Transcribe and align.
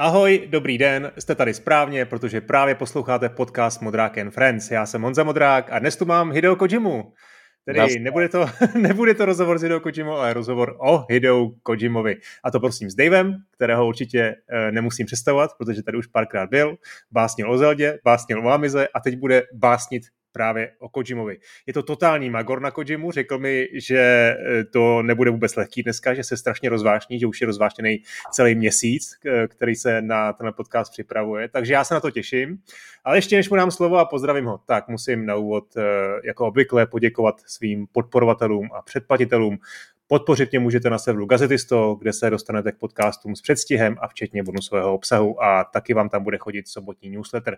Ahoj, 0.00 0.48
dobrý 0.50 0.78
den, 0.78 1.12
jste 1.18 1.34
tady 1.34 1.54
správně, 1.54 2.04
protože 2.04 2.40
právě 2.40 2.74
posloucháte 2.74 3.28
podcast 3.28 3.82
Modrák 3.82 4.18
and 4.18 4.30
Friends. 4.30 4.70
Já 4.70 4.86
jsem 4.86 5.02
Honza 5.02 5.24
Modrák 5.24 5.72
a 5.72 5.78
dnes 5.78 5.96
tu 5.96 6.04
mám 6.04 6.32
Hideo 6.32 6.56
Kojimu. 6.56 7.12
Tedy 7.64 7.98
nebude 7.98 8.28
to, 8.28 8.46
nebude 8.78 9.14
to 9.14 9.24
rozhovor 9.24 9.58
s 9.58 9.62
Hideo 9.62 9.80
Kojimou, 9.80 10.12
ale 10.12 10.32
rozhovor 10.32 10.76
o 10.80 11.04
Hideo 11.10 11.50
Kojimovi. 11.62 12.16
A 12.44 12.50
to 12.50 12.60
prosím 12.60 12.90
s 12.90 12.94
Davem, 12.94 13.34
kterého 13.54 13.86
určitě 13.86 14.34
e, 14.48 14.72
nemusím 14.72 15.06
představovat, 15.06 15.50
protože 15.58 15.82
tady 15.82 15.98
už 15.98 16.06
párkrát 16.06 16.50
byl. 16.50 16.76
Básnil 17.10 17.52
o 17.52 17.58
Zeldě, 17.58 17.98
básnil 18.04 18.46
o 18.46 18.50
Amize 18.50 18.88
a 18.94 19.00
teď 19.00 19.18
bude 19.18 19.42
básnit 19.54 20.02
právě 20.32 20.72
o 20.78 20.88
Kojimovi. 20.88 21.38
Je 21.66 21.72
to 21.72 21.82
totální 21.82 22.30
magor 22.30 22.60
na 22.60 22.70
Kojimu, 22.70 23.10
řekl 23.12 23.38
mi, 23.38 23.68
že 23.72 23.98
eh, 23.98 24.64
to 24.64 25.02
nebude 25.02 25.30
vůbec 25.30 25.56
lehký 25.56 25.82
dneska, 25.82 26.14
že 26.14 26.24
se 26.24 26.36
strašně 26.36 26.68
rozvášní, 26.68 27.18
že 27.18 27.26
už 27.26 27.40
je 27.40 27.46
rozvášněný 27.46 28.02
celý 28.32 28.54
měsíc, 28.54 29.18
který 29.48 29.74
se 29.74 30.02
na 30.02 30.32
ten 30.32 30.52
podcast 30.56 30.92
připravuje, 30.92 31.48
takže 31.48 31.72
já 31.72 31.84
se 31.84 31.94
na 31.94 32.00
to 32.00 32.10
těším. 32.10 32.58
Ale 33.04 33.16
ještě 33.16 33.36
než 33.36 33.50
mu 33.50 33.56
dám 33.56 33.70
slovo 33.70 33.96
a 33.96 34.04
pozdravím 34.04 34.44
ho, 34.44 34.58
tak 34.66 34.88
musím 34.88 35.26
na 35.26 35.36
úvod 35.36 35.76
eh, 35.76 35.82
jako 36.24 36.46
obvykle 36.46 36.86
poděkovat 36.86 37.40
svým 37.46 37.86
podporovatelům 37.92 38.68
a 38.74 38.82
předplatitelům 38.82 39.58
Podpořit 40.10 40.50
mě 40.52 40.58
můžete 40.58 40.90
na 40.90 40.98
serveru 40.98 41.26
Gazetisto, 41.26 41.94
kde 41.94 42.12
se 42.12 42.30
dostanete 42.30 42.72
k 42.72 42.78
podcastům 42.78 43.36
s 43.36 43.40
předstihem 43.40 43.96
a 44.00 44.08
včetně 44.08 44.42
bonusového 44.42 44.94
obsahu 44.94 45.42
a 45.42 45.64
taky 45.64 45.94
vám 45.94 46.08
tam 46.08 46.24
bude 46.24 46.38
chodit 46.38 46.68
sobotní 46.68 47.10
newsletter. 47.10 47.56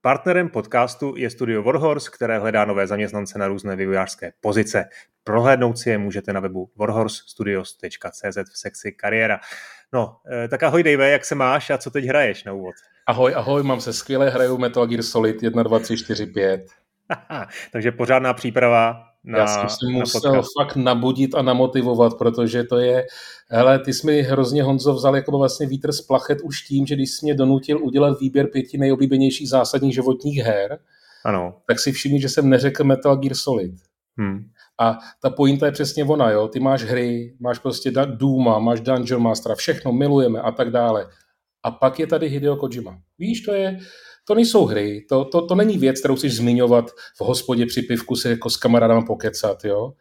Partnerem 0.00 0.48
podcastu 0.48 1.14
je 1.16 1.30
studio 1.30 1.62
Warhorse, 1.62 2.10
které 2.14 2.38
hledá 2.38 2.64
nové 2.64 2.86
zaměstnance 2.86 3.38
na 3.38 3.48
různé 3.48 3.76
vývojářské 3.76 4.32
pozice. 4.40 4.84
Prohlédnout 5.24 5.78
si 5.78 5.90
je 5.90 5.98
můžete 5.98 6.32
na 6.32 6.40
webu 6.40 6.70
warhorsestudios.cz 6.76 8.36
v 8.52 8.58
sekci 8.58 8.92
kariéra. 8.92 9.40
No, 9.92 10.16
eh, 10.44 10.48
tak 10.48 10.62
ahoj 10.62 10.82
Dave, 10.82 11.10
jak 11.10 11.24
se 11.24 11.34
máš 11.34 11.70
a 11.70 11.78
co 11.78 11.90
teď 11.90 12.04
hraješ 12.04 12.44
na 12.44 12.52
úvod? 12.52 12.74
Ahoj, 13.06 13.34
ahoj, 13.36 13.62
mám 13.62 13.80
se 13.80 13.92
skvěle, 13.92 14.30
hraju 14.30 14.58
Metal 14.58 14.86
Gear 14.86 15.02
Solid 15.02 15.42
1, 15.42 15.62
2, 15.62 15.78
3, 15.78 15.96
4, 15.96 16.26
5. 16.26 16.66
Takže 17.72 17.92
pořádná 17.92 18.34
příprava 18.34 19.15
na, 19.26 19.38
Já 19.38 19.46
jsem 19.46 19.68
si 19.68 19.86
musel 19.86 20.20
podcast. 20.20 20.48
fakt 20.60 20.76
nabudit 20.76 21.34
a 21.34 21.42
namotivovat, 21.42 22.18
protože 22.18 22.64
to 22.64 22.78
je, 22.78 23.06
hele, 23.48 23.78
ty 23.78 23.92
jsi 23.92 24.06
mi 24.06 24.22
hrozně 24.22 24.62
Honzo 24.62 24.94
vzal 24.94 25.16
jako 25.16 25.38
vlastně 25.38 25.66
vítr 25.66 25.92
z 25.92 26.00
plachet 26.00 26.38
už 26.40 26.62
tím, 26.62 26.86
že 26.86 26.94
když 26.94 27.10
jsi 27.10 27.26
mě 27.26 27.34
donutil 27.34 27.84
udělat 27.84 28.20
výběr 28.20 28.46
pěti 28.46 28.78
nejoblíbenějších 28.78 29.48
zásadních 29.48 29.94
životních 29.94 30.38
her, 30.38 30.78
ano. 31.24 31.54
tak 31.66 31.80
si 31.80 31.92
všimni, 31.92 32.20
že 32.20 32.28
jsem 32.28 32.50
neřekl 32.50 32.84
Metal 32.84 33.16
Gear 33.16 33.34
Solid. 33.34 33.74
Hmm. 34.18 34.50
A 34.80 34.98
ta 35.22 35.30
pointa 35.30 35.66
je 35.66 35.72
přesně 35.72 36.04
ona, 36.04 36.30
jo. 36.30 36.48
Ty 36.48 36.60
máš 36.60 36.82
hry, 36.82 37.36
máš 37.40 37.58
prostě 37.58 37.90
Duma, 37.90 38.58
máš 38.58 38.80
Dungeon 38.80 39.22
Mastera, 39.22 39.54
všechno 39.54 39.92
milujeme 39.92 40.40
a 40.40 40.52
tak 40.52 40.70
dále. 40.70 41.06
A 41.62 41.70
pak 41.70 41.98
je 42.00 42.06
tady 42.06 42.28
Hideo 42.28 42.56
Kojima. 42.56 42.98
Víš, 43.18 43.40
to 43.40 43.52
je, 43.52 43.78
to 44.26 44.34
nejsou 44.34 44.64
hry, 44.64 45.06
to, 45.08 45.24
to, 45.24 45.46
to 45.46 45.54
není 45.54 45.78
věc, 45.78 45.98
kterou 45.98 46.16
chceš 46.16 46.36
zmiňovat 46.36 46.90
v 46.90 47.20
hospodě 47.20 47.66
při 47.66 47.82
pivku 47.82 48.16
se 48.16 48.30
jako 48.30 48.50
s 48.50 48.56
kamarádama 48.56 49.02
pokecat, 49.02 49.64
jo. 49.64 49.92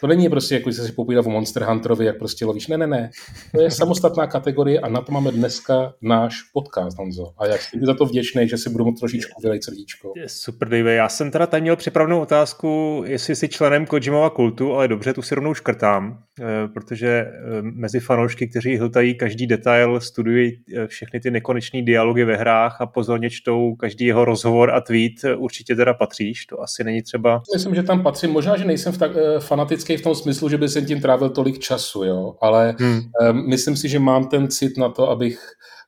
To 0.00 0.06
není 0.06 0.28
prostě, 0.28 0.54
jako 0.54 0.72
se 0.72 0.86
si 0.86 0.92
popovídat 0.92 1.26
o 1.26 1.30
Monster 1.30 1.62
Hunterovi, 1.62 2.04
jak 2.04 2.18
prostě 2.18 2.44
lovíš. 2.44 2.68
Ne, 2.68 2.78
ne, 2.78 2.86
ne. 2.86 3.10
To 3.54 3.62
je 3.62 3.70
samostatná 3.70 4.26
kategorie 4.26 4.80
a 4.80 4.88
na 4.88 5.00
to 5.00 5.12
máme 5.12 5.32
dneska 5.32 5.92
náš 6.02 6.42
podcast, 6.42 6.98
Honzo. 6.98 7.32
A 7.38 7.46
jak 7.46 7.62
jsi 7.62 7.78
za 7.82 7.94
to 7.94 8.04
vděčný, 8.04 8.48
že 8.48 8.58
si 8.58 8.70
budu 8.70 8.84
moct 8.84 9.00
trošičku 9.00 9.40
vylejt 9.42 9.64
srdíčko. 9.64 10.12
Super, 10.26 10.68
Dave. 10.68 10.94
Já 10.94 11.08
jsem 11.08 11.30
teda 11.30 11.46
tady 11.46 11.60
měl 11.60 11.76
připravenou 11.76 12.20
otázku, 12.20 13.02
jestli 13.06 13.36
jsi 13.36 13.48
členem 13.48 13.86
Kojimova 13.86 14.30
kultu, 14.30 14.74
ale 14.74 14.88
dobře, 14.88 15.12
tu 15.12 15.22
si 15.22 15.34
rovnou 15.34 15.54
škrtám, 15.54 16.18
eh, 16.40 16.44
protože 16.74 17.08
eh, 17.08 17.32
mezi 17.62 18.00
fanoušky, 18.00 18.48
kteří 18.48 18.76
hltají 18.76 19.14
každý 19.14 19.46
detail, 19.46 20.00
studují 20.00 20.52
eh, 20.76 20.86
všechny 20.86 21.20
ty 21.20 21.30
nekonečné 21.30 21.82
dialogy 21.82 22.24
ve 22.24 22.36
hrách 22.36 22.80
a 22.80 22.86
pozorně 22.86 23.30
čtou 23.30 23.74
každý 23.74 24.04
jeho 24.04 24.24
rozhovor 24.24 24.70
a 24.70 24.80
tweet, 24.80 25.12
určitě 25.36 25.76
teda 25.76 25.94
patříš. 25.94 26.46
To 26.46 26.62
asi 26.62 26.84
není 26.84 27.02
třeba... 27.02 27.42
Myslím, 27.54 27.74
že 27.74 27.82
tam 27.82 28.02
patřím. 28.02 28.30
Možná, 28.30 28.56
že 28.56 28.64
nejsem 28.64 28.92
v 28.92 28.98
tak, 28.98 29.10
fanatický 29.38 29.85
kritický 29.86 29.96
v 29.96 30.02
tom 30.02 30.14
smyslu, 30.14 30.48
že 30.48 30.58
by 30.58 30.68
jsem 30.68 30.86
tím 30.86 31.00
trávil 31.00 31.30
tolik 31.30 31.58
času, 31.58 32.04
jo, 32.04 32.34
ale 32.40 32.74
hmm. 32.78 33.00
um, 33.30 33.48
myslím 33.48 33.76
si, 33.76 33.88
že 33.88 33.98
mám 33.98 34.28
ten 34.28 34.48
cit 34.48 34.78
na 34.78 34.88
to, 34.88 35.10
abych 35.10 35.38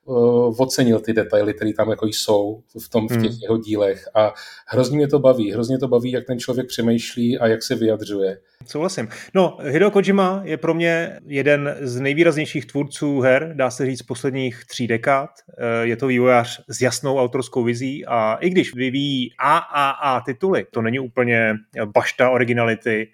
uh, 0.05 0.61
ocenil 0.61 0.99
ty 0.99 1.13
detaily, 1.13 1.53
které 1.53 1.73
tam 1.73 1.89
jako 1.89 2.05
jsou 2.05 2.63
v, 2.85 2.89
tom, 2.89 3.07
v 3.07 3.21
těch 3.21 3.31
hmm. 3.31 3.39
jeho 3.41 3.57
dílech 3.57 4.09
a 4.15 4.33
hrozně 4.67 4.97
mě 4.97 5.07
to 5.07 5.19
baví, 5.19 5.51
hrozně 5.51 5.77
to 5.77 5.87
baví, 5.87 6.11
jak 6.11 6.25
ten 6.25 6.39
člověk 6.39 6.67
přemýšlí 6.67 7.39
a 7.39 7.47
jak 7.47 7.63
se 7.63 7.75
vyjadřuje. 7.75 8.37
Souhlasím. 8.65 9.07
No, 9.33 9.57
Hideo 9.61 9.91
Kojima 9.91 10.41
je 10.43 10.57
pro 10.57 10.73
mě 10.73 11.19
jeden 11.25 11.75
z 11.81 11.99
nejvýraznějších 11.99 12.65
tvůrců 12.65 13.19
her, 13.19 13.51
dá 13.55 13.71
se 13.71 13.85
říct, 13.85 14.01
posledních 14.01 14.65
tří 14.65 14.87
dekád. 14.87 15.29
Eh, 15.57 15.87
je 15.87 15.95
to 15.95 16.07
vývojář 16.07 16.61
s 16.67 16.81
jasnou 16.81 17.17
autorskou 17.17 17.63
vizí 17.63 18.05
a 18.05 18.37
i 18.41 18.49
když 18.49 18.75
vyvíjí 18.75 19.29
AAA 19.37 20.21
tituly, 20.25 20.65
to 20.71 20.81
není 20.81 20.99
úplně 20.99 21.55
bašta 21.85 22.29
originality, 22.29 23.07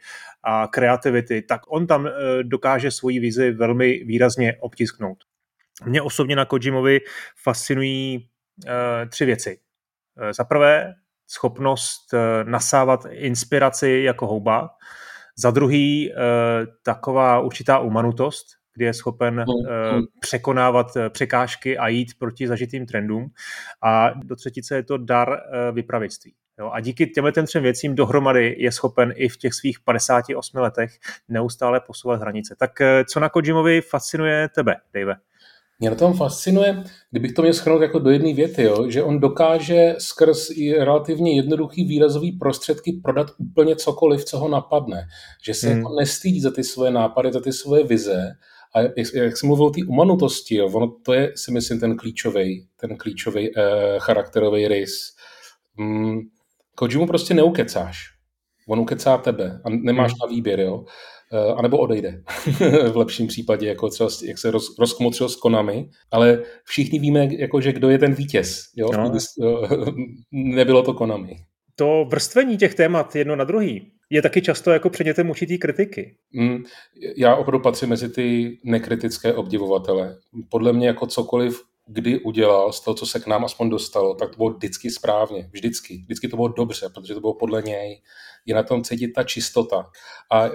a 0.45 0.67
kreativity, 0.67 1.41
tak 1.41 1.61
on 1.67 1.87
tam 1.87 2.07
eh, 2.07 2.11
dokáže 2.43 2.91
svoji 2.91 3.19
vizi 3.19 3.51
velmi 3.51 4.03
výrazně 4.03 4.53
obtisknout. 4.59 5.17
Mě 5.85 6.01
osobně 6.01 6.35
na 6.35 6.45
Kojimovi 6.45 6.99
fascinují 7.43 8.29
uh, 8.65 8.71
tři 9.09 9.25
věci. 9.25 9.59
Uh, 10.21 10.31
za 10.31 10.43
prvé, 10.43 10.93
schopnost 11.27 12.13
nasávat 12.43 13.05
inspiraci 13.09 14.01
jako 14.05 14.27
houba. 14.27 14.69
Za 15.37 15.51
druhý, 15.51 16.11
uh, 16.11 16.17
taková 16.83 17.39
určitá 17.39 17.79
umanutost, 17.79 18.45
kdy 18.73 18.85
je 18.85 18.93
schopen 18.93 19.45
uh, 19.47 19.65
překonávat 20.19 20.87
překážky 21.09 21.77
a 21.77 21.87
jít 21.87 22.09
proti 22.19 22.47
zažitým 22.47 22.85
trendům. 22.85 23.27
A 23.83 24.09
do 24.09 24.35
třetice 24.35 24.75
je 24.75 24.83
to 24.83 24.97
dar 24.97 25.29
uh, 25.29 25.75
vypravictví. 25.75 26.35
Jo, 26.59 26.69
a 26.73 26.79
díky 26.79 27.07
těmhle 27.07 27.31
ten 27.31 27.45
třem 27.45 27.63
věcím 27.63 27.95
dohromady 27.95 28.55
je 28.59 28.71
schopen 28.71 29.13
i 29.15 29.29
v 29.29 29.37
těch 29.37 29.53
svých 29.53 29.79
58 29.79 30.57
letech 30.57 30.91
neustále 31.29 31.79
posouvat 31.79 32.21
hranice. 32.21 32.55
Tak 32.59 32.81
eh, 32.81 33.05
co 33.05 33.19
na 33.19 33.29
Kojimovi 33.29 33.81
fascinuje 33.81 34.49
tebe, 34.55 34.75
Dave? 34.93 35.15
Mě 35.79 35.89
na 35.89 35.95
tom 35.95 36.13
fascinuje, 36.13 36.83
kdybych 37.11 37.33
to 37.33 37.41
měl 37.41 37.53
schrnout 37.53 37.81
jako 37.81 37.99
do 37.99 38.09
jedné 38.09 38.33
věty, 38.33 38.63
jo, 38.63 38.89
že 38.89 39.03
on 39.03 39.19
dokáže 39.19 39.95
skrz 39.97 40.49
i 40.49 40.73
relativně 40.73 41.35
jednoduchý 41.35 41.85
výrazový 41.85 42.31
prostředky 42.31 42.99
prodat 43.03 43.27
úplně 43.37 43.75
cokoliv, 43.75 44.25
co 44.25 44.39
ho 44.39 44.49
napadne. 44.49 45.07
Že 45.43 45.53
se 45.53 45.67
hmm. 45.67 45.77
jako 45.77 45.95
nestýdí 45.99 46.41
za 46.41 46.51
ty 46.51 46.63
svoje 46.63 46.91
nápady, 46.91 47.31
za 47.33 47.41
ty 47.41 47.53
svoje 47.53 47.83
vize. 47.83 48.35
A 48.75 48.81
jak, 48.81 49.13
jak 49.13 49.37
jsem 49.37 49.47
mluvil 49.47 49.65
o 49.65 49.69
té 49.69 49.81
umanutosti, 49.87 50.55
jo, 50.55 50.69
ono 50.73 50.87
to 50.87 51.13
je 51.13 51.31
si 51.35 51.51
myslím 51.51 51.79
ten 51.79 51.97
klíčový, 51.97 52.67
ten 52.75 52.97
klíčový 52.97 53.57
eh, 53.57 53.63
charakterový 53.99 54.67
rys. 54.67 55.15
Hmm, 55.77 56.19
Kojimu 56.75 57.07
prostě 57.07 57.33
neukecáš. 57.33 57.97
On 58.67 58.79
ukecá 58.79 59.17
tebe 59.17 59.61
a 59.65 59.69
nemáš 59.69 60.11
hmm. 60.11 60.17
na 60.21 60.35
výběr, 60.35 60.59
jo. 60.59 60.85
Eh, 61.33 61.53
a 61.53 61.61
nebo 61.61 61.77
odejde 61.77 62.23
v 62.91 62.97
lepším 62.97 63.27
případě, 63.27 63.67
jako 63.67 63.89
třeba, 63.89 64.09
jak 64.23 64.37
se 64.37 64.51
roz, 64.51 64.79
rozkmotřil 64.79 65.29
s 65.29 65.35
Konami, 65.35 65.89
ale 66.11 66.43
všichni 66.63 66.99
víme, 66.99 67.29
jako, 67.39 67.61
že 67.61 67.73
kdo 67.73 67.89
je 67.89 67.97
ten 67.97 68.13
vítěz. 68.13 68.63
Jo? 68.75 68.89
No. 68.97 69.11
Nebylo 70.31 70.83
to 70.83 70.93
Konami. 70.93 71.35
To 71.75 72.05
vrstvení 72.09 72.57
těch 72.57 72.75
témat 72.75 73.15
jedno 73.15 73.35
na 73.35 73.43
druhý 73.43 73.91
je 74.09 74.21
taky 74.21 74.41
často 74.41 74.71
jako 74.71 74.89
předmětem 74.89 75.29
určitý 75.29 75.57
kritiky. 75.57 76.15
Mm, 76.33 76.63
já 77.17 77.35
opravdu 77.35 77.59
patřím 77.59 77.89
mezi 77.89 78.09
ty 78.09 78.57
nekritické 78.63 79.33
obdivovatele. 79.33 80.17
Podle 80.49 80.73
mě 80.73 80.87
jako 80.87 81.07
cokoliv 81.07 81.61
kdy 81.87 82.19
udělal 82.19 82.73
z 82.73 82.79
toho, 82.79 82.95
co 82.95 83.05
se 83.05 83.19
k 83.19 83.27
nám 83.27 83.45
aspoň 83.45 83.69
dostalo, 83.69 84.15
tak 84.15 84.29
to 84.29 84.37
bylo 84.37 84.49
vždycky 84.49 84.91
správně. 84.91 85.49
Vždycky. 85.51 85.97
Vždycky 86.05 86.27
to 86.27 86.35
bylo 86.35 86.47
dobře, 86.47 86.89
protože 86.95 87.13
to 87.13 87.19
bylo 87.19 87.33
podle 87.33 87.61
něj. 87.61 88.01
Je 88.45 88.55
na 88.55 88.63
tom 88.63 88.83
cítit 88.83 89.07
ta 89.07 89.23
čistota. 89.23 89.89
A 90.31 90.45
e, 90.45 90.51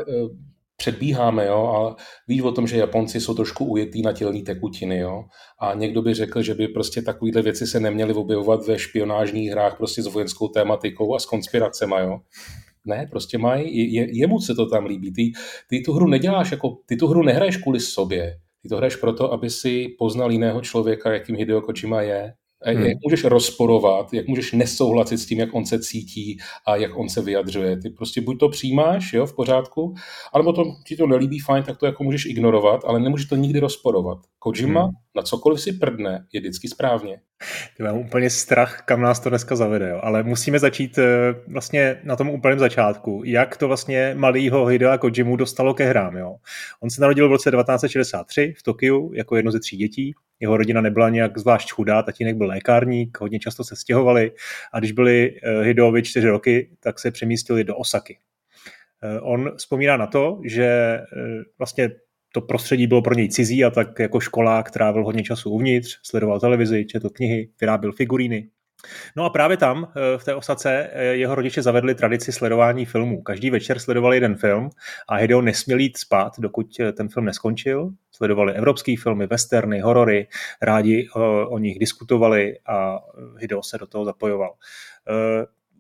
předbíháme, 0.77 1.47
jo, 1.47 1.67
a 1.67 2.03
víš 2.29 2.41
o 2.41 2.53
tom, 2.53 2.67
že 2.67 2.77
Japonci 2.77 3.21
jsou 3.21 3.35
trošku 3.35 3.65
ujetý 3.65 4.03
na 4.03 4.13
tělní 4.13 4.43
tekutiny, 4.43 4.99
jo, 4.99 5.25
a 5.59 5.75
někdo 5.75 6.03
by 6.03 6.15
řekl, 6.15 6.43
že 6.43 6.55
by 6.55 6.69
prostě 6.69 7.03
takovýhle 7.03 7.43
věci 7.43 7.67
se 7.67 7.81
neměly 7.81 8.15
objevovat 8.15 8.67
ve 8.67 8.79
špionážních 8.79 9.51
hrách 9.51 9.77
prostě 9.77 10.03
s 10.03 10.07
vojenskou 10.07 10.49
tématikou 10.49 11.15
a 11.15 11.19
s 11.19 11.27
konspiracemi, 11.27 11.95
jo. 12.01 12.19
Ne, 12.85 13.07
prostě 13.11 13.39
mají, 13.39 13.95
je, 13.95 14.19
jemu 14.19 14.41
se 14.41 14.55
to 14.55 14.67
tam 14.67 14.87
líbí. 14.87 15.13
Ty, 15.13 15.33
ty 15.69 15.81
tu 15.81 15.93
hru 15.93 16.09
neděláš 16.09 16.51
jako, 16.51 16.77
ty 16.87 16.97
tu 16.97 17.07
hru 17.07 17.23
nehraješ 17.23 17.57
kvůli 17.57 17.81
sobě, 17.81 18.41
ty 18.63 18.69
to 18.69 18.77
hraješ 18.77 18.97
proto, 18.97 19.33
aby 19.33 19.51
si 19.51 19.89
poznal 19.99 20.31
jiného 20.33 20.61
člověka, 20.61 21.13
jakým 21.13 21.37
Hideo 21.37 21.61
Kojima 21.61 22.03
je, 22.03 22.35
Hmm. 22.67 22.87
Jak 22.87 22.99
můžeš 23.05 23.25
rozporovat, 23.25 24.13
jak 24.13 24.29
můžeš 24.29 24.53
nesouhlasit 24.53 25.19
s 25.19 25.27
tím, 25.27 25.39
jak 25.39 25.55
on 25.55 25.67
se 25.67 25.79
cítí 25.79 26.39
a 26.67 26.77
jak 26.77 26.97
on 26.97 27.09
se 27.09 27.23
vyjadřuje. 27.23 27.77
Ty 27.77 27.91
prostě 27.91 28.21
buď 28.21 28.39
to 28.39 28.49
přijímáš, 28.49 29.13
jo, 29.13 29.27
v 29.27 29.37
pořádku, 29.37 29.95
alebo 30.33 30.53
to, 30.53 30.65
ti 30.87 30.97
to 30.97 31.07
nelíbí, 31.07 31.39
fajn, 31.39 31.65
tak 31.65 31.79
to 31.79 31.87
jako 31.87 32.05
můžeš 32.05 32.25
ignorovat, 32.27 32.85
ale 32.85 33.01
nemůžeš 33.01 33.27
to 33.27 33.37
nikdy 33.37 33.61
rozporovat. 33.61 34.19
Kojima 34.39 34.83
hmm. 34.83 34.91
Na 35.17 35.23
cokoliv 35.23 35.61
si 35.61 35.73
prdne, 35.73 36.27
je 36.33 36.41
vždycky 36.41 36.69
správně. 36.69 37.21
Ty 37.77 37.83
mám 37.83 37.97
úplně 37.97 38.31
strach, 38.31 38.83
kam 38.85 39.01
nás 39.01 39.21
to 39.21 39.29
dneska 39.29 39.57
zavede, 39.57 39.89
jo. 39.89 40.01
ale 40.03 40.23
musíme 40.23 40.59
začít 40.59 40.99
eh, 40.99 41.35
vlastně 41.49 42.01
na 42.05 42.17
tom 42.17 42.29
úplném 42.31 42.59
začátku, 42.59 43.23
jak 43.25 43.57
to 43.57 43.69
vlastně 43.69 44.15
malýho 44.19 44.67
Hidea 44.67 44.99
Kojimu 44.99 45.37
dostalo 45.37 45.75
ke 45.75 45.85
hrám. 45.85 46.17
Jo. 46.17 46.37
On 46.81 46.91
se 46.91 47.01
narodil 47.01 47.29
v 47.29 47.33
roce 47.33 47.51
1963 47.51 48.55
v 48.59 48.63
Tokiu 48.63 49.13
jako 49.15 49.37
jedno 49.37 49.53
ze 49.53 49.61
tří 49.61 49.77
dětí. 49.77 50.15
Jeho 50.41 50.57
rodina 50.57 50.81
nebyla 50.81 51.09
nějak 51.09 51.39
zvlášť 51.39 51.73
chudá, 51.73 52.03
tatínek 52.03 52.37
byl 52.37 52.47
lékárník, 52.47 53.21
hodně 53.21 53.39
často 53.39 53.65
se 53.65 53.77
stěhovali 53.77 54.33
a 54.73 54.79
když 54.79 54.93
byli 54.93 55.37
eh, 55.43 55.63
Hideovi 55.63 56.03
čtyři 56.03 56.29
roky, 56.29 56.71
tak 56.81 56.99
se 56.99 57.11
přemístili 57.11 57.65
do 57.65 57.77
Osaky. 57.77 58.19
Eh, 59.03 59.21
on 59.21 59.53
vzpomíná 59.57 59.97
na 59.97 60.07
to, 60.07 60.41
že 60.45 61.01
vlastně 61.59 61.91
to 62.33 62.41
prostředí 62.41 62.87
bylo 62.87 63.03
pro 63.03 63.15
něj 63.15 63.29
cizí 63.29 63.65
a 63.65 63.71
tak 63.71 63.99
jako 63.99 64.21
školák 64.21 64.71
trávil 64.71 65.05
hodně 65.05 65.23
času 65.23 65.51
uvnitř, 65.51 65.99
sledoval 66.03 66.41
televizi, 66.41 66.85
četl 66.85 67.11
knihy, 67.11 67.49
vyráběl 67.61 67.93
figuríny. 67.93 68.49
No 69.17 69.25
a 69.25 69.31
právě 69.31 69.57
tam, 69.57 69.93
eh, 69.97 70.19
v 70.19 70.25
té 70.25 70.35
osace, 70.35 70.91
eh, 70.93 71.05
jeho 71.05 71.35
rodiče 71.35 71.63
zavedli 71.63 71.95
tradici 71.95 72.33
sledování 72.33 72.85
filmů. 72.85 73.23
Každý 73.23 73.51
večer 73.51 73.79
sledovali 73.79 74.17
jeden 74.17 74.37
film 74.37 74.71
a 75.09 75.17
Hideo 75.17 75.43
nesměl 75.43 75.79
jít 75.79 75.99
spát, 75.99 76.33
dokud 76.39 76.67
eh, 76.81 76.93
ten 76.93 77.09
film 77.09 77.27
neskončil. 77.27 77.91
Sledovali 78.13 78.55
evropské 78.55 78.95
filmy, 79.03 79.27
westerny, 79.27 79.81
horory, 79.81 80.27
rádi 80.63 81.09
o, 81.15 81.49
o 81.49 81.59
nich 81.59 81.79
diskutovali 81.79 82.59
a 82.67 82.99
Hideo 83.39 83.63
se 83.63 83.79
do 83.79 83.87
toho 83.87 84.05
zapojoval. 84.05 84.55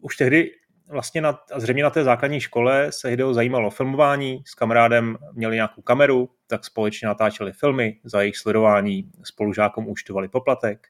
Už 0.00 0.16
tehdy 0.16 0.50
vlastně 0.90 1.20
na, 1.20 1.40
zřejmě 1.56 1.82
na 1.82 1.90
té 1.90 2.04
základní 2.04 2.40
škole 2.40 2.86
se 2.92 3.08
Hideo 3.08 3.34
zajímalo 3.34 3.66
o 3.66 3.70
filmování, 3.70 4.42
s 4.46 4.54
kamarádem 4.54 5.18
měli 5.32 5.54
nějakou 5.54 5.82
kameru, 5.82 6.30
tak 6.46 6.64
společně 6.64 7.08
natáčeli 7.08 7.52
filmy, 7.52 7.96
za 8.04 8.20
jejich 8.20 8.36
sledování 8.36 9.10
spolužákům 9.22 9.88
účtovali 9.88 10.28
poplatek. 10.28 10.86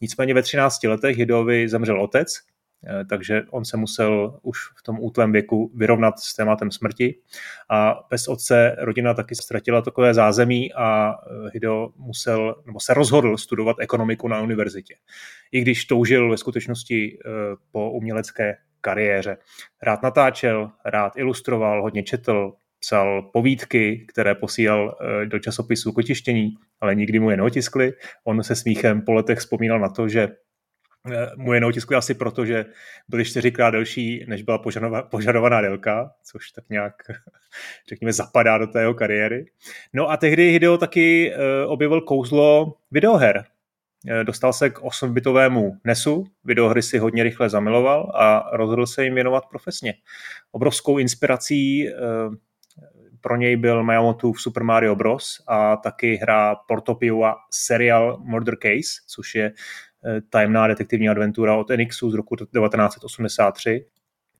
Nicméně 0.00 0.34
ve 0.34 0.42
13 0.42 0.84
letech 0.84 1.16
Hideovi 1.16 1.68
zemřel 1.68 2.02
otec, 2.02 2.28
eh, 2.86 3.04
takže 3.04 3.42
on 3.50 3.64
se 3.64 3.76
musel 3.76 4.38
už 4.42 4.58
v 4.78 4.82
tom 4.82 4.96
útlém 5.00 5.32
věku 5.32 5.72
vyrovnat 5.74 6.18
s 6.18 6.34
tématem 6.34 6.70
smrti 6.70 7.18
a 7.70 8.00
bez 8.10 8.28
otce 8.28 8.76
rodina 8.78 9.14
taky 9.14 9.34
ztratila 9.34 9.82
takové 9.82 10.14
zázemí 10.14 10.72
a 10.72 11.12
eh, 11.12 11.50
Hideo 11.52 11.92
musel, 11.96 12.62
nebo 12.66 12.80
se 12.80 12.94
rozhodl 12.94 13.36
studovat 13.36 13.76
ekonomiku 13.80 14.28
na 14.28 14.40
univerzitě. 14.40 14.94
I 15.52 15.60
když 15.60 15.84
toužil 15.84 16.30
ve 16.30 16.36
skutečnosti 16.36 17.18
eh, 17.18 17.30
po 17.72 17.90
umělecké 17.90 18.56
kariéře. 18.80 19.36
Rád 19.82 20.02
natáčel, 20.02 20.70
rád 20.84 21.16
ilustroval, 21.16 21.82
hodně 21.82 22.02
četl, 22.02 22.52
psal 22.80 23.22
povídky, 23.22 24.06
které 24.08 24.34
posílal 24.34 24.96
eh, 25.00 25.26
do 25.26 25.38
časopisu 25.38 25.92
kotištění, 25.92 26.54
ale 26.80 26.94
nikdy 26.94 27.18
mu 27.18 27.30
je 27.30 27.36
neotiskli. 27.36 27.92
On 28.24 28.42
se 28.42 28.56
smíchem 28.56 29.02
po 29.02 29.12
letech 29.12 29.38
vzpomínal 29.38 29.80
na 29.80 29.88
to, 29.88 30.08
že 30.08 30.28
eh, 31.12 31.26
mu 31.36 31.52
je 31.52 31.60
neotiskli 31.60 31.96
asi 31.96 32.14
proto, 32.14 32.46
že 32.46 32.64
byly 33.08 33.24
čtyřikrát 33.24 33.70
delší, 33.70 34.24
než 34.28 34.42
byla 34.42 34.62
požadovaná 35.10 35.60
délka, 35.60 36.10
což 36.24 36.50
tak 36.50 36.64
nějak, 36.70 36.94
řekněme, 37.88 38.12
zapadá 38.12 38.58
do 38.58 38.66
té 38.66 38.80
jeho 38.80 38.94
kariéry. 38.94 39.46
No 39.92 40.10
a 40.10 40.16
tehdy 40.16 40.50
Hideo 40.50 40.78
taky 40.78 41.32
eh, 41.32 41.66
objevil 41.66 42.00
kouzlo 42.00 42.74
videoher. 42.90 43.44
Eh, 44.08 44.24
dostal 44.24 44.52
se 44.52 44.70
k 44.70 44.78
8-bitovému 44.78 45.76
NESu, 45.84 46.26
videohry 46.44 46.82
si 46.82 46.98
hodně 46.98 47.22
rychle 47.22 47.50
zamiloval 47.50 48.12
a 48.14 48.56
rozhodl 48.56 48.86
se 48.86 49.04
jim 49.04 49.14
věnovat 49.14 49.44
profesně. 49.50 49.94
Obrovskou 50.52 50.98
inspirací 50.98 51.88
eh, 51.88 51.92
pro 53.20 53.36
něj 53.36 53.56
byl 53.56 53.84
Miyamotoův 53.84 54.42
Super 54.42 54.64
Mario 54.64 54.94
Bros. 54.94 55.42
a 55.46 55.76
taky 55.76 56.16
hra 56.16 56.54
Portopiova 56.54 57.36
Serial 57.50 58.18
Murder 58.24 58.56
Case, 58.56 59.00
což 59.06 59.34
je 59.34 59.52
eh, 60.04 60.20
tajemná 60.30 60.66
detektivní 60.66 61.08
adventura 61.08 61.56
od 61.56 61.70
Enixu 61.70 62.10
z 62.10 62.14
roku 62.14 62.36
1983. 62.36 63.86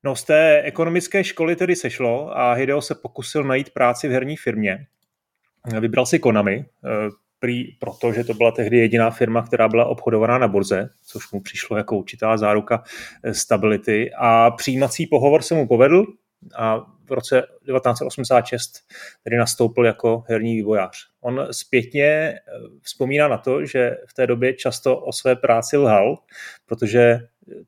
No 0.03 0.15
z 0.15 0.23
té 0.23 0.61
ekonomické 0.61 1.23
školy 1.23 1.55
tedy 1.55 1.75
sešlo 1.75 2.37
a 2.37 2.53
Hideo 2.53 2.81
se 2.81 2.95
pokusil 2.95 3.43
najít 3.43 3.69
práci 3.69 4.07
v 4.07 4.11
herní 4.11 4.37
firmě. 4.37 4.87
Vybral 5.79 6.05
si 6.05 6.19
Konami, 6.19 6.65
prý 7.41 7.75
proto, 7.79 8.13
že 8.13 8.23
to 8.23 8.33
byla 8.33 8.51
tehdy 8.51 8.77
jediná 8.77 9.09
firma, 9.09 9.41
která 9.41 9.67
byla 9.67 9.85
obchodovaná 9.85 10.37
na 10.37 10.47
burze, 10.47 10.89
což 11.05 11.31
mu 11.31 11.41
přišlo 11.41 11.77
jako 11.77 11.97
určitá 11.97 12.37
záruka 12.37 12.83
eh, 13.23 13.33
stability. 13.33 14.11
A 14.17 14.51
přijímací 14.51 15.07
pohovor 15.07 15.41
se 15.41 15.55
mu 15.55 15.67
povedl 15.67 16.05
a 16.55 16.77
v 17.05 17.11
roce 17.11 17.41
1986 17.41 18.71
tedy 19.23 19.37
nastoupil 19.37 19.85
jako 19.85 20.23
herní 20.27 20.55
vývojář. 20.55 20.97
On 21.21 21.47
zpětně 21.51 22.05
eh, 22.05 22.39
vzpomíná 22.81 23.27
na 23.27 23.37
to, 23.37 23.65
že 23.65 23.97
v 24.07 24.13
té 24.13 24.27
době 24.27 24.53
často 24.53 24.97
o 24.97 25.11
své 25.11 25.35
práci 25.35 25.77
lhal, 25.77 26.17
protože 26.65 27.19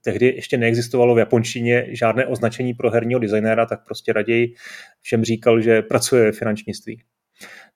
tehdy 0.01 0.25
ještě 0.25 0.57
neexistovalo 0.57 1.15
v 1.15 1.19
japonštině 1.19 1.87
žádné 1.89 2.25
označení 2.25 2.73
pro 2.73 2.91
herního 2.91 3.19
designéra, 3.19 3.65
tak 3.65 3.85
prostě 3.85 4.13
raději 4.13 4.55
všem 5.01 5.23
říkal, 5.23 5.61
že 5.61 5.81
pracuje 5.81 6.31
v 6.31 6.37
finančnictví. 6.37 7.01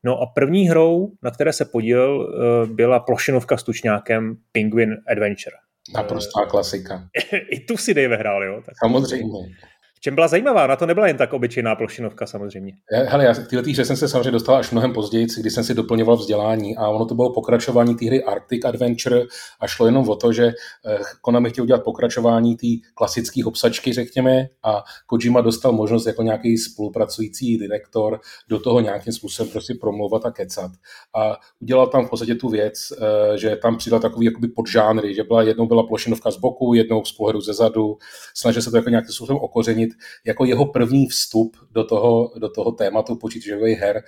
No 0.04 0.22
a 0.22 0.26
první 0.26 0.70
hrou, 0.70 1.12
na 1.24 1.32
které 1.32 1.54
se 1.54 1.66
podílel, 1.66 2.28
eh, 2.28 2.66
byla 2.66 3.00
plošinovka 3.00 3.58
s 3.58 3.64
tučňákem 3.64 4.38
Penguin 4.52 4.98
Adventure. 5.08 5.56
Naprostá 5.94 6.46
klasika. 6.46 7.10
I 7.52 7.60
tu 7.60 7.78
si 7.78 7.94
Dave 7.94 8.16
hrál, 8.16 8.44
jo? 8.44 8.62
Tak 8.66 8.76
Samozřejmě. 8.80 9.56
V 9.98 10.00
čem 10.00 10.16
byla 10.16 10.28
zajímavá? 10.28 10.68
Na 10.68 10.76
to 10.76 10.86
nebyla 10.86 11.08
jen 11.08 11.18
tak 11.18 11.34
obyčejná 11.34 11.76
plošinovka 11.76 12.26
samozřejmě. 12.26 12.74
Já, 12.92 13.10
hele, 13.10 13.26
já 13.26 13.34
k 13.34 13.48
této 13.48 13.70
hře 13.70 13.86
jsem 13.86 13.98
se 13.98 14.08
samozřejmě 14.08 14.32
dostal 14.32 14.56
až 14.56 14.72
mnohem 14.72 14.94
později, 14.94 15.28
když 15.40 15.54
jsem 15.54 15.64
si 15.64 15.74
doplňoval 15.74 16.18
vzdělání 16.18 16.78
a 16.78 16.88
ono 16.88 17.06
to 17.06 17.16
bylo 17.16 17.34
pokračování 17.34 17.96
té 17.96 18.06
hry 18.06 18.24
Arctic 18.24 18.66
Adventure 18.66 19.22
a 19.60 19.68
šlo 19.68 19.86
jenom 19.86 20.10
o 20.10 20.16
to, 20.16 20.34
že 20.34 20.46
eh, 20.46 21.00
Konami 21.22 21.50
chtěl 21.50 21.64
udělat 21.64 21.84
pokračování 21.84 22.56
té 22.56 22.68
klasické 22.94 23.46
obsačky, 23.46 23.94
řekněme, 23.94 24.48
a 24.64 24.84
Kojima 25.06 25.42
dostal 25.42 25.72
možnost 25.72 26.06
jako 26.06 26.24
nějaký 26.24 26.58
spolupracující 26.58 27.58
direktor 27.58 28.20
do 28.50 28.60
toho 28.60 28.80
nějakým 28.80 29.14
způsobem 29.14 29.52
prostě 29.52 29.74
promlouvat 29.82 30.26
a 30.26 30.32
kecat. 30.32 30.72
A 31.16 31.38
udělal 31.60 31.88
tam 31.88 32.06
v 32.06 32.10
podstatě 32.10 32.36
tu 32.36 32.50
věc, 32.50 32.94
eh, 33.02 33.38
že 33.38 33.56
tam 33.56 33.78
přidal 33.78 34.00
takový 34.00 34.26
jakoby 34.26 34.48
podžánry, 34.48 35.16
že 35.16 35.24
byla 35.24 35.42
jednou 35.42 35.68
byla 35.68 35.84
plošinovka 35.84 36.32
z 36.32 36.38
boku, 36.38 36.74
jednou 36.74 37.06
z 37.06 37.12
pohledu 37.12 37.42
ze 37.42 37.54
zadu, 37.54 37.98
snažil 38.36 38.62
se 38.62 38.72
to 38.72 38.78
jako 38.78 38.90
nějakým 38.90 39.12
způsobem 39.12 39.42
okořenit 39.42 39.87
zmínit 39.88 40.04
jako 40.26 40.46
jeho 40.46 40.66
první 40.66 41.08
vstup 41.08 41.58
do 41.72 41.84
toho, 41.84 42.32
do 42.40 42.50
toho 42.50 42.72
tématu 42.72 43.16
počítačových 43.16 43.80
her, 43.80 44.04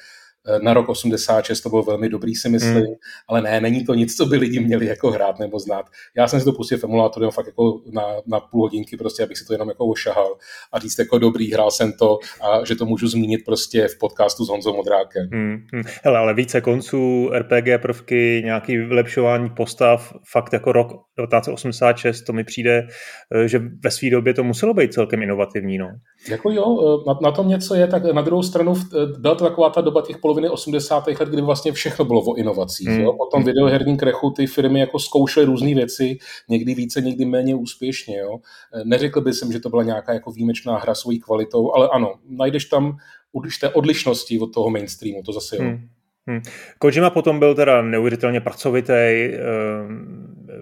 na 0.62 0.74
rok 0.74 0.90
86 0.90 1.62
to 1.62 1.70
bylo 1.70 1.84
velmi 1.84 2.10
dobrý, 2.10 2.36
si 2.36 2.50
myslím, 2.50 2.74
mm. 2.74 2.96
ale 3.28 3.42
ne, 3.42 3.62
není 3.62 3.86
to 3.86 3.94
nic, 3.94 4.16
co 4.16 4.26
by 4.26 4.38
lidi 4.38 4.60
měli 4.60 4.86
jako 4.86 5.12
hrát 5.12 5.40
nebo 5.40 5.60
znát. 5.60 5.86
Já 6.18 6.28
jsem 6.28 6.40
si 6.40 6.46
to 6.46 6.52
pustil 6.52 6.78
v 6.78 6.84
emulátoru 6.84 7.24
jenom 7.24 7.32
fakt 7.32 7.46
jako 7.46 7.82
na, 7.92 8.04
na 8.28 8.40
půl 8.40 8.62
hodinky, 8.62 8.98
prostě, 8.98 9.24
abych 9.24 9.38
si 9.38 9.46
to 9.46 9.54
jenom 9.54 9.70
jako 9.70 9.86
ošahal 9.86 10.38
a 10.74 10.80
říct 10.80 11.00
jako 11.00 11.20
dobrý, 11.20 11.54
hrál 11.54 11.72
jsem 11.72 11.94
to 11.94 12.18
a 12.42 12.66
že 12.66 12.76
to 12.76 12.86
můžu 12.86 13.08
zmínit 13.08 13.42
prostě 13.46 13.88
v 13.88 13.98
podcastu 13.98 14.46
s 14.46 14.50
Honzou 14.50 14.76
Modrákem. 14.76 15.30
Mm. 15.32 15.58
Hele, 16.04 16.18
ale 16.18 16.34
více 16.34 16.62
konců, 16.62 17.30
RPG 17.38 17.82
prvky, 17.82 18.42
nějaký 18.46 18.78
vylepšování 18.78 19.50
postav, 19.50 20.14
fakt 20.32 20.54
jako 20.54 20.72
rok 20.72 20.88
1986, 20.88 22.22
to 22.22 22.34
mi 22.34 22.44
přijde, 22.44 22.88
eh, 23.36 23.48
že 23.48 23.62
ve 23.84 23.92
své 23.92 24.10
době 24.10 24.34
to 24.34 24.44
muselo 24.44 24.74
být 24.74 24.94
celkem 24.94 25.24
inovativní. 25.24 25.78
No. 25.78 25.90
Jako 26.30 26.52
jo, 26.52 26.80
eh, 26.82 27.04
na, 27.08 27.20
na 27.22 27.32
tom 27.32 27.48
něco 27.48 27.76
je, 27.76 27.88
tak 27.88 28.04
na 28.04 28.22
druhou 28.22 28.44
stranu 28.44 28.74
byla 29.18 29.36
to 29.36 29.44
taková 29.44 29.70
ta 29.70 29.82
doba 29.82 30.02
těch 30.02 30.18
poloviny 30.18 30.50
80. 30.50 31.08
let, 31.08 31.30
kdy 31.30 31.42
vlastně 31.42 31.72
všechno 31.72 32.06
bylo 32.06 32.22
o 32.22 32.36
inovacích. 32.36 32.88
Hmm. 32.88 33.02
Jo? 33.02 33.14
Po 33.14 33.26
tom 33.26 33.44
videoherním 33.44 33.98
krechu 33.98 34.30
ty 34.30 34.48
firmy 34.48 34.80
jako 34.80 35.00
zkoušely 35.00 35.46
různé 35.46 35.74
věci, 35.76 36.18
někdy 36.50 36.76
více, 36.76 37.02
někdy 37.02 37.26
méně 37.26 37.56
úspěšně. 37.56 38.18
Jo? 38.18 38.38
Neřekl 38.84 39.22
bych, 39.22 39.34
že 39.52 39.60
to 39.60 39.70
byla 39.70 39.84
nějaká 39.84 40.14
jako 40.14 40.32
výjimečná 40.32 40.78
hra 40.78 40.96
svojí 40.96 41.20
kvalitou, 41.20 41.74
ale 41.74 41.90
ano, 41.92 42.14
najdeš 42.30 42.66
tam 42.66 42.98
určité 43.32 43.70
odlišnosti 43.70 44.40
od 44.40 44.54
toho 44.54 44.70
mainstreamu, 44.70 45.24
to 45.24 45.34
zase 45.34 45.56
jo. 45.56 45.64
Hmm. 45.64 45.90
Hmm. 46.28 46.42
Kojima 46.80 47.10
potom 47.10 47.40
byl 47.40 47.56
teda 47.56 47.82
neuvěřitelně 47.82 48.42
pracovitý 48.42 48.94
ehm, 48.94 50.19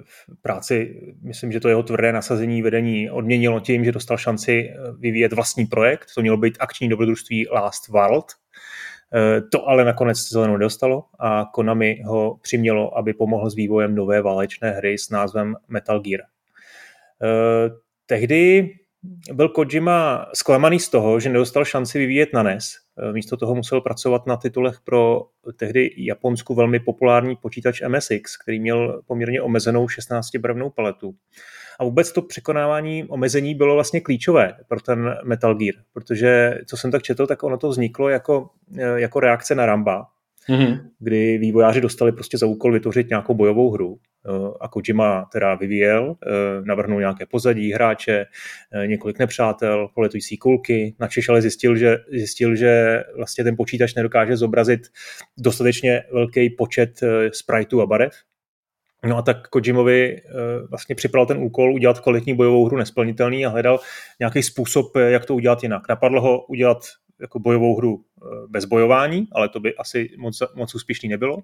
v 0.08 0.42
práci, 0.42 1.02
myslím, 1.22 1.52
že 1.52 1.60
to 1.60 1.70
jeho 1.70 1.84
tvrdé 1.84 2.12
nasazení 2.12 2.62
vedení 2.62 3.12
odměnilo 3.12 3.60
tím, 3.60 3.86
že 3.86 3.92
dostal 3.92 4.18
šanci 4.18 4.70
vyvíjet 5.00 5.34
vlastní 5.34 5.66
projekt, 5.66 6.08
to 6.16 6.22
mělo 6.22 6.38
být 6.38 6.58
akční 6.60 6.90
dobrodružství 6.90 7.48
Last 7.52 7.88
World, 7.88 8.26
Eh, 9.14 9.42
to 9.42 9.68
ale 9.68 9.86
nakonec 9.86 10.30
zelenou 10.30 10.58
dostalo 10.58 11.04
a 11.20 11.46
Konami 11.54 12.02
ho 12.06 12.38
přimělo, 12.42 12.98
aby 12.98 13.14
pomohl 13.14 13.50
s 13.50 13.56
vývojem 13.56 13.96
nové 13.96 14.22
válečné 14.22 14.72
hry 14.72 14.98
s 14.98 15.10
názvem 15.10 15.56
Metal 15.68 16.00
Gear. 16.00 16.22
Eh, 16.22 17.70
tehdy 18.06 18.70
byl 19.34 19.50
Kojima 19.50 20.28
zklamaný 20.34 20.80
z 20.80 20.90
toho, 20.90 21.20
že 21.20 21.30
nedostal 21.30 21.66
šanci 21.66 22.00
vyvíjet 22.00 22.30
na 22.34 22.44
NES. 22.44 22.76
Eh, 23.00 23.14
místo 23.14 23.38
toho 23.38 23.56
musel 23.56 23.82
pracovat 23.82 24.28
na 24.28 24.38
titulech 24.38 24.80
pro 24.84 25.22
tehdy 25.56 25.94
Japonsku 25.98 26.56
velmi 26.56 26.80
populární 26.80 27.36
počítač 27.36 27.82
MSX, 27.88 28.38
který 28.38 28.60
měl 28.60 29.02
poměrně 29.08 29.42
omezenou 29.42 29.86
16-barevnou 29.86 30.70
paletu. 30.70 31.16
A 31.80 31.84
vůbec 31.84 32.12
to 32.12 32.22
překonávání 32.22 33.04
omezení 33.04 33.56
bylo 33.56 33.74
vlastně 33.74 34.02
klíčové 34.02 34.54
pro 34.68 34.82
ten 34.82 35.16
Metal 35.24 35.56
Gear, 35.56 35.76
protože 35.94 36.58
co 36.66 36.78
jsem 36.78 36.92
tak 36.92 37.04
četl, 37.04 37.28
tak 37.28 37.44
ono 37.44 37.58
to 37.58 37.70
vzniklo 37.70 38.10
jako, 38.10 38.50
jako 38.96 39.20
reakce 39.20 39.56
na 39.56 39.66
Ramba, 39.66 40.06
mm-hmm. 40.50 40.80
kdy 41.00 41.38
vývojáři 41.38 41.82
dostali 41.82 42.12
prostě 42.12 42.38
za 42.38 42.46
úkol 42.46 42.72
vytvořit 42.72 43.10
nějakou 43.10 43.34
bojovou 43.34 43.72
hru 43.72 43.98
eh, 43.98 44.07
a 44.62 44.68
Kojima 44.68 45.26
teda 45.32 45.56
vyvíjel, 45.56 46.16
eh, 46.16 46.30
navrhnul 46.62 47.00
nějaké 47.00 47.26
pozadí, 47.26 47.74
hráče, 47.74 48.26
několik 48.86 49.20
nepřátel, 49.20 49.88
poletující 49.96 50.38
kulky, 50.38 50.96
načeš 51.00 51.30
ale 51.30 51.42
zjistil, 51.42 51.76
že, 51.76 51.98
zjistil, 52.12 52.56
že 52.56 53.04
vlastně 53.16 53.44
ten 53.44 53.56
počítač 53.56 53.94
nedokáže 53.96 54.38
zobrazit 54.38 54.82
dostatečně 55.38 56.04
velký 56.14 56.50
počet 56.50 57.00
spriteů 57.32 57.82
a 57.82 57.86
barev, 57.86 58.14
No 59.04 59.18
a 59.18 59.22
tak 59.22 59.48
Kojimovi 59.48 60.22
vlastně 60.70 60.96
připravil 60.96 61.26
ten 61.26 61.38
úkol 61.38 61.74
udělat 61.74 62.00
kvalitní 62.00 62.36
bojovou 62.36 62.66
hru 62.66 62.78
nesplnitelný 62.78 63.46
a 63.46 63.50
hledal 63.50 63.80
nějaký 64.20 64.44
způsob, 64.44 64.96
jak 64.96 65.26
to 65.26 65.36
udělat 65.36 65.64
jinak. 65.64 65.90
Napadlo 65.90 66.22
ho 66.22 66.46
udělat 66.46 66.78
jako 67.22 67.40
bojovou 67.40 67.78
hru 67.78 68.04
eh, 68.04 68.07
bez 68.48 68.66
bojování, 68.66 69.28
ale 69.32 69.50
to 69.50 69.60
by 69.60 69.76
asi 69.76 70.10
moc, 70.18 70.42
moc 70.56 70.76
úspěšný 70.76 71.10
nebylo. 71.10 71.38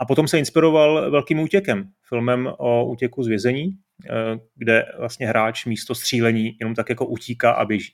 A 0.00 0.04
potom 0.04 0.28
se 0.28 0.38
inspiroval 0.38 1.10
velkým 1.10 1.40
útěkem, 1.40 1.90
filmem 2.08 2.48
o 2.58 2.86
útěku 2.86 3.22
z 3.22 3.26
vězení, 3.26 3.70
eh, 4.06 4.10
kde 4.56 4.86
vlastně 4.98 5.26
hráč 5.26 5.64
místo 5.64 5.94
střílení 5.94 6.56
jenom 6.60 6.74
tak 6.74 6.88
jako 6.88 7.06
utíká 7.06 7.50
a 7.50 7.64
běží. 7.64 7.92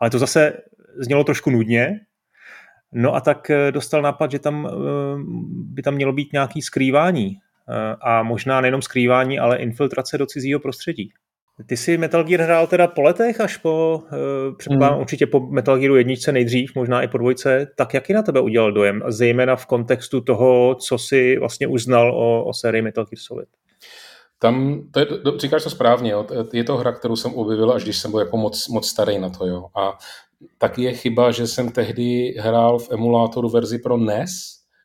Ale 0.00 0.10
to 0.10 0.18
zase 0.18 0.52
znělo 0.96 1.24
trošku 1.24 1.50
nudně, 1.50 2.00
no 2.92 3.14
a 3.14 3.20
tak 3.20 3.50
eh, 3.50 3.72
dostal 3.72 4.02
nápad, 4.02 4.30
že 4.30 4.38
tam 4.38 4.68
by 5.52 5.82
tam 5.82 5.94
mělo 5.94 6.12
být 6.12 6.32
nějaký 6.32 6.62
skrývání 6.62 7.36
a 8.00 8.22
možná 8.22 8.60
nejenom 8.60 8.82
skrývání, 8.82 9.38
ale 9.38 9.58
infiltrace 9.58 10.18
do 10.18 10.26
cizího 10.26 10.60
prostředí. 10.60 11.12
Ty 11.66 11.76
jsi 11.76 11.98
Metal 11.98 12.24
Gear 12.24 12.40
hrál 12.40 12.66
teda 12.66 12.86
po 12.86 13.02
letech 13.02 13.40
až 13.40 13.56
po, 13.56 14.02
uh, 14.02 14.56
předpokládám 14.56 14.94
hmm. 14.94 15.00
určitě 15.00 15.26
po 15.26 15.40
Metal 15.40 15.78
Gearu 15.78 15.96
jedničce 15.96 16.32
nejdřív, 16.32 16.74
možná 16.74 17.02
i 17.02 17.08
po 17.08 17.18
dvojce, 17.18 17.66
tak 17.76 17.94
jaký 17.94 18.12
na 18.12 18.22
tebe 18.22 18.40
udělal 18.40 18.72
dojem, 18.72 19.02
zejména 19.08 19.56
v 19.56 19.66
kontextu 19.66 20.20
toho, 20.20 20.74
co 20.74 20.98
si 20.98 21.38
vlastně 21.38 21.66
uznal 21.66 22.14
o, 22.14 22.44
o 22.44 22.52
sérii 22.52 22.82
Metal 22.82 23.04
Gear 23.04 23.18
Solid? 23.18 23.48
Tam, 24.38 24.82
to 24.90 25.00
je, 25.00 25.06
říkáš 25.36 25.64
to 25.64 25.70
správně, 25.70 26.10
jo. 26.10 26.26
je 26.52 26.64
to 26.64 26.76
hra, 26.76 26.92
kterou 26.92 27.16
jsem 27.16 27.34
objevil, 27.34 27.72
až 27.72 27.82
když 27.82 27.98
jsem 27.98 28.10
byl 28.10 28.20
jako 28.20 28.36
moc, 28.36 28.68
moc 28.68 28.88
starý 28.88 29.18
na 29.18 29.30
to. 29.30 29.46
Jo. 29.46 29.66
A 29.76 29.98
taky 30.58 30.82
je 30.82 30.92
chyba, 30.92 31.30
že 31.30 31.46
jsem 31.46 31.72
tehdy 31.72 32.34
hrál 32.38 32.78
v 32.78 32.92
emulátoru 32.92 33.48
verzi 33.48 33.78
pro 33.78 33.96
NES, 33.96 34.30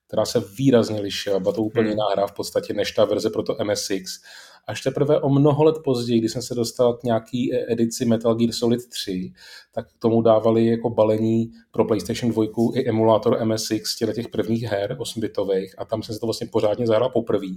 která 0.07 0.25
se 0.25 0.43
výrazně 0.57 1.01
lišila, 1.01 1.39
byla 1.39 1.53
to 1.53 1.61
úplně 1.61 1.81
hmm. 1.81 1.91
jiná 1.91 2.05
hra 2.11 2.27
v 2.27 2.31
podstatě 2.31 2.73
než 2.73 2.91
ta 2.91 3.05
verze 3.05 3.29
pro 3.29 3.43
to 3.43 3.57
MSX 3.63 4.21
Až 4.67 4.81
teprve 4.81 5.19
o 5.19 5.29
mnoho 5.29 5.63
let 5.63 5.75
později, 5.83 6.19
když 6.19 6.31
jsem 6.31 6.41
se 6.41 6.55
dostal 6.55 6.93
k 6.93 7.03
nějaký 7.03 7.53
e- 7.53 7.73
edici 7.73 8.05
Metal 8.05 8.35
Gear 8.35 8.51
Solid 8.51 8.89
3, 8.89 9.33
tak 9.71 9.87
k 9.87 9.99
tomu 9.99 10.21
dávali 10.21 10.65
jako 10.65 10.89
balení 10.89 11.51
pro 11.71 11.85
PlayStation 11.85 12.31
2 12.31 12.45
i 12.75 12.89
emulátor 12.89 13.45
MSX 13.45 13.95
těch, 13.95 14.15
těch 14.15 14.27
prvních 14.27 14.63
her 14.63 14.97
8-bitových 14.99 15.69
a 15.77 15.85
tam 15.85 16.03
jsem 16.03 16.15
se 16.15 16.19
to 16.19 16.27
vlastně 16.27 16.47
pořádně 16.51 16.87
zahrál 16.87 17.09
poprvé. 17.09 17.47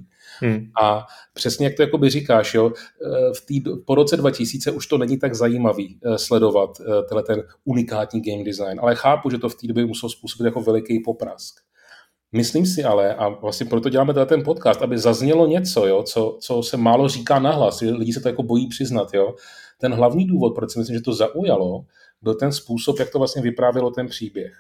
Hmm. 0.40 0.70
A 0.82 1.06
přesně 1.34 1.66
jak 1.66 1.74
to 1.74 1.82
jakoby 1.82 2.10
říkáš, 2.10 2.54
jo, 2.54 2.66
e, 2.66 3.34
v 3.34 3.46
tý, 3.46 3.60
po 3.86 3.94
roce 3.94 4.16
2000 4.16 4.70
už 4.70 4.86
to 4.86 4.98
není 4.98 5.18
tak 5.18 5.34
zajímavý 5.34 5.98
e, 6.02 6.18
sledovat 6.18 6.70
tenhle 7.08 7.22
ten 7.22 7.42
unikátní 7.64 8.22
game 8.22 8.44
design, 8.44 8.80
ale 8.82 8.94
chápu, 8.94 9.30
že 9.30 9.38
to 9.38 9.48
v 9.48 9.54
té 9.54 9.66
době 9.66 9.86
muselo 9.86 10.10
způsobit 10.10 10.44
jako 10.44 10.60
veliký 10.60 11.00
poprask. 11.00 11.67
Myslím 12.32 12.66
si 12.66 12.84
ale, 12.84 13.14
a 13.14 13.28
vlastně 13.28 13.66
proto 13.66 13.88
děláme 13.88 14.14
ten 14.26 14.44
podcast, 14.44 14.82
aby 14.82 14.98
zaznělo 14.98 15.46
něco, 15.46 15.86
jo, 15.86 16.02
co, 16.02 16.38
co 16.40 16.62
se 16.62 16.76
málo 16.76 17.08
říká 17.08 17.38
nahlas, 17.38 17.80
lidi 17.80 18.12
se 18.12 18.20
to 18.20 18.28
jako 18.28 18.42
bojí 18.42 18.68
přiznat. 18.68 19.14
Jo. 19.14 19.34
Ten 19.78 19.94
hlavní 19.94 20.26
důvod, 20.26 20.54
proč 20.54 20.70
si 20.72 20.78
myslím, 20.78 20.96
že 20.96 21.02
to 21.02 21.12
zaujalo, 21.12 21.84
byl 22.22 22.34
ten 22.34 22.52
způsob, 22.52 22.98
jak 22.98 23.10
to 23.10 23.18
vlastně 23.18 23.42
vyprávělo 23.42 23.90
ten 23.90 24.06
příběh. 24.06 24.52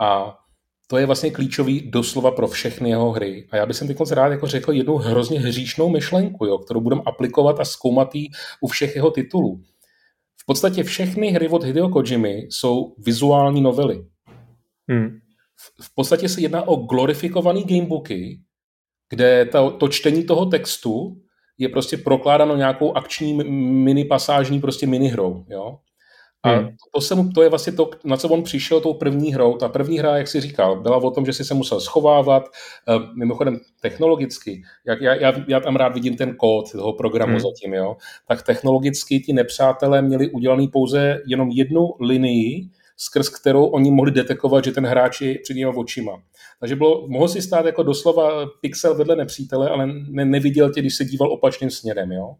A 0.00 0.38
to 0.86 0.98
je 0.98 1.06
vlastně 1.06 1.30
klíčový 1.30 1.90
doslova 1.90 2.30
pro 2.30 2.48
všechny 2.48 2.90
jeho 2.90 3.10
hry. 3.10 3.48
A 3.50 3.56
já 3.56 3.66
bych 3.66 3.78
teď 3.78 3.96
rád 4.10 4.28
jako 4.28 4.46
řekl 4.46 4.72
jednu 4.72 4.96
hrozně 4.96 5.40
hříšnou 5.40 5.88
myšlenku, 5.88 6.46
jo, 6.46 6.58
kterou 6.58 6.80
budeme 6.80 7.02
aplikovat 7.06 7.60
a 7.60 7.64
zkoumat 7.64 8.10
u 8.60 8.66
všech 8.68 8.96
jeho 8.96 9.10
titulů. 9.10 9.60
V 10.36 10.46
podstatě 10.46 10.82
všechny 10.82 11.30
hry 11.30 11.48
od 11.48 11.64
Hideo 11.64 11.88
Kojimy 11.88 12.46
jsou 12.50 12.94
vizuální 12.98 13.60
novely. 13.60 14.06
Hmm 14.88 15.25
v 15.82 15.94
podstatě 15.94 16.28
se 16.28 16.40
jedná 16.40 16.68
o 16.68 16.76
glorifikovaný 16.76 17.64
gamebooky, 17.64 18.40
kde 19.08 19.44
to, 19.44 19.70
to 19.70 19.88
čtení 19.88 20.24
toho 20.24 20.46
textu 20.46 21.16
je 21.58 21.68
prostě 21.68 21.96
prokládáno 21.96 22.56
nějakou 22.56 22.92
akční 22.92 23.34
mini 23.84 24.04
pasážní 24.04 24.60
prostě 24.60 24.86
hrou, 24.86 25.44
jo. 25.48 25.78
A 26.42 26.50
hmm. 26.50 26.68
to, 26.94 27.00
se 27.00 27.14
mu, 27.14 27.28
to 27.28 27.42
je 27.42 27.48
vlastně 27.48 27.72
to, 27.72 27.90
na 28.04 28.16
co 28.16 28.28
on 28.28 28.42
přišel 28.42 28.80
tou 28.80 28.94
první 28.94 29.34
hrou. 29.34 29.56
Ta 29.56 29.68
první 29.68 29.98
hra, 29.98 30.18
jak 30.18 30.28
si 30.28 30.40
říkal, 30.40 30.82
byla 30.82 30.96
o 30.96 31.10
tom, 31.10 31.26
že 31.26 31.32
si 31.32 31.44
se 31.44 31.54
musel 31.54 31.80
schovávat, 31.80 32.42
uh, 32.88 33.16
mimochodem 33.18 33.58
technologicky, 33.80 34.62
jak 34.86 35.00
já, 35.00 35.14
já, 35.14 35.32
já 35.48 35.60
tam 35.60 35.76
rád 35.76 35.94
vidím 35.94 36.16
ten 36.16 36.36
kód 36.36 36.72
toho 36.72 36.92
programu 36.92 37.32
hmm. 37.32 37.40
zatím, 37.40 37.74
jo, 37.74 37.96
tak 38.28 38.42
technologicky 38.42 39.20
ti 39.20 39.32
nepřátelé 39.32 40.02
měli 40.02 40.30
udělaný 40.30 40.68
pouze 40.68 41.22
jenom 41.26 41.50
jednu 41.50 41.94
linii, 42.00 42.68
skrz 42.96 43.28
kterou 43.28 43.66
oni 43.66 43.90
mohli 43.90 44.10
detekovat, 44.10 44.64
že 44.64 44.72
ten 44.72 44.86
hráč 44.86 45.20
je 45.20 45.38
před 45.38 45.54
nimi 45.54 45.72
očima. 45.76 46.22
Takže 46.60 46.76
bylo, 46.76 47.08
mohl 47.08 47.28
si 47.28 47.42
stát 47.42 47.66
jako 47.66 47.82
doslova 47.82 48.46
pixel 48.60 48.94
vedle 48.94 49.16
nepřítele, 49.16 49.68
ale 49.70 49.86
ne, 49.86 50.24
neviděl 50.24 50.72
tě, 50.72 50.80
když 50.80 50.94
se 50.94 51.04
díval 51.04 51.32
opačným 51.32 51.70
směrem. 51.70 52.12
Jo? 52.12 52.34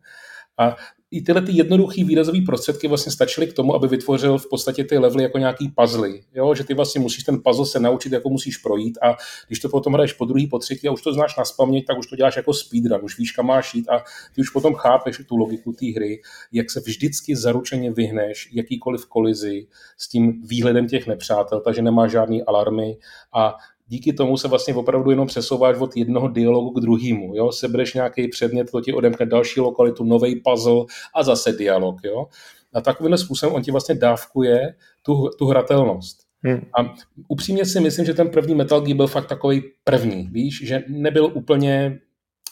A 0.59 0.77
i 1.17 1.23
tyhle 1.23 1.43
ty 1.43 1.53
jednoduché 1.53 2.05
výrazové 2.05 2.39
prostředky 2.47 2.89
vlastně 2.89 3.13
stačily 3.13 3.47
k 3.47 3.53
tomu, 3.53 3.75
aby 3.75 3.89
vytvořil 3.89 4.39
v 4.39 4.49
podstatě 4.49 4.85
ty 4.85 4.99
levely 4.99 5.23
jako 5.23 5.39
nějaký 5.39 5.69
puzzle. 5.69 6.09
Jo? 6.35 6.55
Že 6.55 6.65
ty 6.65 6.75
vlastně 6.75 7.01
musíš 7.01 7.25
ten 7.25 7.41
puzzle 7.45 7.67
se 7.67 7.81
naučit, 7.81 8.13
jako 8.13 8.29
musíš 8.29 8.57
projít 8.57 8.99
a 9.03 9.17
když 9.47 9.61
to 9.61 9.69
potom 9.69 9.93
hraješ 9.93 10.13
po 10.13 10.25
druhý, 10.25 10.47
po 10.47 10.59
třetí 10.59 10.89
a 10.89 10.93
už 10.93 11.03
to 11.03 11.13
znáš 11.13 11.37
na 11.37 11.45
spaměť, 11.45 11.87
tak 11.87 11.99
už 11.99 12.07
to 12.07 12.17
děláš 12.17 12.37
jako 12.37 12.55
speedrun, 12.55 13.01
už 13.03 13.19
víš, 13.19 13.33
kam 13.33 13.47
máš 13.47 13.75
jít 13.75 13.89
a 13.89 13.99
ty 14.35 14.41
už 14.41 14.51
potom 14.51 14.75
chápeš 14.75 15.23
tu 15.29 15.37
logiku 15.37 15.73
té 15.73 15.87
hry, 15.87 16.21
jak 16.53 16.71
se 16.71 16.81
vždycky 16.81 17.37
zaručeně 17.37 17.93
vyhneš 17.93 18.49
jakýkoliv 18.53 19.07
kolizi 19.07 19.67
s 19.99 20.09
tím 20.09 20.43
výhledem 20.43 20.89
těch 20.89 21.07
nepřátel, 21.07 21.61
takže 21.61 21.83
nemá 21.83 22.09
žádný 22.09 22.43
alarmy 22.43 22.97
a 23.33 23.57
díky 23.87 24.13
tomu 24.13 24.37
se 24.37 24.49
vlastně 24.49 24.75
opravdu 24.75 25.11
jenom 25.11 25.27
přesouváš 25.27 25.77
od 25.79 25.97
jednoho 25.97 26.29
dialogu 26.29 26.71
k 26.71 26.81
druhému. 26.81 27.35
Jo? 27.35 27.53
Sebereš 27.53 27.95
nějaký 27.95 28.29
předmět, 28.29 28.71
to 28.71 28.81
ti 28.81 28.93
odemkne 28.93 29.27
další 29.27 29.61
lokalitu, 29.61 30.05
nový 30.05 30.41
puzzle 30.45 30.85
a 31.15 31.23
zase 31.23 31.53
dialog. 31.53 31.97
Jo? 32.05 32.27
A 32.75 32.81
takovým 32.81 33.17
způsobem 33.17 33.55
on 33.55 33.63
ti 33.63 33.71
vlastně 33.71 33.95
dávkuje 33.95 34.75
tu, 35.03 35.29
tu 35.39 35.47
hratelnost. 35.47 36.19
Hmm. 36.45 36.61
A 36.79 36.95
upřímně 37.29 37.65
si 37.65 37.81
myslím, 37.81 38.07
že 38.07 38.15
ten 38.15 38.29
první 38.29 38.55
Metal 38.55 38.81
Gear 38.81 38.97
byl 38.97 39.07
fakt 39.07 39.27
takový 39.27 39.63
první, 39.85 40.29
víš, 40.33 40.67
že 40.67 40.85
nebyl 40.89 41.33
úplně 41.35 41.99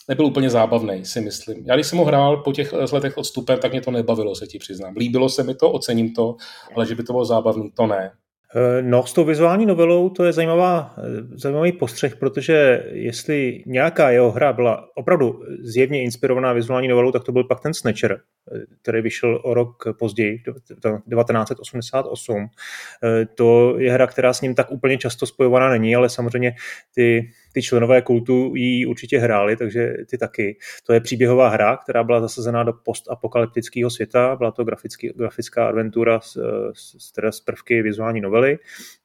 nebyl 0.08 0.26
úplně 0.26 0.50
zábavný, 0.50 1.04
si 1.04 1.20
myslím. 1.20 1.64
Já 1.66 1.74
když 1.74 1.86
jsem 1.86 1.98
ho 1.98 2.04
hrál 2.04 2.36
po 2.36 2.52
těch 2.52 2.72
letech 2.72 3.16
odstupem, 3.16 3.58
tak 3.58 3.72
mě 3.72 3.80
to 3.80 3.90
nebavilo, 3.90 4.34
se 4.34 4.46
ti 4.46 4.58
přiznám. 4.58 4.96
Líbilo 4.96 5.28
se 5.28 5.42
mi 5.42 5.54
to, 5.54 5.72
ocením 5.72 6.14
to, 6.14 6.36
ale 6.76 6.86
že 6.86 6.94
by 6.94 7.02
to 7.02 7.12
bylo 7.12 7.24
zábavný, 7.24 7.70
to 7.70 7.86
ne. 7.86 8.10
Eh, 8.56 8.82
no, 8.82 9.06
s 9.06 9.12
tou 9.12 9.24
vizuální 9.24 9.66
novelou 9.66 10.08
to 10.08 10.24
je 10.24 10.32
zajímavá, 10.32 10.94
eh, 10.98 11.02
zajímavý 11.38 11.72
postřeh, 11.72 12.16
protože 12.16 12.84
jestli 12.92 13.62
nějaká 13.66 14.10
jeho 14.10 14.30
hra 14.30 14.52
byla 14.52 14.88
opravdu 14.94 15.42
zjevně 15.60 16.02
inspirovaná 16.02 16.52
vizuální 16.52 16.88
novelou, 16.88 17.12
tak 17.12 17.24
to 17.24 17.32
byl 17.32 17.44
pak 17.44 17.60
ten 17.60 17.74
Snatcher, 17.74 18.20
který 18.82 19.00
vyšel 19.00 19.40
o 19.44 19.54
rok 19.54 19.84
později, 19.98 20.38
1988. 20.38 22.46
To 23.34 23.78
je 23.78 23.92
hra, 23.92 24.06
která 24.06 24.32
s 24.32 24.40
ním 24.40 24.54
tak 24.54 24.70
úplně 24.70 24.98
často 24.98 25.26
spojovaná 25.26 25.70
není, 25.70 25.96
ale 25.96 26.08
samozřejmě 26.08 26.54
ty 26.94 27.30
ty 27.54 27.62
členové 27.62 28.02
kultu 28.02 28.52
ji 28.56 28.86
určitě 28.86 29.18
hráli, 29.18 29.56
takže 29.56 29.94
ty 30.10 30.18
taky. 30.18 30.56
To 30.86 30.92
je 30.92 31.00
příběhová 31.00 31.48
hra, 31.48 31.76
která 31.76 32.04
byla 32.04 32.20
zasazená 32.20 32.62
do 32.62 32.72
postapokalyptického 32.72 33.90
světa, 33.90 34.36
byla 34.36 34.50
to 34.50 34.64
grafický, 34.64 35.12
grafická 35.16 35.68
adventura 35.68 36.20
s, 36.20 36.38
s, 36.74 37.12
teda 37.12 37.32
s 37.32 37.40
prvky 37.40 37.82
vizuální 37.82 38.20
novely. 38.20 38.58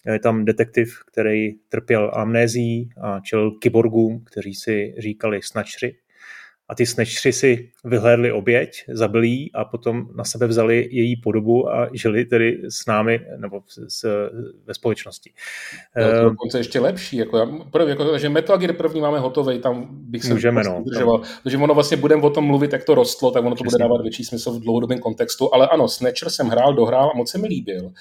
Je 0.05 0.19
tam 0.19 0.46
detektiv, 0.46 1.00
který 1.05 1.53
trpěl 1.69 2.12
amnézí 2.13 2.89
a 3.01 3.19
čel 3.19 3.51
kyborgům, 3.51 4.24
kteří 4.24 4.53
si 4.53 4.96
říkali 4.98 5.39
snačři 5.43 5.96
a 6.70 6.76
ty 6.76 6.86
snatchři 6.86 7.34
si 7.34 7.72
vyhlédli 7.84 8.32
oběť, 8.32 8.84
zabili 8.88 9.46
a 9.54 9.66
potom 9.66 10.08
na 10.16 10.24
sebe 10.24 10.48
vzali 10.48 10.88
její 10.92 11.16
podobu 11.16 11.70
a 11.70 11.90
žili 11.94 12.26
tedy 12.26 12.62
s 12.70 12.86
námi 12.86 13.20
nebo 13.38 13.62
s, 13.68 13.86
s, 13.88 14.30
ve 14.66 14.74
společnosti. 14.74 15.32
No, 15.98 16.04
to 16.04 16.10
ehm, 16.10 16.24
dokonce 16.24 16.60
ještě 16.60 16.80
lepší. 16.80 17.18
Jako, 17.18 17.38
já, 17.38 17.46
prv, 17.72 17.88
jako, 17.90 18.18
že 18.18 18.30
Metal 18.30 18.58
Gear 18.58 18.74
první 18.74 19.02
máme 19.02 19.20
hotový, 19.20 19.60
tam 19.60 19.88
bych 19.92 20.24
se 20.24 20.34
Můžeme, 20.34 20.64
no, 20.64 20.84
držoval. 20.86 21.22
Takže 21.44 21.58
ono 21.58 21.74
vlastně 21.74 21.98
budeme 21.98 22.22
o 22.22 22.30
tom 22.30 22.46
mluvit, 22.46 22.74
jak 22.74 22.84
to 22.84 22.96
rostlo, 22.96 23.32
tak 23.32 23.46
ono 23.46 23.56
to 23.56 23.64
Přesně. 23.64 23.66
bude 23.66 23.84
dávat 23.84 24.02
větší 24.02 24.24
smysl 24.24 24.52
v 24.52 24.60
dlouhodobém 24.60 25.00
kontextu. 25.00 25.54
Ale 25.54 25.68
ano, 25.68 25.88
Snatcher 25.88 26.30
jsem 26.30 26.48
hrál, 26.48 26.74
dohrál 26.74 27.12
a 27.14 27.18
moc 27.18 27.32
se 27.32 27.38
mi 27.38 27.48
líbil. 27.48 27.92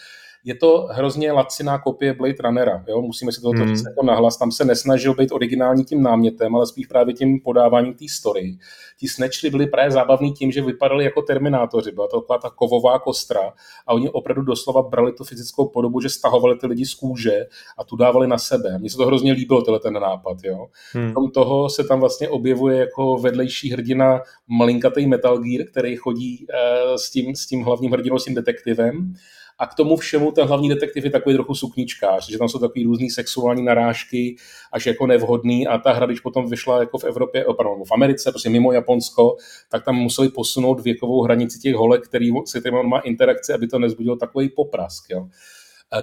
Je 0.44 0.54
to 0.54 0.86
hrozně 0.90 1.32
laciná 1.32 1.78
kopie 1.78 2.14
Blade 2.14 2.34
Runnera. 2.44 2.84
Jo? 2.88 3.02
Musíme 3.02 3.32
si 3.32 3.40
toto 3.40 3.58
hmm. 3.58 3.68
říct 3.68 3.84
jako 3.88 4.06
nahlas. 4.06 4.36
Tam 4.36 4.52
se 4.52 4.64
nesnažil 4.64 5.14
být 5.14 5.32
originální 5.32 5.84
tím 5.84 6.02
námětem, 6.02 6.56
ale 6.56 6.66
spíš 6.66 6.86
právě 6.86 7.14
tím 7.14 7.40
podáváním 7.40 7.94
té 7.94 8.04
story. 8.08 8.58
Ti 8.98 9.08
snatchry 9.08 9.50
byli 9.50 9.66
právě 9.66 9.90
zábavní 9.90 10.32
tím, 10.32 10.52
že 10.52 10.62
vypadali 10.62 11.04
jako 11.04 11.22
terminátoři. 11.22 11.92
Byla 11.92 12.08
to 12.08 12.20
taková 12.20 12.38
ta 12.38 12.50
kovová 12.50 12.98
kostra 12.98 13.52
a 13.86 13.94
oni 13.94 14.10
opravdu 14.10 14.42
doslova 14.42 14.82
brali 14.82 15.12
tu 15.12 15.24
fyzickou 15.24 15.68
podobu, 15.68 16.00
že 16.00 16.08
stahovali 16.08 16.58
ty 16.58 16.66
lidi 16.66 16.86
z 16.86 16.94
kůže 16.94 17.46
a 17.78 17.84
tu 17.84 17.96
dávali 17.96 18.26
na 18.26 18.38
sebe. 18.38 18.78
Mně 18.78 18.90
se 18.90 18.96
to 18.96 19.06
hrozně 19.06 19.32
líbilo, 19.32 19.62
tenhle 19.62 19.80
ten 19.80 19.92
nápad. 19.92 20.36
Jo? 20.44 20.66
Hmm. 20.92 21.12
Krom 21.12 21.30
toho 21.30 21.70
se 21.70 21.84
tam 21.84 22.00
vlastně 22.00 22.28
objevuje 22.28 22.78
jako 22.78 23.16
vedlejší 23.16 23.72
hrdina 23.72 24.20
malinkatý 24.48 25.06
Metal 25.06 25.38
Gear, 25.38 25.66
který 25.66 25.96
chodí 25.96 26.46
uh, 26.48 26.94
s, 26.96 27.10
tím, 27.10 27.34
s 27.34 27.46
tím 27.46 27.62
hlavním 27.62 27.92
hrdinou, 27.92 28.18
s 28.18 28.24
tím 28.24 28.34
detektivem 28.34 29.14
a 29.58 29.66
k 29.66 29.74
tomu 29.74 29.96
všemu 29.96 30.32
ten 30.32 30.46
hlavní 30.46 30.68
detektiv 30.68 31.04
je 31.04 31.10
takový 31.10 31.34
trochu 31.34 31.54
sukničkář, 31.54 32.30
že 32.30 32.38
tam 32.38 32.48
jsou 32.48 32.58
takový 32.58 32.84
různý 32.84 33.10
sexuální 33.10 33.64
narážky, 33.64 34.36
až 34.72 34.86
jako 34.86 35.06
nevhodný 35.06 35.66
a 35.66 35.78
ta 35.78 35.92
hra, 35.92 36.06
když 36.06 36.20
potom 36.20 36.50
vyšla 36.50 36.80
jako 36.80 36.98
v 36.98 37.04
Evropě, 37.04 37.44
pardon, 37.56 37.84
v 37.84 37.92
Americe, 37.92 38.32
prostě 38.32 38.50
mimo 38.50 38.72
Japonsko, 38.72 39.36
tak 39.70 39.84
tam 39.84 39.94
museli 39.94 40.28
posunout 40.28 40.80
věkovou 40.80 41.22
hranici 41.22 41.58
těch 41.58 41.74
holek, 41.74 42.04
který 42.08 42.30
se 42.44 42.70
on 42.70 42.88
má 42.88 42.98
interakce, 42.98 43.54
aby 43.54 43.66
to 43.66 43.78
nezbudilo 43.78 44.16
takový 44.16 44.48
poprask. 44.48 45.10
Jo. 45.10 45.28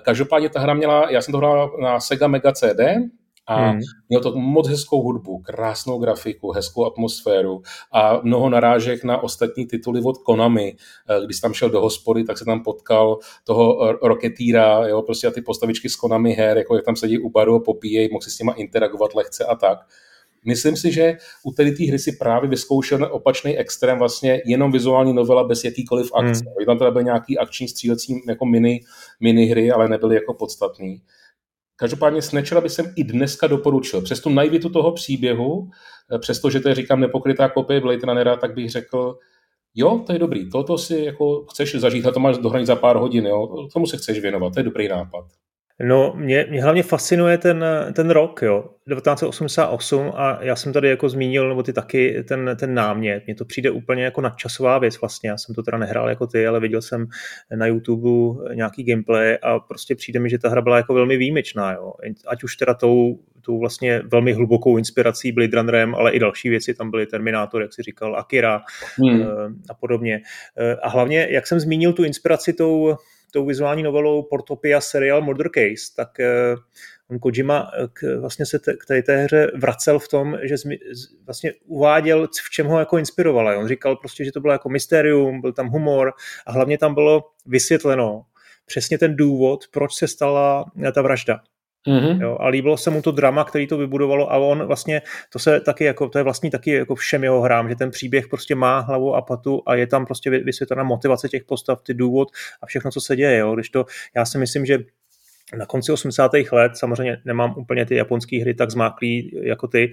Každopádně 0.02 0.50
ta 0.50 0.60
hra 0.60 0.74
měla, 0.74 1.12
já 1.12 1.22
jsem 1.22 1.32
to 1.32 1.38
hrál 1.38 1.78
na 1.82 2.00
Sega 2.00 2.28
Mega 2.28 2.52
CD, 2.52 2.80
a 3.48 3.70
hmm. 3.70 3.80
měl 4.10 4.22
to 4.22 4.36
moc 4.36 4.68
hezkou 4.68 5.02
hudbu, 5.02 5.40
krásnou 5.40 6.00
grafiku, 6.00 6.52
hezkou 6.52 6.86
atmosféru 6.86 7.62
a 7.92 8.20
mnoho 8.24 8.50
narážek 8.50 9.04
na 9.04 9.24
ostatní 9.24 9.66
tituly 9.66 10.02
od 10.02 10.18
Konami. 10.18 10.76
Eh, 11.10 11.26
když 11.26 11.40
tam 11.40 11.54
šel 11.54 11.70
do 11.70 11.82
hospody, 11.82 12.24
tak 12.24 12.38
se 12.38 12.46
tam 12.46 12.64
potkal 12.64 13.18
toho 13.44 13.94
Rocketeera, 14.04 14.88
jo, 14.88 15.02
prostě 15.02 15.28
a 15.28 15.32
ty 15.32 15.42
postavičky 15.42 15.90
z 15.90 15.96
Konami 15.96 16.34
her, 16.34 16.58
jako 16.58 16.76
jak 16.76 16.86
tam 16.86 16.96
sedí 16.96 17.20
u 17.20 17.30
baru 17.30 17.56
a 17.56 17.60
popíjejí, 17.60 18.10
mohl 18.12 18.22
si 18.22 18.32
s 18.32 18.38
těma 18.38 18.54
interagovat 18.54 19.16
lehce 19.16 19.46
a 19.46 19.56
tak. 19.56 19.80
Myslím 20.46 20.78
si, 20.78 20.92
že 20.92 21.18
u 21.44 21.52
té 21.52 21.64
hry 21.64 22.00
si 22.00 22.12
právě 22.12 22.50
vyzkoušel 22.50 23.10
opačný 23.12 23.58
extrém, 23.58 24.00
vlastně 24.00 24.42
jenom 24.46 24.72
vizuální 24.72 25.14
novela 25.14 25.44
bez 25.44 25.64
jakýkoliv 25.64 26.12
akce. 26.14 26.44
Hmm. 26.46 26.66
Tam 26.66 26.78
teda 26.78 26.92
byly 26.92 27.04
nějaký 27.04 27.38
akční 27.38 27.68
střílecí 27.68 28.22
jako 28.28 28.46
mini, 28.46 28.82
mini 29.20 29.46
hry, 29.46 29.72
ale 29.72 29.90
nebyly 29.90 30.16
jako 30.16 30.34
podstatný. 30.34 31.02
Každopádně 31.76 32.22
Snatchera 32.22 32.62
by 32.62 32.70
jsem 32.70 32.94
i 32.96 33.04
dneska 33.04 33.48
doporučil. 33.48 34.02
Přes 34.02 34.20
tu 34.20 34.30
naivitu 34.30 34.70
toho 34.70 34.92
příběhu, 34.92 35.70
eh, 36.16 36.20
přestože 36.20 36.60
to 36.60 36.70
je, 36.70 36.76
říkám, 36.76 37.00
nepokrytá 37.00 37.50
kopie 37.50 37.82
Blade 37.82 38.06
Runnera, 38.06 38.36
tak 38.38 38.54
bych 38.54 38.70
řekl, 38.70 39.18
jo, 39.76 40.04
to 40.08 40.14
je 40.14 40.20
dobrý, 40.20 40.50
toto 40.50 40.78
si 40.78 40.98
jako 40.98 41.46
chceš 41.46 41.76
zažít, 41.76 42.06
a 42.06 42.12
to 42.12 42.20
máš 42.20 42.38
dohranit 42.38 42.68
za 42.68 42.76
pár 42.76 42.96
hodin, 42.96 43.26
jo, 43.26 43.68
tomu 43.74 43.88
se 43.88 43.98
chceš 43.98 44.20
věnovat, 44.20 44.54
to 44.54 44.60
je 44.60 44.64
dobrý 44.64 44.88
nápad. 44.88 45.26
No, 45.84 46.14
mě, 46.18 46.46
mě 46.50 46.64
hlavně 46.64 46.84
fascinuje 46.84 47.38
ten, 47.38 47.66
ten 47.94 48.10
rok, 48.10 48.42
jo, 48.42 48.70
1988 48.90 50.12
a 50.16 50.40
já 50.42 50.56
jsem 50.56 50.74
tady 50.74 50.90
jako 50.90 51.10
zmínil, 51.10 51.50
nebo 51.50 51.64
ty 51.64 51.74
taky, 51.74 52.24
ten, 52.28 52.56
ten 52.60 52.74
námět. 52.74 53.26
Mně 53.26 53.36
to 53.36 53.46
přijde 53.46 53.72
úplně 53.72 54.04
jako 54.04 54.22
nadčasová 54.22 54.78
věc 54.78 55.02
vlastně. 55.02 55.30
Já 55.30 55.38
jsem 55.38 55.56
to 55.56 55.64
teda 55.64 55.78
nehrál 55.78 56.10
jako 56.10 56.28
ty, 56.28 56.48
ale 56.48 56.60
viděl 56.60 56.82
jsem 56.82 57.08
na 57.56 57.66
YouTube 57.66 58.10
nějaký 58.56 58.84
gameplay 58.84 59.38
a 59.42 59.60
prostě 59.60 59.96
přijde 59.96 60.20
mi, 60.20 60.30
že 60.30 60.38
ta 60.38 60.50
hra 60.50 60.62
byla 60.62 60.78
jako 60.78 60.94
velmi 60.94 61.18
výjimečná, 61.18 61.74
jo. 61.74 61.94
Ať 62.28 62.44
už 62.44 62.56
teda 62.56 62.74
tou, 62.74 63.20
tou 63.42 63.60
vlastně 63.60 64.02
velmi 64.12 64.34
hlubokou 64.34 64.78
inspirací 64.78 65.32
Blade 65.32 65.58
Runnerem, 65.58 65.96
ale 65.96 66.12
i 66.12 66.20
další 66.20 66.50
věci, 66.50 66.74
tam 66.74 66.92
byly 66.92 67.06
Terminator, 67.06 67.62
jak 67.62 67.74
si 67.74 67.82
říkal, 67.82 68.16
Akira 68.16 68.62
hmm. 68.98 69.22
Eh, 69.22 69.26
a 69.70 69.74
podobně. 69.74 70.22
Eh, 70.58 70.76
a 70.76 70.90
hlavně, 70.90 71.28
jak 71.30 71.48
jsem 71.48 71.60
zmínil 71.60 71.94
tu 71.94 72.04
inspiraci 72.04 72.54
tou 72.54 72.98
tou 73.36 73.46
vizuální 73.46 73.84
novelou 73.84 74.24
Portopia 74.24 74.82
serial 74.82 75.22
Murder 75.22 75.50
Case, 75.50 75.96
tak 75.96 76.20
eh, 76.20 76.56
on 77.10 77.20
Kojima 77.20 77.72
eh, 77.74 77.88
k, 77.94 78.20
vlastně 78.20 78.46
se 78.46 78.60
t- 78.60 78.74
k 78.74 78.86
té, 78.86 79.02
té 79.02 79.24
hře 79.24 79.52
vracel 79.56 80.00
v 80.00 80.08
tom, 80.08 80.38
že 80.44 80.58
zmi, 80.58 80.80
vlastně 81.26 81.54
uváděl, 81.66 82.28
v 82.28 82.50
čem 82.50 82.68
ho 82.68 82.80
jako 82.80 82.98
inspirovala. 82.98 83.58
On 83.58 83.68
říkal 83.68 83.96
prostě, 83.96 84.26
že 84.26 84.32
to 84.32 84.40
bylo 84.40 84.54
jako 84.54 84.70
mysterium, 84.70 85.42
byl 85.42 85.54
tam 85.54 85.68
humor 85.68 86.14
a 86.46 86.52
hlavně 86.52 86.78
tam 86.78 86.94
bylo 86.94 87.24
vysvětleno 87.46 88.26
přesně 88.66 88.98
ten 88.98 89.16
důvod, 89.16 89.68
proč 89.72 89.94
se 89.96 90.08
stala 90.08 90.66
ta 90.94 91.02
vražda. 91.02 91.40
Mm-hmm. 91.88 92.22
Jo, 92.22 92.38
a 92.40 92.48
líbilo 92.48 92.78
se 92.78 92.90
mu 92.90 93.02
to 93.02 93.12
drama, 93.12 93.44
který 93.44 93.68
to 93.68 93.78
vybudovalo 93.78 94.32
a 94.32 94.38
on 94.38 94.64
vlastně, 94.64 95.02
to 95.30 95.40
se 95.40 95.60
taky 95.60 95.84
jako, 95.84 96.10
to 96.10 96.18
je 96.18 96.24
vlastně 96.24 96.52
taky 96.52 96.72
jako 96.72 96.96
všem 96.96 97.24
jeho 97.24 97.42
hrám, 97.42 97.70
že 97.70 97.76
ten 97.76 97.92
příběh 97.92 98.28
prostě 98.28 98.56
má 98.56 98.80
hlavu 98.80 99.16
a 99.16 99.22
patu 99.22 99.62
a 99.66 99.76
je 99.76 99.88
tam 99.88 100.06
prostě 100.06 100.30
vysvětlena 100.30 100.84
motivace 100.84 101.30
těch 101.30 101.44
postav, 101.44 101.82
ty 101.82 101.94
důvod 101.94 102.28
a 102.62 102.66
všechno, 102.66 102.92
co 102.92 103.02
se 103.02 103.16
děje, 103.16 103.38
jo. 103.38 103.56
Když 103.56 103.70
to, 103.70 103.86
já 104.16 104.26
si 104.26 104.38
myslím, 104.38 104.66
že 104.66 104.80
na 105.58 105.66
konci 105.66 105.92
80. 105.92 106.32
let 106.52 106.78
samozřejmě 106.78 107.18
nemám 107.26 107.54
úplně 107.58 107.86
ty 107.86 107.96
japonské 107.96 108.42
hry 108.42 108.54
tak 108.54 108.72
zmáklý 108.72 109.32
jako 109.44 109.68
ty, 109.68 109.92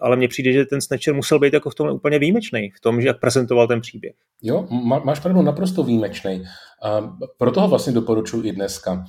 ale 0.00 0.16
mně 0.16 0.28
přijde, 0.28 0.52
že 0.52 0.64
ten 0.64 0.80
Snatcher 0.80 1.14
musel 1.14 1.38
být 1.38 1.52
jako 1.52 1.70
v 1.70 1.74
tom 1.74 1.88
úplně 1.88 2.18
výjimečný, 2.18 2.70
v 2.70 2.80
tom, 2.80 3.00
že 3.00 3.08
jak 3.08 3.20
prezentoval 3.20 3.66
ten 3.66 3.80
příběh. 3.80 4.14
Jo, 4.42 4.66
máš 5.04 5.20
pravdu, 5.20 5.42
naprosto 5.42 5.82
výjimečný. 5.82 6.44
Proto 7.38 7.60
ho 7.60 7.68
vlastně 7.68 7.92
doporučuji 7.92 8.48
i 8.48 8.52
dneska. 8.52 9.04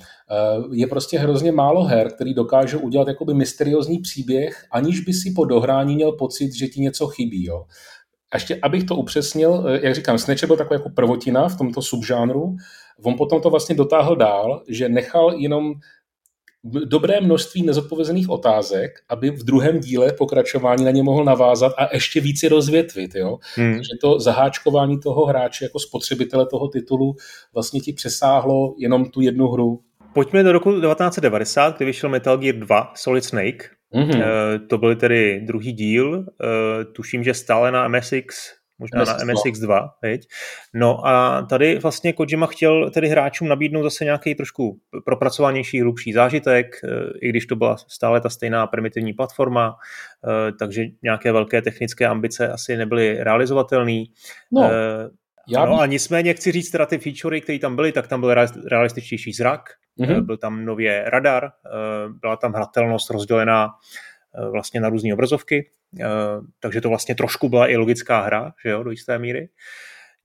Je 0.72 0.86
prostě 0.86 1.18
hrozně 1.18 1.52
málo 1.52 1.84
her, 1.84 2.12
který 2.12 2.34
dokážou 2.34 2.78
udělat 2.78 3.08
jakoby 3.08 3.34
mysteriózní 3.34 3.98
příběh, 3.98 4.64
aniž 4.70 5.00
by 5.00 5.12
si 5.12 5.32
po 5.36 5.44
dohrání 5.44 5.94
měl 5.94 6.12
pocit, 6.12 6.54
že 6.54 6.66
ti 6.66 6.80
něco 6.80 7.06
chybí. 7.06 7.44
Jo. 7.44 7.64
A 8.32 8.36
ještě, 8.36 8.58
abych 8.62 8.84
to 8.84 8.96
upřesnil, 8.96 9.64
jak 9.82 9.94
říkám, 9.94 10.18
Snatcher 10.18 10.46
byl 10.46 10.56
takový 10.56 10.80
jako 10.80 10.90
prvotina 10.90 11.48
v 11.48 11.58
tomto 11.58 11.82
subžánru, 11.82 12.56
On 13.04 13.14
potom 13.16 13.40
to 13.40 13.50
vlastně 13.50 13.74
dotáhl 13.74 14.16
dál, 14.16 14.62
že 14.68 14.88
nechal 14.88 15.34
jenom 15.36 15.72
dobré 16.64 17.20
množství 17.20 17.62
nezodpovězených 17.62 18.28
otázek, 18.28 18.90
aby 19.08 19.30
v 19.30 19.44
druhém 19.44 19.80
díle 19.80 20.12
pokračování 20.12 20.84
na 20.84 20.90
ně 20.90 21.02
mohl 21.02 21.24
navázat 21.24 21.72
a 21.78 21.88
ještě 21.92 22.20
více 22.20 22.48
rozvětvit. 22.48 23.14
Jo? 23.14 23.38
Hmm. 23.54 23.74
Že 23.74 23.98
to 24.00 24.20
zaháčkování 24.20 25.00
toho 25.00 25.26
hráče 25.26 25.64
jako 25.64 25.78
spotřebitele 25.78 26.46
toho 26.46 26.68
titulu 26.68 27.14
vlastně 27.54 27.80
ti 27.80 27.92
přesáhlo 27.92 28.74
jenom 28.78 29.04
tu 29.04 29.20
jednu 29.20 29.48
hru. 29.48 29.80
Pojďme 30.14 30.42
do 30.42 30.52
roku 30.52 30.70
1990, 30.70 31.76
kdy 31.76 31.84
vyšel 31.84 32.10
Metal 32.10 32.38
Gear 32.38 32.56
2 32.56 32.92
Solid 32.96 33.24
Snake. 33.24 33.70
Mm-hmm. 33.94 34.66
to 34.66 34.78
byl 34.78 34.96
tedy 34.96 35.40
druhý 35.46 35.72
díl, 35.72 36.26
eh, 36.26 36.84
tuším, 36.84 37.24
že 37.24 37.34
stále 37.34 37.72
na 37.72 37.88
MSX 37.88 38.52
možná 38.78 39.04
na 39.04 39.18
MSX2, 39.18 39.90
veď? 40.02 40.28
No 40.74 41.06
a 41.06 41.42
tady 41.42 41.78
vlastně 41.78 42.12
Kojima 42.12 42.46
chtěl 42.46 42.90
tedy 42.90 43.08
hráčům 43.08 43.48
nabídnout 43.48 43.82
zase 43.82 44.04
nějaký 44.04 44.34
trošku 44.34 44.80
propracovanější, 45.04 45.80
hlubší 45.80 46.12
zážitek, 46.12 46.66
eh, 46.84 46.88
i 47.22 47.28
když 47.28 47.46
to 47.46 47.56
byla 47.56 47.76
stále 47.76 48.20
ta 48.20 48.28
stejná 48.28 48.66
primitivní 48.66 49.12
platforma, 49.12 49.76
eh, 50.28 50.52
takže 50.52 50.84
nějaké 51.02 51.32
velké 51.32 51.62
technické 51.62 52.06
ambice 52.06 52.48
asi 52.48 52.76
nebyly 52.76 53.16
realizovatelné. 53.20 54.04
No. 54.52 54.70
Eh, 54.72 55.10
já 55.48 55.66
no 55.66 55.80
a 55.80 55.86
nicméně 55.86 56.34
chci 56.34 56.52
říct 56.52 56.70
teda 56.70 56.86
ty 56.86 56.98
featurey, 56.98 57.40
které 57.40 57.58
tam 57.58 57.76
byly, 57.76 57.92
tak 57.92 58.08
tam 58.08 58.20
byl 58.20 58.34
realističtější 58.70 59.32
zrak, 59.32 59.60
mm-hmm. 60.00 60.20
byl 60.20 60.36
tam 60.36 60.64
nově 60.64 61.04
radar, 61.06 61.50
byla 62.20 62.36
tam 62.36 62.52
hratelnost 62.52 63.10
rozdělená 63.10 63.68
vlastně 64.50 64.80
na 64.80 64.88
různé 64.88 65.14
obrazovky, 65.14 65.70
takže 66.60 66.80
to 66.80 66.88
vlastně 66.88 67.14
trošku 67.14 67.48
byla 67.48 67.70
i 67.70 67.76
logická 67.76 68.20
hra, 68.20 68.52
že 68.64 68.70
jo, 68.70 68.82
do 68.82 68.90
jisté 68.90 69.18
míry. 69.18 69.48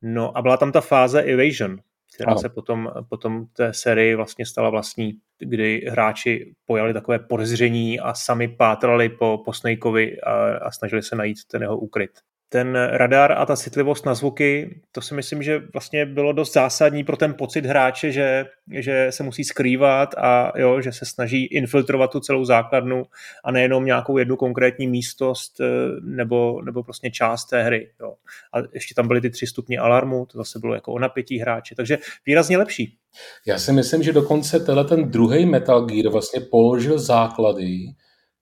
No 0.02 0.38
a 0.38 0.42
byla 0.42 0.58
tam 0.58 0.72
ta 0.72 0.82
fáze 0.82 1.22
Evasion, 1.22 1.78
která 2.16 2.32
ano. 2.32 2.40
se 2.40 2.50
potom, 2.50 2.92
potom 3.10 3.46
té 3.46 3.74
sérii 3.74 4.16
vlastně 4.16 4.46
stala 4.46 4.70
vlastní, 4.70 5.14
kdy 5.40 5.86
hráči 5.90 6.54
pojali 6.66 6.94
takové 6.94 7.20
podezření 7.20 8.00
a 8.00 8.14
sami 8.14 8.48
pátrali 8.48 9.10
po, 9.10 9.42
po 9.46 9.54
Snakeovi 9.54 10.22
a, 10.22 10.58
a 10.58 10.72
snažili 10.72 11.04
se 11.04 11.16
najít 11.16 11.38
ten 11.48 11.62
jeho 11.62 11.78
úkryt 11.78 12.12
ten 12.50 12.76
radar 12.76 13.32
a 13.32 13.46
ta 13.46 13.56
citlivost 13.56 14.06
na 14.06 14.16
zvuky, 14.16 14.82
to 14.92 15.02
si 15.02 15.14
myslím, 15.14 15.44
že 15.44 15.62
vlastně 15.74 16.06
bylo 16.06 16.34
dost 16.34 16.54
zásadní 16.54 17.04
pro 17.04 17.18
ten 17.18 17.34
pocit 17.34 17.66
hráče, 17.66 18.12
že, 18.12 18.46
že 18.72 19.08
se 19.10 19.24
musí 19.24 19.44
skrývat 19.44 20.16
a 20.18 20.60
jo, 20.60 20.82
že 20.82 20.92
se 20.92 21.06
snaží 21.06 21.46
infiltrovat 21.46 22.12
tu 22.12 22.20
celou 22.20 22.46
základnu 22.46 23.06
a 23.44 23.52
nejenom 23.52 23.86
nějakou 23.86 24.18
jednu 24.18 24.36
konkrétní 24.36 24.88
místost 24.88 25.60
eh, 25.62 25.66
nebo, 26.02 26.62
nebo 26.62 26.84
prostě 26.84 27.12
část 27.12 27.46
té 27.46 27.64
hry. 27.64 27.92
Jo. 28.00 28.14
A 28.54 28.58
ještě 28.74 28.96
tam 28.96 29.08
byly 29.08 29.22
ty 29.22 29.30
tři 29.30 29.48
stupně 29.48 29.80
alarmu, 29.80 30.26
to 30.26 30.38
zase 30.38 30.60
bylo 30.60 30.74
jako 30.74 30.94
o 30.94 31.00
napětí 31.00 31.40
hráče, 31.40 31.76
takže 31.76 31.98
výrazně 32.26 32.58
lepší. 32.58 32.98
Já 33.46 33.60
si 33.60 33.74
myslím, 33.74 34.04
že 34.04 34.14
dokonce 34.14 34.60
tenhle 34.60 34.86
ten 34.86 35.12
druhý 35.12 35.46
Metal 35.46 35.86
Gear 35.86 36.12
vlastně 36.12 36.40
položil 36.40 37.00
základy 37.00 37.78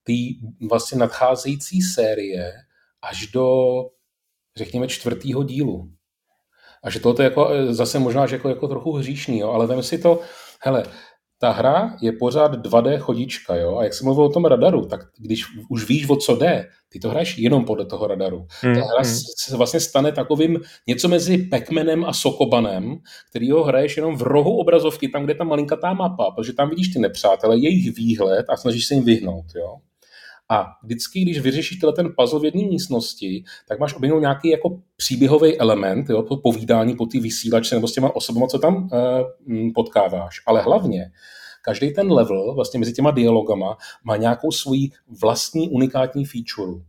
té 0.03 0.13
vlastně 0.69 0.99
nadcházející 0.99 1.81
série 1.81 2.53
až 3.01 3.27
do 3.27 3.73
řekněme, 4.57 4.87
čtvrtýho 4.87 5.43
dílu. 5.43 5.89
A 6.83 6.89
že 6.89 6.99
tohle 6.99 7.23
je 7.23 7.29
jako, 7.29 7.49
e, 7.49 7.73
zase 7.73 7.99
možná 7.99 8.27
že 8.27 8.35
jako, 8.35 8.49
jako 8.49 8.67
trochu 8.67 8.91
hříšný, 8.91 9.39
jo, 9.39 9.49
ale 9.49 9.67
vem 9.67 9.83
si 9.83 9.97
to, 9.97 10.21
hele, 10.61 10.83
ta 11.39 11.51
hra 11.51 11.97
je 12.01 12.11
pořád 12.11 12.53
2D 12.53 12.97
chodička, 12.97 13.55
jo? 13.55 13.77
A 13.77 13.83
jak 13.83 13.93
jsem 13.93 14.05
mluvil 14.05 14.23
o 14.23 14.29
tom 14.29 14.45
radaru, 14.45 14.85
tak 14.85 14.99
když 15.17 15.43
už 15.69 15.87
víš, 15.87 16.09
o 16.09 16.15
co 16.15 16.35
jde, 16.35 16.67
ty 16.89 16.99
to 16.99 17.09
hraješ 17.09 17.37
jenom 17.37 17.65
podle 17.65 17.85
toho 17.85 18.07
radaru. 18.07 18.47
Hmm. 18.61 18.75
Ta 18.75 18.79
hra 18.79 19.01
hmm. 19.01 19.15
se 19.37 19.57
vlastně 19.57 19.79
stane 19.79 20.11
takovým 20.11 20.59
něco 20.87 21.07
mezi 21.07 21.37
Pac-Manem 21.37 22.05
a 22.07 22.13
Sokobanem, 22.13 22.97
který 23.29 23.51
ho 23.51 23.63
hraješ 23.63 23.97
jenom 23.97 24.17
v 24.17 24.21
rohu 24.21 24.57
obrazovky, 24.57 25.09
tam, 25.09 25.23
kde 25.23 25.33
je 25.33 25.37
ta 25.37 25.43
malinkatá 25.43 25.93
mapa, 25.93 26.31
protože 26.31 26.53
tam 26.53 26.69
vidíš 26.69 26.87
ty 26.87 26.99
nepřátele, 26.99 27.57
jejich 27.57 27.95
výhled 27.95 28.45
a 28.49 28.57
snažíš 28.57 28.85
se 28.85 28.93
jim 28.93 29.03
vyhnout, 29.03 29.45
jo? 29.55 29.77
A 30.49 30.65
vždycky, 30.83 31.21
když 31.21 31.39
vyřešíš 31.39 31.79
ten 31.95 32.13
puzzle 32.17 32.39
v 32.39 32.45
jedné 32.45 32.63
místnosti, 32.63 33.43
tak 33.67 33.79
máš 33.79 33.95
objednou 33.95 34.19
nějaký 34.19 34.49
jako 34.49 34.79
příběhový 34.97 35.59
element, 35.59 36.09
jo, 36.09 36.23
po 36.23 36.37
povídání 36.37 36.95
po 36.95 37.05
té 37.05 37.19
vysílačce 37.19 37.75
nebo 37.75 37.87
s 37.87 37.93
těma 37.93 38.15
osobama, 38.15 38.47
co 38.47 38.59
tam 38.59 38.75
uh, 38.75 38.89
potkáváš. 39.75 40.35
Ale 40.47 40.61
hlavně, 40.61 41.11
každý 41.61 41.93
ten 41.93 42.11
level 42.11 42.55
vlastně 42.55 42.79
mezi 42.79 42.93
těma 42.93 43.11
dialogama 43.11 43.77
má 44.03 44.17
nějakou 44.17 44.51
svoji 44.51 44.89
vlastní 45.21 45.69
unikátní 45.69 46.25
feature. 46.25 46.81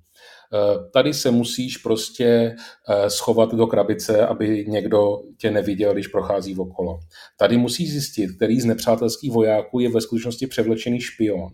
Eh, 0.55 0.91
tady 0.93 1.15
se 1.15 1.31
musíš 1.31 1.77
prostě 1.77 2.57
eh, 2.89 3.11
schovat 3.11 3.55
do 3.55 3.67
krabice, 3.67 4.27
aby 4.27 4.65
někdo 4.69 5.21
tě 5.39 5.51
neviděl, 5.51 5.93
když 5.93 6.07
prochází 6.07 6.57
okolo. 6.57 6.99
Tady 7.39 7.57
musíš 7.57 7.91
zjistit, 7.91 8.37
který 8.37 8.61
z 8.61 8.65
nepřátelských 8.65 9.33
vojáků 9.33 9.81
je 9.81 9.93
ve 9.93 10.01
skutečnosti 10.01 10.47
převlečený 10.47 11.01
špion. 11.01 11.49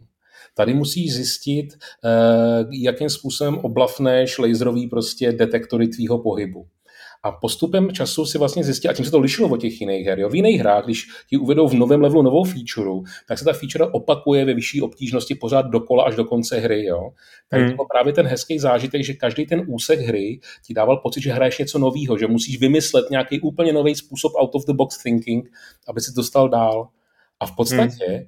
Tady 0.54 0.74
musíš 0.74 1.14
zjistit, 1.14 1.66
eh, 2.04 2.64
jakým 2.70 3.10
způsobem 3.10 3.58
oblafneš 3.58 4.38
laserový 4.38 4.86
prostě 4.86 5.32
detektory 5.32 5.88
tvýho 5.88 6.18
pohybu. 6.18 6.66
A 7.24 7.32
postupem 7.32 7.92
času 7.92 8.26
si 8.26 8.38
vlastně 8.38 8.64
zjistí, 8.64 8.88
a 8.88 8.92
tím 8.92 9.04
se 9.04 9.10
to 9.10 9.18
lišilo 9.18 9.48
od 9.48 9.56
těch 9.56 9.80
jiných 9.80 10.06
her. 10.06 10.20
Jo. 10.20 10.28
V 10.28 10.34
jiných 10.34 10.60
hrách, 10.60 10.84
když 10.84 11.08
ti 11.30 11.36
uvedou 11.36 11.68
v 11.68 11.74
novém 11.74 12.02
levelu 12.02 12.22
novou 12.22 12.44
feature, 12.44 13.10
tak 13.28 13.38
se 13.38 13.44
ta 13.44 13.52
feature 13.52 13.86
opakuje 13.86 14.44
ve 14.44 14.54
vyšší 14.54 14.82
obtížnosti 14.82 15.34
pořád 15.34 15.62
dokola 15.62 16.04
až 16.04 16.16
do 16.16 16.24
konce 16.24 16.58
hry. 16.58 16.84
Jo. 16.84 17.10
Tak 17.48 17.60
hmm. 17.60 17.76
to 17.76 17.84
právě 17.92 18.12
ten 18.12 18.26
hezký 18.26 18.58
zážitek, 18.58 19.04
že 19.04 19.14
každý 19.14 19.46
ten 19.46 19.64
úsek 19.66 20.00
hry 20.00 20.40
ti 20.66 20.74
dával 20.74 20.96
pocit, 20.96 21.22
že 21.22 21.32
hraješ 21.32 21.58
něco 21.58 21.78
nového, 21.78 22.18
že 22.18 22.26
musíš 22.26 22.60
vymyslet 22.60 23.10
nějaký 23.10 23.40
úplně 23.40 23.72
nový 23.72 23.94
způsob 23.94 24.32
out 24.36 24.54
of 24.54 24.66
the 24.66 24.72
box 24.72 25.02
thinking, 25.02 25.50
aby 25.88 26.00
si 26.00 26.12
dostal 26.16 26.48
dál. 26.48 26.88
A 27.40 27.46
v 27.46 27.56
podstatě 27.56 28.04
hmm 28.06 28.26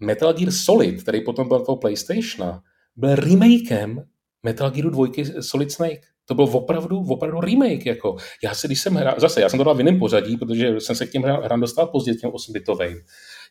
Metal 0.00 0.32
Gear 0.32 0.52
Solid, 0.52 1.02
který 1.02 1.24
potom 1.24 1.48
byl 1.48 1.60
toho 1.60 1.76
PlayStationa, 1.76 2.62
byl 2.96 3.14
remakem 3.14 4.04
Metal 4.42 4.70
Gearu 4.70 4.90
2 4.90 5.06
Solid 5.40 5.72
Snake. 5.72 6.00
To 6.26 6.34
byl 6.34 6.44
opravdu, 6.44 6.98
opravdu 6.98 7.40
remake. 7.40 7.86
Jako. 7.86 8.16
Já 8.44 8.54
se, 8.54 8.68
když 8.68 8.80
jsem 8.80 8.94
hrál, 8.94 9.14
zase, 9.18 9.40
já 9.40 9.48
jsem 9.48 9.58
to 9.58 9.64
dal 9.64 9.74
v 9.74 9.80
jiném 9.80 9.98
pořadí, 9.98 10.36
protože 10.36 10.80
jsem 10.80 10.96
se 10.96 11.06
k 11.06 11.10
těm 11.10 11.22
hrám 11.22 11.60
dostal 11.60 11.86
později, 11.86 12.16
těm 12.16 12.30
8-bitovým. 12.30 13.00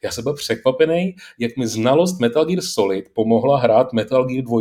Já 0.03 0.11
jsem 0.11 0.23
byl 0.23 0.33
překvapený, 0.33 1.15
jak 1.39 1.57
mi 1.57 1.67
znalost 1.67 2.19
Metal 2.19 2.45
Gear 2.45 2.61
Solid 2.61 3.05
pomohla 3.13 3.59
hrát 3.59 3.93
Metal 3.93 4.25
Gear 4.25 4.43
2. 4.43 4.59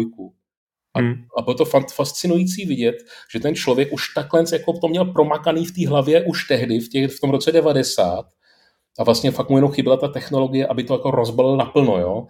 A, 0.95 0.99
hmm. 0.99 1.15
a 1.39 1.43
bylo 1.43 1.55
to 1.55 1.65
fascinující 1.95 2.65
vidět, 2.65 2.97
že 3.33 3.41
ten 3.41 3.55
člověk 3.55 3.93
už 3.93 4.15
takhle 4.15 4.45
jako 4.53 4.73
to 4.73 4.89
měl 4.89 5.05
promakaný 5.05 5.67
v 5.67 5.73
té 5.73 5.89
hlavě 5.89 6.25
už 6.25 6.45
tehdy, 6.49 6.81
v, 6.81 6.89
těch, 6.89 7.13
v 7.13 7.21
tom 7.21 7.31
roce 7.31 7.53
90, 7.53 8.27
a 8.99 9.05
vlastně 9.05 9.31
fakt 9.31 9.49
mu 9.49 9.59
jenom 9.59 9.73
chyběla 9.73 9.97
ta 9.97 10.09
technologie, 10.09 10.67
aby 10.67 10.85
to 10.85 10.95
jako 10.95 11.11
rozbalil 11.11 11.57
naplno, 11.57 11.99
jo. 11.99 12.27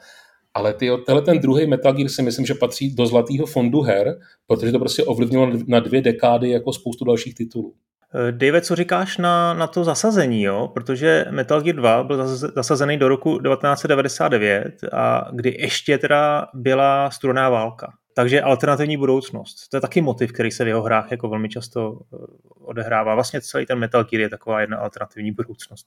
Ale 0.55 0.75
ty, 0.75 0.91
tenhle 1.07 1.23
ten 1.23 1.39
druhý 1.39 1.67
Metal 1.67 1.93
Gear 1.93 2.09
si 2.09 2.23
myslím, 2.23 2.47
že 2.47 2.55
patří 2.55 2.95
do 2.95 3.07
zlatého 3.07 3.47
fondu 3.47 3.81
her, 3.81 4.19
protože 4.47 4.73
to 4.73 4.79
prostě 4.79 5.05
ovlivnilo 5.05 5.51
na 5.67 5.81
dvě 5.81 6.03
dekády 6.03 6.51
jako 6.51 6.73
spoustu 6.73 7.05
dalších 7.05 7.35
titulů. 7.35 7.75
Eh, 8.15 8.33
David, 8.33 8.65
co 8.65 8.77
říkáš 8.77 9.19
na, 9.19 9.55
na 9.55 9.67
to 9.67 9.85
zasazení, 9.85 10.43
jo? 10.43 10.71
Protože 10.75 11.25
Metal 11.31 11.63
Gear 11.63 11.77
2 11.77 12.05
byl 12.05 12.27
zasazený 12.37 12.97
do 12.97 13.09
roku 13.09 13.39
1999, 13.39 14.75
a 14.93 15.29
kdy 15.33 15.57
ještě 15.59 15.99
teda 15.99 16.47
byla 16.55 17.11
studená 17.11 17.49
válka. 17.49 17.93
Takže 18.15 18.43
alternativní 18.43 18.97
budoucnost. 18.97 19.69
To 19.69 19.77
je 19.77 19.81
taky 19.81 20.01
motiv, 20.01 20.33
který 20.33 20.51
se 20.51 20.65
v 20.65 20.69
jeho 20.69 20.83
hrách 20.83 21.11
jako 21.11 21.29
velmi 21.29 21.49
často 21.49 21.99
eh, 22.01 22.17
odehrává. 22.61 23.15
Vlastně 23.15 23.41
celý 23.41 23.67
ten 23.67 23.79
Metal 23.79 24.05
Gear 24.05 24.21
je 24.21 24.29
taková 24.29 24.61
jedna 24.61 24.77
alternativní 24.77 25.33
budoucnost. 25.33 25.87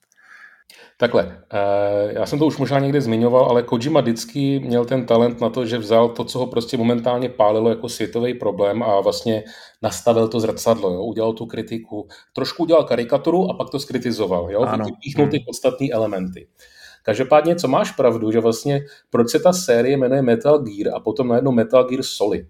Takhle, 0.98 1.44
eh, 1.54 2.14
já 2.14 2.26
jsem 2.26 2.40
to 2.40 2.46
už 2.46 2.58
možná 2.58 2.80
někde 2.80 3.02
zmiňoval, 3.02 3.46
ale 3.46 3.64
Kojima 3.64 4.02
vždycky 4.02 4.60
měl 4.60 4.86
ten 4.86 5.06
talent 5.06 5.42
na 5.42 5.50
to, 5.50 5.66
že 5.66 5.78
vzal 5.78 6.10
to, 6.10 6.24
co 6.24 6.40
ho 6.40 6.48
prostě 6.48 6.78
momentálně 6.78 7.30
pálilo 7.30 7.70
jako 7.70 7.90
světový 7.90 8.34
problém 8.34 8.84
a 8.84 9.00
vlastně 9.02 9.44
nastavil 9.82 10.28
to 10.28 10.40
zrcadlo, 10.40 10.94
jo? 10.94 11.04
udělal 11.04 11.34
tu 11.34 11.46
kritiku, 11.46 12.08
trošku 12.34 12.64
udělal 12.64 12.84
karikaturu 12.84 13.52
a 13.52 13.54
pak 13.54 13.70
to 13.70 13.80
skritizoval, 13.80 14.52
jo? 14.52 14.66
vypíchnul 14.86 15.28
ty 15.28 15.38
hmm. 15.38 15.46
podstatné 15.46 15.88
elementy. 15.92 16.48
Každopádně, 17.04 17.56
co 17.56 17.68
máš 17.68 17.92
pravdu, 17.92 18.32
že 18.32 18.40
vlastně 18.40 18.82
proč 19.10 19.30
se 19.30 19.40
ta 19.40 19.54
série 19.54 19.98
jmenuje 19.98 20.22
Metal 20.22 20.60
Gear 20.60 20.96
a 20.96 21.00
potom 21.00 21.28
najednou 21.28 21.52
Metal 21.52 21.84
Gear 21.84 22.04
Solid? 22.04 22.48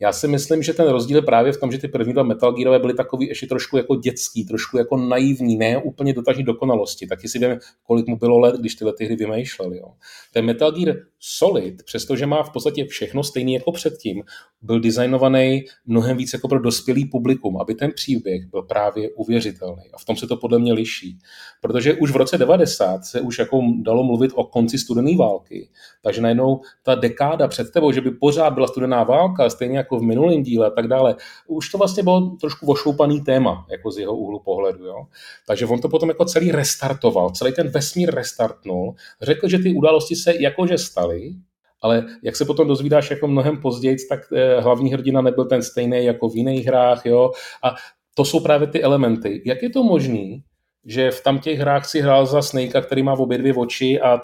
Já 0.00 0.12
si 0.12 0.28
myslím, 0.28 0.62
že 0.62 0.72
ten 0.72 0.88
rozdíl 0.88 1.16
je 1.16 1.22
právě 1.22 1.52
v 1.52 1.60
tom, 1.60 1.72
že 1.72 1.78
ty 1.78 1.88
první 1.88 2.12
dva 2.12 2.22
Metal 2.22 2.52
Gearové 2.52 2.78
byly 2.78 2.94
takový 2.94 3.26
ještě 3.28 3.46
trošku 3.46 3.76
jako 3.76 3.96
dětský, 3.96 4.44
trošku 4.44 4.78
jako 4.78 4.96
naivní, 4.96 5.56
ne 5.56 5.78
úplně 5.78 6.12
dotažní 6.12 6.44
dokonalosti. 6.44 7.06
Taky 7.06 7.28
si 7.28 7.38
víme, 7.38 7.58
kolik 7.82 8.06
mu 8.06 8.16
bylo 8.16 8.38
let, 8.38 8.54
když 8.56 8.74
tyhle 8.74 8.92
ty 8.92 9.04
hry 9.04 9.16
vymýšleli. 9.16 9.78
Jo. 9.78 9.88
Ten 10.32 10.44
Metal 10.44 10.72
Gear 10.72 10.96
Solid, 11.20 11.82
přestože 11.84 12.26
má 12.26 12.42
v 12.42 12.50
podstatě 12.50 12.84
všechno 12.84 13.24
stejný 13.24 13.54
jako 13.54 13.72
předtím, 13.72 14.22
byl 14.62 14.80
designovaný 14.80 15.64
mnohem 15.86 16.16
víc 16.16 16.32
jako 16.32 16.48
pro 16.48 16.58
dospělý 16.58 17.04
publikum, 17.04 17.60
aby 17.60 17.74
ten 17.74 17.90
příběh 17.94 18.46
byl 18.46 18.62
právě 18.62 19.10
uvěřitelný. 19.10 19.82
A 19.94 19.98
v 19.98 20.04
tom 20.04 20.16
se 20.16 20.26
to 20.26 20.36
podle 20.36 20.58
mě 20.58 20.72
liší. 20.72 21.18
Protože 21.60 21.94
už 21.94 22.10
v 22.10 22.16
roce 22.16 22.38
90 22.38 23.04
se 23.04 23.20
už 23.20 23.38
jako 23.38 23.60
dalo 23.82 24.04
mluvit 24.04 24.30
o 24.34 24.44
konci 24.44 24.78
studené 24.78 25.16
války. 25.16 25.68
Takže 26.02 26.20
najednou 26.20 26.60
ta 26.82 26.94
dekáda 26.94 27.48
před 27.48 27.72
tebou, 27.72 27.92
že 27.92 28.00
by 28.00 28.10
pořád 28.10 28.50
byla 28.50 28.66
studená 28.66 29.04
válka, 29.04 29.50
stejně 29.50 29.83
jako 29.84 29.98
v 29.98 30.02
minulém 30.02 30.42
díle 30.42 30.66
a 30.66 30.70
tak 30.70 30.88
dále, 30.88 31.16
už 31.46 31.70
to 31.70 31.78
vlastně 31.78 32.02
bylo 32.02 32.20
trošku 32.40 32.66
ošoupaný 32.66 33.20
téma, 33.20 33.66
jako 33.70 33.90
z 33.90 33.98
jeho 33.98 34.16
úhlu 34.16 34.38
pohledu. 34.38 34.84
Jo? 34.84 35.06
Takže 35.46 35.66
on 35.66 35.80
to 35.80 35.88
potom 35.88 36.08
jako 36.08 36.24
celý 36.24 36.52
restartoval, 36.52 37.30
celý 37.30 37.52
ten 37.52 37.68
vesmír 37.68 38.14
restartnul, 38.14 38.94
řekl, 39.22 39.48
že 39.48 39.58
ty 39.58 39.74
události 39.74 40.16
se 40.16 40.34
jakože 40.40 40.78
staly, 40.78 41.34
ale 41.82 42.06
jak 42.22 42.36
se 42.36 42.44
potom 42.44 42.68
dozvídáš 42.68 43.10
jako 43.10 43.28
mnohem 43.28 43.60
později, 43.60 43.96
tak 44.08 44.20
eh, 44.32 44.60
hlavní 44.60 44.92
hrdina 44.92 45.20
nebyl 45.20 45.44
ten 45.44 45.62
stejný 45.62 46.04
jako 46.04 46.28
v 46.28 46.36
jiných 46.36 46.66
hrách, 46.66 47.06
jo, 47.06 47.30
a 47.62 47.74
to 48.14 48.24
jsou 48.24 48.40
právě 48.40 48.66
ty 48.66 48.82
elementy. 48.82 49.42
Jak 49.44 49.62
je 49.62 49.70
to 49.70 49.84
možné, 49.84 50.40
že 50.86 51.10
v 51.10 51.22
tam 51.22 51.38
těch 51.38 51.58
hrách 51.58 51.88
si 51.88 52.00
hrál 52.00 52.26
za 52.26 52.42
Snakea, 52.42 52.80
který 52.80 53.02
má 53.02 53.14
v 53.14 53.20
obě 53.20 53.38
dvě 53.38 53.54
oči 53.54 54.00
a 54.00 54.20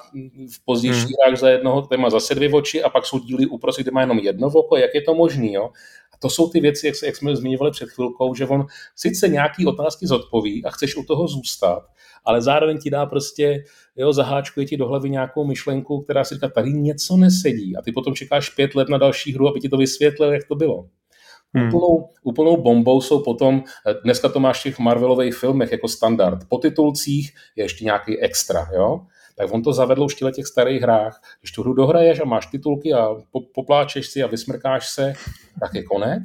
v 0.53 0.65
pozdějších 0.65 1.05
hmm. 1.05 1.15
hrách 1.25 1.39
za 1.39 1.49
jednoho, 1.49 1.83
který 1.83 2.03
má 2.03 2.11
zase 2.11 2.35
dvě 2.35 2.53
oči 2.53 2.83
a 2.83 2.89
pak 2.89 3.07
jsou 3.07 3.19
díly 3.19 3.47
uprostřed, 3.47 3.83
kde 3.83 3.91
má 3.91 4.01
jenom 4.01 4.19
jedno 4.19 4.49
oko, 4.49 4.77
jak 4.77 4.95
je 4.95 5.03
to 5.03 5.15
možný, 5.15 5.53
jo? 5.53 5.71
A 6.15 6.17
to 6.19 6.31
jsou 6.31 6.49
ty 6.51 6.61
věci, 6.61 6.87
jak, 6.87 6.97
jak 7.05 7.17
jsme 7.17 7.37
zmiňovali 7.37 7.71
před 7.71 7.91
chvilkou, 7.91 8.35
že 8.35 8.47
on 8.47 8.67
sice 8.97 9.29
nějaký 9.29 9.67
otázky 9.67 10.07
zodpoví 10.07 10.65
a 10.65 10.71
chceš 10.71 10.97
u 10.97 11.05
toho 11.05 11.29
zůstat, 11.29 11.83
ale 12.25 12.43
zároveň 12.43 12.79
ti 12.79 12.91
dá 12.91 13.07
prostě, 13.07 13.65
jo, 13.97 14.13
zaháčkuje 14.13 14.67
ti 14.67 14.77
do 14.77 14.89
hlavy 14.89 15.11
nějakou 15.11 15.45
myšlenku, 15.45 16.01
která 16.01 16.25
si 16.25 16.35
říká, 16.35 16.49
tady 16.49 16.73
něco 16.73 17.17
nesedí 17.17 17.77
a 17.77 17.83
ty 17.83 17.93
potom 17.93 18.15
čekáš 18.15 18.49
pět 18.49 18.75
let 18.75 18.89
na 18.89 18.99
další 18.99 19.35
hru, 19.35 19.49
aby 19.49 19.61
ti 19.61 19.69
to 19.69 19.77
vysvětlil, 19.77 20.33
jak 20.33 20.49
to 20.49 20.55
bylo. 20.55 20.89
Hmm. 21.55 21.69
Úplnou, 21.69 22.09
úplnou 22.23 22.57
bombou 22.57 23.01
jsou 23.01 23.23
potom, 23.23 23.63
eh, 23.87 23.95
dneska 24.05 24.29
to 24.29 24.41
máš 24.41 24.61
v 24.61 24.63
těch 24.63 24.79
Marvelových 24.79 25.35
filmech 25.35 25.73
jako 25.73 25.89
standard, 25.89 26.39
po 26.49 26.59
titulcích 26.59 27.35
je 27.57 27.65
ještě 27.65 27.85
nějaký 27.85 28.21
extra, 28.21 28.69
jo? 28.75 29.01
Tak 29.37 29.53
on 29.53 29.63
to 29.63 29.73
zavedl 29.73 30.05
už 30.05 30.23
v 30.23 30.33
těch 30.33 30.47
starých 30.47 30.83
hrách. 30.83 31.21
Když 31.41 31.53
tu 31.53 31.63
hru 31.63 31.73
dohraješ 31.73 32.21
a 32.21 32.25
máš 32.25 32.47
titulky 32.47 32.93
a 32.93 33.17
popláčeš 33.55 34.07
si 34.07 34.23
a 34.23 34.27
vysmrkáš 34.27 34.89
se, 34.89 35.13
tak 35.61 35.75
je 35.75 35.83
konec. 35.83 36.23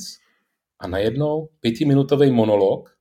A 0.80 0.88
najednou 0.88 1.50
pětiminutový 1.60 2.32
monolog, 2.32 2.95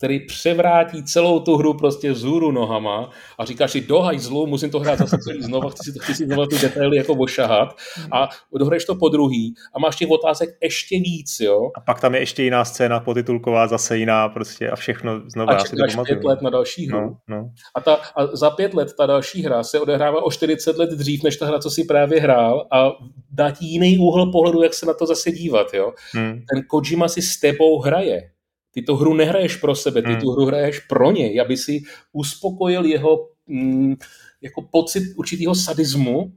který 0.00 0.26
převrátí 0.26 1.04
celou 1.04 1.40
tu 1.40 1.56
hru 1.56 1.74
prostě 1.74 2.12
vzhůru 2.12 2.52
nohama 2.52 3.10
a 3.38 3.44
říkáš 3.44 3.70
si, 3.70 3.80
do 3.80 4.00
hajzlu, 4.00 4.46
musím 4.46 4.70
to 4.70 4.80
hrát 4.80 4.98
zase 4.98 5.18
celý 5.18 5.42
znova, 5.42 5.70
chci 5.70 5.92
si, 5.92 5.98
chci 5.98 6.14
si 6.14 6.26
znova 6.26 6.46
ty 6.46 6.58
detaily 6.58 6.96
jako 6.96 7.14
ošahat 7.14 7.68
a 8.12 8.28
dohraješ 8.58 8.84
to 8.84 8.94
po 8.94 9.08
druhý 9.08 9.54
a 9.74 9.78
máš 9.78 9.96
těch 9.96 10.10
otázek 10.10 10.50
ještě 10.62 10.96
víc, 10.96 11.40
jo. 11.40 11.70
A 11.76 11.80
pak 11.80 12.00
tam 12.00 12.14
je 12.14 12.20
ještě 12.20 12.42
jiná 12.42 12.64
scéna 12.64 13.00
potitulková, 13.00 13.66
zase 13.66 13.98
jiná 13.98 14.28
prostě 14.28 14.70
a 14.70 14.76
všechno 14.76 15.20
znova. 15.26 15.52
A 15.52 15.64
čekáš 15.64 15.96
pět 16.06 16.24
let 16.24 16.42
na 16.42 16.50
další 16.50 16.88
hru. 16.88 17.00
No, 17.00 17.16
no. 17.28 17.50
A, 17.74 17.80
ta, 17.80 17.94
a 17.94 18.26
za 18.36 18.50
pět 18.50 18.74
let 18.74 18.92
ta 18.96 19.06
další 19.06 19.42
hra 19.42 19.62
se 19.62 19.80
odehrává 19.80 20.22
o 20.22 20.30
40 20.30 20.78
let 20.78 20.90
dřív, 20.90 21.22
než 21.22 21.36
ta 21.36 21.46
hra, 21.46 21.58
co 21.58 21.70
si 21.70 21.84
právě 21.84 22.20
hrál 22.20 22.66
a 22.72 22.92
dá 23.30 23.50
ti 23.50 23.64
jiný 23.66 23.98
úhel 23.98 24.26
pohledu, 24.26 24.62
jak 24.62 24.74
se 24.74 24.86
na 24.86 24.94
to 24.94 25.06
zase 25.06 25.32
dívat, 25.32 25.74
jo. 25.74 25.92
Hmm. 26.12 26.32
Ten 26.32 26.62
Kojima 26.68 27.08
si 27.08 27.22
s 27.22 27.40
tebou 27.40 27.80
hraje 27.80 28.30
ty 28.70 28.82
tu 28.82 28.96
hru 28.96 29.14
nehraješ 29.14 29.56
pro 29.56 29.74
sebe, 29.74 30.02
ty 30.02 30.08
hmm. 30.08 30.20
tu 30.20 30.30
hru 30.30 30.46
hraješ 30.46 30.80
pro 30.80 31.10
něj, 31.10 31.40
aby 31.40 31.56
si 31.56 31.82
uspokojil 32.12 32.84
jeho 32.84 33.28
mm, 33.46 33.94
jako 34.40 34.62
pocit 34.62 35.02
určitého 35.16 35.54
sadismu, 35.54 36.32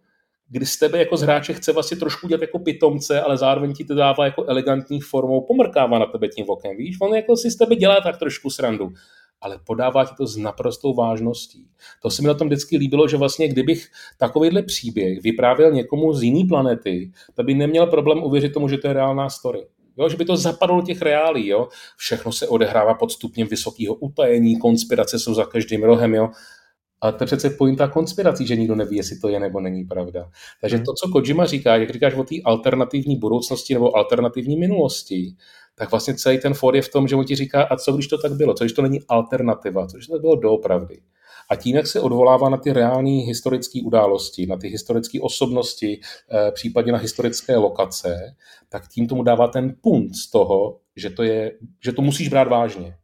kdy 0.49 0.65
z 0.65 0.79
tebe 0.79 0.97
jako 0.97 1.17
z 1.17 1.21
hráče 1.21 1.53
chce 1.53 1.71
vlastně 1.71 1.97
trošku 1.97 2.27
dělat 2.27 2.41
jako 2.41 2.59
pitomce, 2.59 3.21
ale 3.21 3.37
zároveň 3.37 3.73
ti 3.73 3.85
to 3.85 3.95
dává 3.95 4.25
jako 4.25 4.45
elegantní 4.45 5.01
formou, 5.01 5.41
pomrkává 5.41 5.99
na 5.99 6.05
tebe 6.05 6.27
tím 6.27 6.45
okem, 6.47 6.77
víš? 6.77 6.97
On 7.01 7.15
jako 7.15 7.37
si 7.37 7.51
z 7.51 7.55
tebe 7.55 7.75
dělá 7.75 8.01
tak 8.01 8.17
trošku 8.17 8.49
srandu. 8.49 8.89
ale 9.41 9.59
podává 9.65 10.05
ti 10.05 10.15
to 10.17 10.27
s 10.27 10.37
naprostou 10.37 10.93
vážností. 10.93 11.67
To 12.01 12.09
se 12.09 12.21
mi 12.21 12.27
na 12.27 12.33
tom 12.33 12.47
vždycky 12.47 12.77
líbilo, 12.77 13.07
že 13.07 13.17
vlastně 13.17 13.47
kdybych 13.47 13.87
takovýhle 14.17 14.63
příběh 14.63 15.23
vyprávěl 15.23 15.71
někomu 15.71 16.13
z 16.13 16.23
jiné 16.23 16.47
planety, 16.47 17.11
tak 17.33 17.45
by 17.45 17.53
neměl 17.53 17.87
problém 17.87 18.23
uvěřit 18.23 18.53
tomu, 18.53 18.67
že 18.67 18.77
to 18.77 18.87
je 18.87 18.93
reálná 18.93 19.29
story. 19.29 19.65
Jo, 19.97 20.09
že 20.09 20.17
by 20.17 20.25
to 20.25 20.37
zapadlo 20.37 20.81
do 20.81 20.85
těch 20.85 21.01
reálí. 21.01 21.47
Jo. 21.47 21.67
Všechno 21.97 22.31
se 22.31 22.47
odehrává 22.47 22.93
pod 22.93 23.11
stupněm 23.11 23.47
vysokého 23.47 23.95
utajení, 23.95 24.59
konspirace 24.59 25.19
jsou 25.19 25.33
za 25.33 25.45
každým 25.45 25.83
rohem. 25.83 26.13
Jo. 26.13 26.29
Ale 27.01 27.13
to 27.13 27.23
je 27.23 27.25
přece 27.25 27.49
pointa 27.49 27.87
konspirací, 27.87 28.47
že 28.47 28.55
nikdo 28.55 28.75
neví, 28.75 28.97
jestli 28.97 29.19
to 29.19 29.29
je 29.29 29.39
nebo 29.39 29.59
není 29.59 29.83
pravda. 29.83 30.29
Takže 30.61 30.75
hmm. 30.75 30.85
to, 30.85 30.93
co 30.93 31.09
Kojima 31.11 31.45
říká, 31.45 31.75
jak 31.75 31.89
říkáš 31.89 32.13
o 32.13 32.23
té 32.23 32.35
alternativní 32.45 33.15
budoucnosti 33.15 33.73
nebo 33.73 33.97
alternativní 33.97 34.57
minulosti, 34.57 35.35
tak 35.75 35.91
vlastně 35.91 36.13
celý 36.13 36.39
ten 36.39 36.53
for 36.53 36.75
je 36.75 36.81
v 36.81 36.89
tom, 36.89 37.07
že 37.07 37.15
on 37.15 37.25
ti 37.25 37.35
říká, 37.35 37.63
a 37.63 37.75
co 37.75 37.93
když 37.93 38.07
to 38.07 38.17
tak 38.17 38.33
bylo, 38.33 38.53
co 38.53 38.63
když 38.63 38.73
to 38.73 38.81
není 38.81 38.99
alternativa, 39.07 39.87
co 39.87 39.97
když 39.97 40.07
to 40.07 40.19
bylo 40.19 40.35
doopravdy. 40.35 41.01
A 41.49 41.55
tím, 41.55 41.75
jak 41.75 41.87
se 41.87 41.99
odvolává 41.99 42.49
na 42.49 42.57
ty 42.57 42.73
reální 42.73 43.19
historické 43.19 43.79
události, 43.83 44.45
na 44.45 44.57
ty 44.57 44.67
historické 44.67 45.21
osobnosti, 45.21 45.99
eh, 46.31 46.51
případně 46.51 46.91
na 46.91 46.97
historické 46.97 47.57
lokace, 47.57 48.35
tak 48.69 48.87
tím 48.87 49.07
tomu 49.07 49.23
dává 49.23 49.47
ten 49.47 49.75
punt 49.81 50.15
z 50.15 50.29
toho, 50.29 50.79
že 50.95 51.09
to, 51.09 51.23
je, 51.23 51.51
že 51.83 51.91
to 51.91 52.01
musíš 52.01 52.29
brát 52.29 52.47
vážně. 52.47 52.95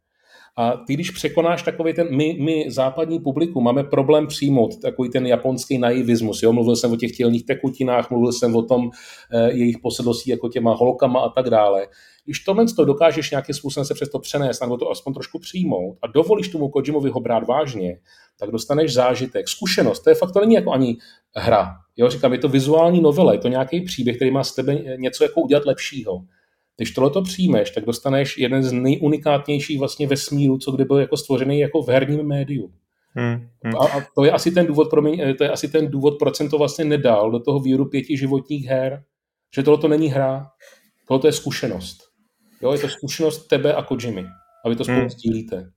A 0.56 0.76
ty, 0.86 0.94
když 0.94 1.10
překonáš 1.10 1.62
takový 1.62 1.94
ten, 1.94 2.16
my, 2.16 2.36
my 2.40 2.64
západní 2.68 3.20
publiku, 3.20 3.60
máme 3.60 3.84
problém 3.84 4.26
přijmout 4.26 4.80
takový 4.80 5.10
ten 5.10 5.26
japonský 5.26 5.78
naivismus. 5.78 6.42
Jo? 6.42 6.52
Mluvil 6.52 6.76
jsem 6.76 6.92
o 6.92 6.96
těch 6.96 7.16
tělních 7.16 7.46
tekutinách, 7.46 8.10
mluvil 8.10 8.32
jsem 8.32 8.56
o 8.56 8.62
tom 8.62 8.90
e, 9.30 9.52
jejich 9.52 9.78
posedlostí 9.78 10.30
jako 10.30 10.48
těma 10.48 10.74
holkama 10.74 11.20
a 11.20 11.28
tak 11.28 11.50
dále. 11.50 11.86
Když 12.24 12.40
tohle 12.40 12.64
to 12.76 12.84
dokážeš 12.84 13.30
nějakým 13.30 13.54
způsobem 13.54 13.84
se 13.84 13.94
přes 13.94 14.08
to 14.08 14.18
přenést, 14.18 14.60
nebo 14.60 14.76
to 14.76 14.90
aspoň 14.90 15.14
trošku 15.14 15.38
přijmout 15.38 15.98
a 16.02 16.06
dovolíš 16.06 16.48
tomu 16.48 16.68
Kojimovi 16.68 17.10
ho 17.10 17.20
brát 17.20 17.46
vážně, 17.46 17.98
tak 18.40 18.50
dostaneš 18.50 18.94
zážitek, 18.94 19.48
zkušenost. 19.48 20.00
To 20.00 20.10
je 20.10 20.14
fakt, 20.14 20.32
to 20.32 20.40
není 20.40 20.54
jako 20.54 20.72
ani 20.72 20.96
hra. 21.36 21.76
Jo, 21.96 22.10
říkám, 22.10 22.32
je 22.32 22.38
to 22.38 22.48
vizuální 22.48 23.00
novela, 23.00 23.32
je 23.32 23.38
to 23.38 23.48
nějaký 23.48 23.80
příběh, 23.80 24.16
který 24.16 24.30
má 24.30 24.44
s 24.44 24.54
tebe 24.54 24.74
něco 24.96 25.24
jako 25.24 25.40
udělat 25.40 25.66
lepšího. 25.66 26.22
Když 26.76 26.90
tohle 26.90 27.10
to 27.10 27.22
přijmeš, 27.22 27.70
tak 27.70 27.84
dostaneš 27.84 28.38
jeden 28.38 28.62
z 28.62 28.72
nejunikátnějších 28.72 29.78
vlastně 29.78 30.06
vesmíru, 30.06 30.58
co 30.58 30.72
kdy 30.72 30.84
byl 30.84 30.98
jako 30.98 31.16
stvořený 31.16 31.60
jako 31.60 31.82
v 31.82 31.88
herním 31.88 32.22
médiu. 32.26 32.70
Hmm, 33.14 33.48
hmm. 33.64 33.76
A, 33.76 33.86
a, 33.86 34.00
to 34.14 34.24
je 34.24 34.32
asi 34.32 34.50
ten 34.50 34.66
důvod, 34.66 34.90
pro 34.90 35.02
mě, 35.02 35.34
to 35.34 35.44
je 35.44 35.50
asi 35.50 35.68
ten 35.68 35.88
důvod, 35.90 36.18
proč 36.18 36.36
jsem 36.36 36.48
to 36.48 36.58
vlastně 36.58 36.84
nedal 36.84 37.30
do 37.30 37.40
toho 37.40 37.60
víru 37.60 37.84
pěti 37.84 38.16
životních 38.16 38.66
her, 38.66 39.04
že 39.54 39.62
tohle 39.62 39.80
to 39.80 39.88
není 39.88 40.08
hra, 40.08 40.50
tohle 41.08 41.20
to 41.20 41.26
je 41.26 41.32
zkušenost. 41.32 41.98
Jo, 42.62 42.72
je 42.72 42.78
to 42.78 42.88
zkušenost 42.88 43.46
tebe 43.46 43.74
a 43.74 43.82
Kojimy, 43.82 44.26
a 44.64 44.68
vy 44.68 44.76
to 44.76 44.84
spolu 44.84 44.98
hmm. 44.98 45.10
sdílíte. 45.10 45.70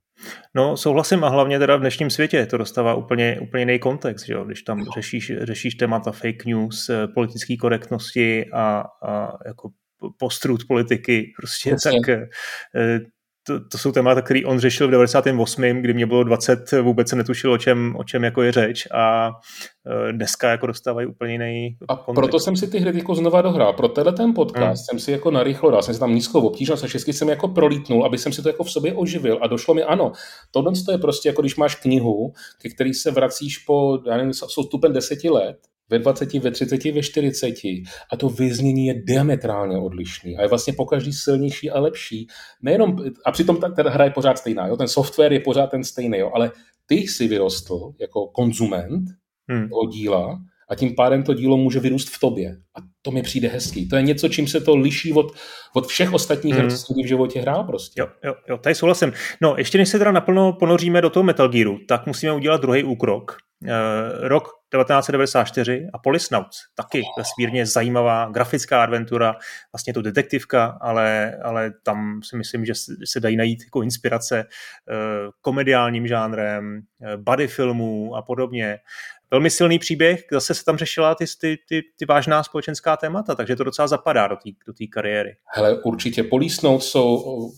No 0.56 0.78
souhlasím 0.78 1.24
a 1.24 1.30
hlavně 1.30 1.60
teda 1.60 1.76
v 1.76 1.80
dnešním 1.80 2.10
světě 2.10 2.46
to 2.46 2.58
dostává 2.58 2.96
úplně, 2.96 3.40
úplně 3.42 3.62
jiný 3.62 3.80
kontext, 3.80 4.26
že 4.26 4.34
jo? 4.34 4.44
když 4.44 4.62
tam 4.62 4.86
řešíš, 4.96 5.32
řešíš 5.42 5.76
témata 5.76 6.12
fake 6.12 6.46
news, 6.46 6.90
eh, 6.90 7.08
politické 7.08 7.58
korektnosti 7.58 8.46
a, 8.54 8.84
a 9.08 9.38
jako 9.46 9.70
postrut 10.20 10.62
politiky, 10.68 11.34
prostě 11.38 11.70
Jasně. 11.70 11.92
tak 11.92 12.10
eh, 12.10 13.00
to, 13.44 13.60
to 13.60 13.78
jsou 13.78 13.92
témata, 13.92 14.22
který 14.22 14.46
on 14.46 14.60
řešil 14.60 14.88
v 14.88 14.92
98., 14.92 15.64
kdy 15.64 15.94
mě 15.94 16.06
bylo 16.06 16.24
20, 16.24 16.72
vůbec 16.82 17.10
se 17.10 17.16
netušil, 17.16 17.54
o 17.54 17.58
čem, 17.58 17.96
o 17.98 18.04
čem 18.04 18.24
jako 18.24 18.42
je 18.42 18.52
řeč 18.52 18.88
a 18.92 19.32
eh, 20.10 20.14
dneska 20.14 20.50
jako 20.50 20.68
dostávají 20.68 21.08
úplně 21.08 21.32
jiný 21.32 21.78
A 21.88 21.96
kontext. 21.96 22.16
proto 22.16 22.40
jsem 22.40 22.58
si 22.58 22.68
ty 22.68 22.80
hry 22.80 22.98
jako 22.98 23.16
znova 23.16 23.42
dohrál. 23.42 23.74
Pro 23.74 23.88
tenhle 23.88 24.14
ten 24.14 24.34
podcast 24.34 24.66
hmm. 24.66 24.76
jsem 24.76 25.00
si 25.00 25.12
jako 25.12 25.32
narychlo 25.32 25.72
dal, 25.72 25.82
jsem 25.82 25.94
si 25.94 26.00
tam 26.00 26.16
nízkou 26.16 26.42
obtížnost 26.42 26.84
a 26.84 26.88
všechny 26.88 27.14
jsem 27.14 27.30
jako 27.30 27.48
prolítnul, 27.48 28.06
aby 28.06 28.18
jsem 28.18 28.34
si 28.34 28.42
to 28.42 28.50
jako 28.50 28.64
v 28.64 28.72
sobě 28.72 28.94
oživil 28.94 29.40
a 29.42 29.48
došlo 29.48 29.74
mi, 29.74 29.84
ano, 29.84 30.12
tohle 30.52 30.72
je 30.92 30.98
prostě 30.98 31.30
jako 31.30 31.42
když 31.42 31.56
máš 31.56 31.76
knihu, 31.76 32.34
ke 32.62 32.70
který 32.70 32.94
se 32.94 33.12
vracíš 33.12 33.58
po, 33.58 34.00
já 34.08 34.18
nevím, 34.18 34.34
jsou 34.34 34.64
stupen 34.64 34.94
deseti 34.94 35.30
let 35.30 35.58
ve 35.94 36.00
20, 36.00 36.34
ve 36.34 36.52
30, 36.52 36.86
ve 36.86 37.04
40 37.04 37.64
a 38.12 38.18
to 38.18 38.30
vyznění 38.30 38.86
je 38.86 39.02
diametrálně 39.06 39.78
odlišný 39.78 40.38
a 40.38 40.42
je 40.42 40.48
vlastně 40.48 40.74
po 40.74 40.86
každý 40.86 41.14
silnější 41.14 41.72
a 41.72 41.80
lepší. 41.80 42.28
Nejenom, 42.62 42.98
a 43.26 43.32
přitom 43.32 43.58
ta, 43.58 43.70
ta 43.70 43.90
hra 43.90 44.06
je 44.06 44.12
pořád 44.12 44.38
stejná, 44.38 44.68
jo? 44.68 44.78
ten 44.78 44.88
software 44.88 45.34
je 45.34 45.40
pořád 45.40 45.68
ten 45.68 45.84
stejný, 45.84 46.18
jo? 46.18 46.32
ale 46.34 46.52
ty 46.86 46.96
jsi 46.96 47.28
vyrostl 47.28 47.94
jako 48.00 48.28
konzument 48.28 49.06
hmm. 49.50 49.70
toho 49.70 49.86
díla 49.88 50.40
a 50.70 50.76
tím 50.76 50.96
pádem 50.96 51.24
to 51.24 51.34
dílo 51.34 51.58
může 51.58 51.80
vyrůst 51.80 52.10
v 52.10 52.20
tobě. 52.20 52.58
A 52.76 52.82
to 53.06 53.12
mi 53.12 53.22
přijde 53.22 53.48
hezký. 53.48 53.88
To 53.90 53.96
je 53.96 54.02
něco, 54.02 54.30
čím 54.30 54.48
se 54.48 54.62
to 54.62 54.76
liší 54.76 55.14
od, 55.14 55.32
od 55.76 55.88
všech 55.88 56.14
ostatních 56.14 56.56
her, 56.56 56.72
co 56.72 56.78
jsem 56.78 56.96
v 57.04 57.08
životě 57.08 57.42
hrál 57.42 57.64
prostě. 57.64 58.02
Jo, 58.02 58.08
jo, 58.24 58.36
jo, 58.50 58.58
tady 58.58 58.76
souhlasím. 58.76 59.14
No, 59.42 59.56
ještě 59.58 59.78
než 59.78 59.90
se 59.90 59.98
teda 59.98 60.12
naplno 60.12 60.54
ponoříme 60.54 61.02
do 61.02 61.10
toho 61.10 61.24
Metal 61.24 61.50
Gearu, 61.50 61.80
tak 61.88 62.06
musíme 62.06 62.34
udělat 62.34 62.62
druhý 62.62 62.84
úkrok. 62.84 63.38
Uh, 63.64 63.70
rok 64.28 64.44
1994 64.44 65.88
a 65.94 65.98
Polisnauts, 65.98 66.58
taky 66.76 67.02
vesmírně 67.18 67.66
zajímavá 67.66 68.30
grafická 68.30 68.84
adventura, 68.84 69.36
vlastně 69.74 69.94
to 69.94 70.02
detektivka, 70.02 70.78
ale, 70.82 71.38
ale 71.44 71.72
tam 71.84 72.20
si 72.24 72.38
myslím, 72.38 72.66
že 72.66 72.74
se 73.06 73.20
dají 73.20 73.38
najít 73.38 73.64
jako 73.64 73.82
inspirace 73.82 74.46
uh, 74.46 74.96
komediálním 75.42 76.08
žánrem, 76.08 76.82
uh, 77.00 77.24
body 77.24 77.48
filmů 77.48 78.16
a 78.16 78.22
podobně 78.22 78.80
velmi 79.34 79.50
silný 79.50 79.80
příběh, 79.80 80.24
zase 80.32 80.54
se 80.54 80.66
tam 80.66 80.78
řešila 80.78 81.16
ty, 81.16 81.26
ty, 81.42 81.58
ty, 81.70 81.82
ty 82.00 82.06
vážná 82.06 82.44
společenská 82.44 82.98
témata, 82.98 83.36
takže 83.36 83.56
to 83.56 83.64
docela 83.64 83.88
zapadá 83.88 84.28
do 84.28 84.36
té 84.36 84.50
do 84.68 84.74
kariéry. 84.90 85.36
Hele, 85.46 85.82
určitě 85.84 86.24
polísnout 86.24 86.84
jsou, 86.84 87.52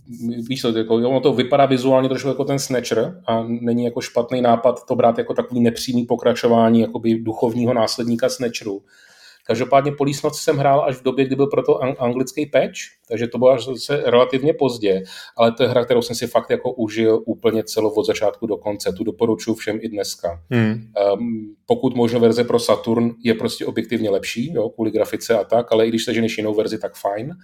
víš 0.50 0.62
to, 0.62 0.78
jako, 0.78 0.96
ono 0.96 1.20
to 1.20 1.34
vypadá 1.34 1.66
vizuálně 1.66 2.10
trošku 2.10 2.28
jako 2.28 2.44
ten 2.44 2.60
Snatcher 2.60 3.22
a 3.28 3.44
není 3.44 3.86
jako 3.86 4.02
špatný 4.02 4.42
nápad 4.42 4.86
to 4.88 4.96
brát 4.96 5.18
jako 5.18 5.34
takový 5.34 5.62
nepřímý 5.62 6.06
pokračování 6.06 6.82
jakoby 6.82 7.16
duchovního 7.20 7.74
následníka 7.74 8.30
Snatcheru. 8.30 8.82
Každopádně 9.48 9.92
Police 9.92 10.22
Noc 10.24 10.40
jsem 10.40 10.58
hrál 10.58 10.86
až 10.88 10.96
v 10.96 11.04
době, 11.04 11.26
kdy 11.26 11.36
byl 11.36 11.48
proto 11.48 11.80
anglický 12.00 12.46
patch, 12.46 12.78
takže 13.10 13.28
to 13.28 13.38
bylo 13.38 13.52
až 13.52 13.68
se 13.78 14.04
relativně 14.06 14.54
pozdě, 14.54 15.04
ale 15.38 15.52
to 15.52 15.64
je 15.64 15.70
hra, 15.70 15.86
kterou 15.86 16.02
jsem 16.02 16.16
si 16.16 16.28
fakt 16.28 16.50
jako 16.50 16.72
užil 16.72 17.24
úplně 17.26 17.64
celou 17.64 17.90
od 17.90 18.06
začátku 18.06 18.48
do 18.48 18.58
konce. 18.58 18.94
Tu 18.94 19.04
doporučuji 19.04 19.56
všem 19.56 19.80
i 19.82 19.90
dneska. 19.90 20.42
Hmm. 20.50 20.92
Um, 21.14 21.56
pokud 21.66 21.96
možno 21.96 22.20
verze 22.20 22.44
pro 22.44 22.60
Saturn 22.60 23.12
je 23.24 23.34
prostě 23.34 23.66
objektivně 23.66 24.10
lepší, 24.10 24.54
jo, 24.54 24.70
kvůli 24.70 24.92
grafice 24.92 25.38
a 25.38 25.44
tak, 25.44 25.72
ale 25.72 25.86
i 25.86 25.90
když 25.90 26.06
seženeš 26.06 26.38
jinou 26.38 26.54
verzi, 26.54 26.78
tak 26.78 26.96
fajn 26.96 27.36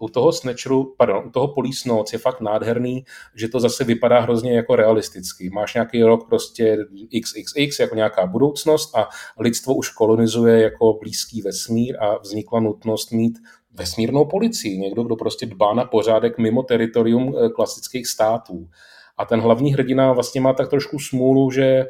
u 0.00 0.08
toho 0.08 0.32
Snatcheru, 0.32 0.94
pardon, 0.96 1.24
u 1.26 1.30
toho 1.30 1.48
Police 1.48 1.88
Notes 1.88 2.12
je 2.12 2.18
fakt 2.18 2.40
nádherný, 2.40 3.04
že 3.34 3.48
to 3.48 3.60
zase 3.60 3.84
vypadá 3.84 4.20
hrozně 4.20 4.56
jako 4.56 4.76
realisticky. 4.76 5.50
Máš 5.50 5.74
nějaký 5.74 6.02
rok 6.02 6.28
prostě 6.28 6.76
XXX 7.22 7.78
jako 7.80 7.94
nějaká 7.94 8.26
budoucnost 8.26 8.96
a 8.96 9.08
lidstvo 9.38 9.74
už 9.74 9.90
kolonizuje 9.90 10.62
jako 10.62 10.98
blízký 11.00 11.42
vesmír 11.42 11.96
a 12.02 12.18
vznikla 12.18 12.60
nutnost 12.60 13.12
mít 13.12 13.38
vesmírnou 13.72 14.24
policii, 14.24 14.78
někdo, 14.78 15.02
kdo 15.02 15.16
prostě 15.16 15.46
dbá 15.46 15.74
na 15.74 15.84
pořádek 15.84 16.38
mimo 16.38 16.62
teritorium 16.62 17.34
eh, 17.36 17.48
klasických 17.48 18.06
států. 18.06 18.68
A 19.20 19.24
ten 19.24 19.40
hlavní 19.40 19.72
hrdina 19.72 20.12
vlastně 20.12 20.40
má 20.40 20.52
tak 20.52 20.70
trošku 20.70 20.98
smůlu, 20.98 21.50
že 21.50 21.64
eh, 21.64 21.86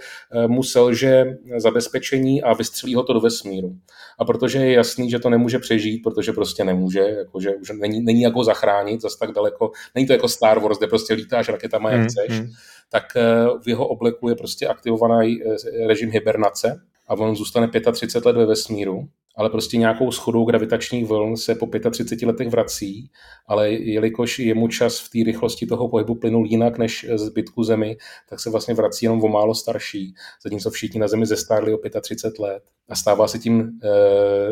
mu 0.48 0.62
selže 0.62 1.24
zabezpečení 1.56 2.42
a 2.42 2.52
vystřelí 2.54 2.94
ho 2.94 3.02
to 3.02 3.12
do 3.12 3.20
vesmíru. 3.20 3.72
A 4.18 4.24
protože 4.24 4.58
je 4.58 4.72
jasný, 4.72 5.10
že 5.10 5.18
to 5.18 5.30
nemůže 5.30 5.58
přežít, 5.58 6.02
protože 6.02 6.32
prostě 6.32 6.64
nemůže, 6.64 7.00
jakože 7.00 7.50
už 7.50 7.70
není, 7.80 8.00
není 8.00 8.22
jak 8.22 8.34
ho 8.34 8.44
zachránit 8.44 9.00
zase 9.00 9.16
tak 9.20 9.32
daleko, 9.32 9.70
není 9.94 10.06
to 10.06 10.12
jako 10.12 10.28
Star 10.28 10.58
Wars, 10.58 10.78
kde 10.78 10.86
prostě 10.86 11.14
lítáš 11.14 11.48
raketama, 11.48 11.90
jak 11.90 12.00
hmm, 12.00 12.08
chceš, 12.08 12.40
hmm. 12.40 12.50
tak 12.90 13.04
eh, 13.16 13.22
v 13.64 13.68
jeho 13.68 13.88
obleku 13.88 14.28
je 14.28 14.34
prostě 14.34 14.66
aktivovaný 14.66 15.38
eh, 15.42 15.86
režim 15.86 16.10
hibernace 16.10 16.80
a 17.08 17.14
on 17.14 17.36
zůstane 17.36 17.68
35 17.92 18.26
let 18.26 18.36
ve 18.36 18.46
vesmíru 18.46 19.08
ale 19.40 19.50
prostě 19.50 19.76
nějakou 19.76 20.12
schodou 20.12 20.44
gravitačních 20.44 21.06
vln 21.06 21.36
se 21.36 21.54
po 21.54 21.66
35 21.90 22.26
letech 22.26 22.48
vrací, 22.48 23.10
ale 23.46 23.70
jelikož 23.70 24.38
je 24.38 24.54
mu 24.54 24.68
čas 24.68 24.98
v 24.98 25.10
té 25.10 25.18
rychlosti 25.24 25.66
toho 25.66 25.88
pohybu 25.88 26.14
plynul 26.14 26.46
jinak 26.46 26.78
než 26.78 27.06
zbytku 27.14 27.64
Zemi, 27.64 27.96
tak 28.28 28.40
se 28.40 28.50
vlastně 28.50 28.74
vrací 28.74 29.04
jenom 29.04 29.24
o 29.24 29.28
málo 29.28 29.54
starší, 29.54 30.14
zatímco 30.42 30.70
všichni 30.70 31.00
na 31.00 31.08
Zemi 31.08 31.26
zestárli 31.26 31.74
o 31.74 31.78
35 32.00 32.38
let. 32.38 32.62
A 32.88 32.94
stává 32.94 33.28
se 33.28 33.38
tím 33.38 33.60
e, 33.60 33.88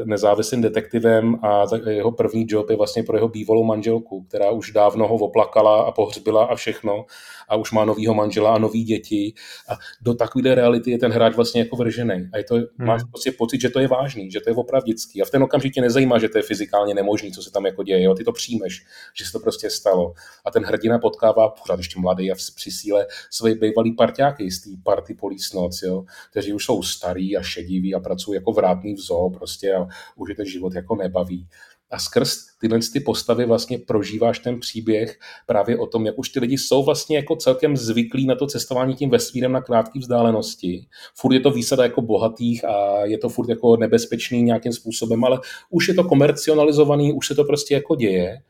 nezávislým 0.04 0.62
detektivem 0.62 1.34
a 1.42 1.64
jeho 1.88 2.12
první 2.12 2.46
job 2.48 2.70
je 2.70 2.76
vlastně 2.76 3.02
pro 3.02 3.16
jeho 3.16 3.28
bývalou 3.28 3.64
manželku, 3.64 4.22
která 4.22 4.50
už 4.50 4.70
dávno 4.70 5.08
ho 5.08 5.14
oplakala 5.14 5.82
a 5.82 5.92
pohřbila 5.92 6.44
a 6.44 6.54
všechno 6.54 7.04
a 7.48 7.56
už 7.56 7.72
má 7.72 7.84
novýho 7.84 8.14
manžela 8.14 8.54
a 8.54 8.58
nový 8.58 8.84
děti 8.84 9.34
a 9.68 9.78
do 10.00 10.14
takové 10.14 10.54
reality 10.54 10.90
je 10.90 10.98
ten 10.98 11.12
hráč 11.12 11.36
vlastně 11.36 11.60
jako 11.60 11.76
vržený. 11.76 12.28
A 12.32 12.38
je 12.38 12.44
to, 12.44 12.54
hmm. 12.54 12.68
máš 12.78 13.02
prostě 13.10 13.32
pocit, 13.32 13.60
že 13.60 13.68
to 13.68 13.80
je 13.80 13.88
vážný, 13.88 14.30
že 14.30 14.40
to 14.40 14.50
je 14.50 14.54
opravdický. 14.54 15.22
A 15.22 15.24
v 15.24 15.30
ten 15.30 15.42
okamžik 15.42 15.74
tě 15.74 15.80
nezajímá, 15.80 16.18
že 16.18 16.28
to 16.28 16.38
je 16.38 16.42
fyzikálně 16.42 16.94
nemožný, 16.94 17.32
co 17.32 17.42
se 17.42 17.50
tam 17.50 17.66
jako 17.66 17.82
děje. 17.82 18.02
Jo? 18.02 18.14
Ty 18.14 18.24
to 18.24 18.32
přijmeš, 18.32 18.86
že 19.14 19.24
se 19.24 19.32
to 19.32 19.40
prostě 19.40 19.70
stalo. 19.70 20.12
A 20.44 20.50
ten 20.50 20.64
hrdina 20.64 20.98
potkává 20.98 21.48
pořád 21.48 21.78
ještě 21.78 22.00
mladý 22.00 22.32
a 22.32 22.34
při 22.54 22.70
síle 22.70 23.06
své 23.30 23.54
bývalý 23.54 23.92
parťáky 23.92 24.50
z 24.50 24.60
té 24.60 24.70
party 24.84 25.14
Police 25.14 25.56
Noc, 25.56 25.82
jo? 25.82 26.04
kteří 26.30 26.52
už 26.52 26.64
jsou 26.64 26.82
starý 26.82 27.36
a 27.36 27.42
šediví 27.42 27.94
a 27.94 28.00
pracují 28.00 28.34
jako 28.34 28.52
vrátný 28.52 28.94
v 28.94 28.98
zoo 28.98 29.30
prostě 29.30 29.74
a 29.74 29.86
už 30.16 30.28
je 30.28 30.34
ten 30.34 30.46
život 30.46 30.74
jako 30.74 30.96
nebaví 30.96 31.48
a 31.90 31.98
skrz 31.98 32.36
tyhle 32.60 32.78
ty 32.92 33.00
postavy 33.00 33.46
vlastně 33.46 33.78
prožíváš 33.78 34.38
ten 34.38 34.60
příběh 34.60 35.18
právě 35.46 35.78
o 35.78 35.86
tom, 35.86 36.06
jak 36.06 36.18
už 36.18 36.28
ty 36.28 36.40
lidi 36.40 36.58
jsou 36.58 36.84
vlastně 36.84 37.16
jako 37.16 37.36
celkem 37.36 37.76
zvyklí 37.76 38.26
na 38.26 38.34
to 38.34 38.46
cestování 38.46 38.94
tím 38.94 39.10
vesmírem 39.10 39.52
na 39.52 39.60
krátké 39.60 39.98
vzdálenosti. 39.98 40.86
Furt 41.14 41.34
je 41.34 41.40
to 41.40 41.50
výsada 41.50 41.82
jako 41.82 42.02
bohatých 42.02 42.64
a 42.64 43.04
je 43.04 43.18
to 43.18 43.28
furt 43.28 43.48
jako 43.48 43.76
nebezpečný 43.76 44.42
nějakým 44.42 44.72
způsobem, 44.72 45.24
ale 45.24 45.40
už 45.70 45.88
je 45.88 45.94
to 45.94 46.04
komercionalizovaný, 46.04 47.12
už 47.12 47.26
se 47.26 47.34
to 47.34 47.44
prostě 47.44 47.74
jako 47.74 47.94
děje. 47.94 48.42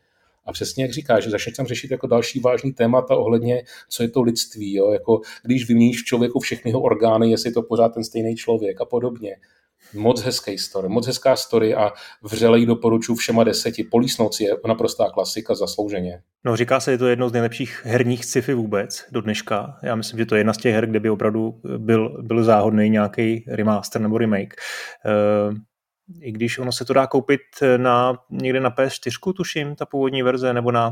A 0.45 0.51
přesně 0.51 0.83
jak 0.83 0.93
říkáš, 0.93 1.23
že 1.23 1.29
začneš 1.29 1.55
tam 1.55 1.65
řešit 1.65 1.91
jako 1.91 2.07
další 2.07 2.39
vážný 2.39 2.73
témata 2.73 3.15
ohledně, 3.15 3.63
co 3.89 4.03
je 4.03 4.09
to 4.09 4.21
lidství, 4.21 4.73
jo? 4.73 4.91
Jako, 4.91 5.21
když 5.43 5.67
vyměníš 5.67 6.01
v 6.01 6.05
člověku 6.05 6.39
všechny 6.39 6.71
jeho 6.71 6.81
orgány, 6.81 7.31
jestli 7.31 7.49
je 7.49 7.53
to 7.53 7.61
pořád 7.61 7.89
ten 7.89 8.03
stejný 8.03 8.35
člověk 8.35 8.81
a 8.81 8.85
podobně. 8.85 9.35
Moc 9.93 10.21
hezký 10.21 10.57
story, 10.57 10.89
moc 10.89 11.07
hezká 11.07 11.35
story 11.35 11.75
a 11.75 11.91
vřele 12.23 12.59
ji 12.59 12.65
doporučuji 12.65 13.15
všema 13.15 13.43
deseti. 13.43 13.83
Polísnoc 13.83 14.39
je 14.39 14.55
naprostá 14.67 15.09
klasika 15.09 15.55
zaslouženě. 15.55 16.21
No 16.45 16.55
říká 16.55 16.79
se, 16.79 16.91
že 16.91 16.97
to 16.97 17.05
je 17.05 17.11
jedno 17.11 17.29
z 17.29 17.33
nejlepších 17.33 17.81
herních 17.85 18.25
sci-fi 18.25 18.53
vůbec 18.53 19.05
do 19.11 19.21
dneška. 19.21 19.77
Já 19.83 19.95
myslím, 19.95 20.19
že 20.19 20.25
to 20.25 20.35
je 20.35 20.39
jedna 20.39 20.53
z 20.53 20.57
těch 20.57 20.73
her, 20.73 20.87
kde 20.87 20.99
by 20.99 21.09
opravdu 21.09 21.61
byl, 21.77 22.23
byl 22.23 22.43
záhodný 22.43 22.89
nějaký 22.89 23.45
remaster 23.47 24.01
nebo 24.01 24.17
remake. 24.17 24.53
Uh, 25.49 25.57
i 26.21 26.31
když 26.31 26.59
ono 26.59 26.71
se 26.71 26.85
to 26.85 26.93
dá 26.93 27.07
koupit 27.07 27.41
na, 27.77 28.17
někde 28.29 28.59
na 28.59 28.71
PS4, 28.71 29.33
tuším, 29.33 29.75
ta 29.75 29.85
původní 29.85 30.23
verze, 30.23 30.53
nebo 30.53 30.71
na 30.71 30.91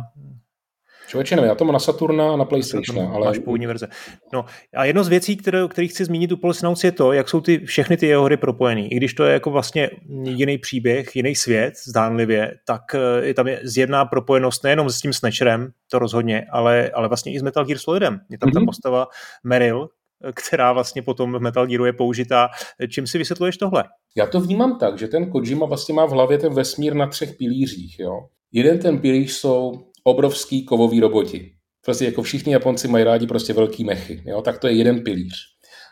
Člověče, 1.08 1.36
nevím, 1.36 1.50
já 1.50 1.56
to 1.56 1.65
mám 1.65 1.74
na 1.74 1.80
Saturna 1.80 2.34
a 2.34 2.36
na 2.36 2.46
PlayStation, 2.46 3.00
ale... 3.00 3.26
Máš 3.26 3.39
původní 3.39 3.67
verze. 3.67 3.88
No 4.34 4.46
a 4.76 4.86
jedno 4.86 5.04
z 5.04 5.08
věcí, 5.08 5.38
které, 5.38 5.67
které 5.67 5.88
chci 5.88 6.06
zmínit 6.06 6.32
u 6.32 6.38
Policenauts 6.38 6.84
je 6.84 6.91
to, 6.91 7.13
jak 7.13 7.30
jsou 7.30 7.41
ty, 7.41 7.60
všechny 7.60 7.98
ty 7.98 8.08
jeho 8.08 8.24
hry 8.24 8.38
propojený. 8.38 8.93
I 8.93 8.96
když 8.96 9.13
to 9.13 9.24
je 9.24 9.34
jako 9.34 9.52
vlastně 9.52 9.89
jiný 10.24 10.58
příběh, 10.58 11.15
jiný 11.15 11.36
svět, 11.36 11.74
zdánlivě, 11.88 12.54
tak 12.65 12.82
eh, 12.96 13.26
je 13.26 13.34
tam 13.34 13.48
je 13.48 13.60
zjevná 13.63 14.06
propojenost 14.06 14.63
nejenom 14.63 14.89
s 14.89 15.02
tím 15.02 15.13
Snatcherem, 15.13 15.72
to 15.91 16.00
rozhodně, 16.00 16.46
ale, 16.52 16.91
ale 16.93 17.08
vlastně 17.08 17.34
i 17.34 17.39
s 17.39 17.41
Metal 17.41 17.65
Gear 17.65 17.80
Solidem. 17.80 18.20
Je 18.30 18.38
tam 18.38 18.50
mm-hmm. 18.50 18.54
ta 18.54 18.60
mhm. 18.60 18.65
postava 18.65 19.08
Meryl, 19.43 19.89
která 20.34 20.74
vlastně 20.74 21.02
potom 21.02 21.34
v 21.34 21.39
Metal 21.39 21.67
Gearu 21.67 21.86
je 21.86 21.93
použitá. 21.93 22.50
Čím 22.89 23.08
si 23.08 23.17
vysvětluješ 23.17 23.58
tohle? 23.58 23.84
Já 24.17 24.26
to 24.26 24.41
vnímám 24.41 24.80
tak, 24.80 24.98
že 24.98 25.08
ten 25.08 25.32
Kojima 25.32 25.65
vlastně 25.65 25.96
má 25.96 26.06
v 26.06 26.12
hlavě 26.12 26.38
ten 26.38 26.54
vesmír 26.54 26.93
na 26.93 27.08
třech 27.08 27.38
pilířích. 27.38 28.00
Jo? 28.00 28.12
Jeden 28.52 28.80
ten 28.80 29.00
pilíř 29.00 29.32
jsou 29.32 29.74
obrovský 30.08 30.65
kovový 30.65 31.00
roboti. 31.00 31.52
Prostě 31.86 32.06
jako 32.06 32.22
všichni 32.22 32.54
Japonci 32.54 32.88
mají 32.88 33.04
rádi 33.04 33.28
prostě 33.28 33.54
velký 33.54 33.84
mechy. 33.84 34.24
Jo? 34.26 34.41
Tak 34.41 34.60
to 34.60 34.67
je 34.67 34.74
jeden 34.74 35.04
pilíř. 35.04 35.36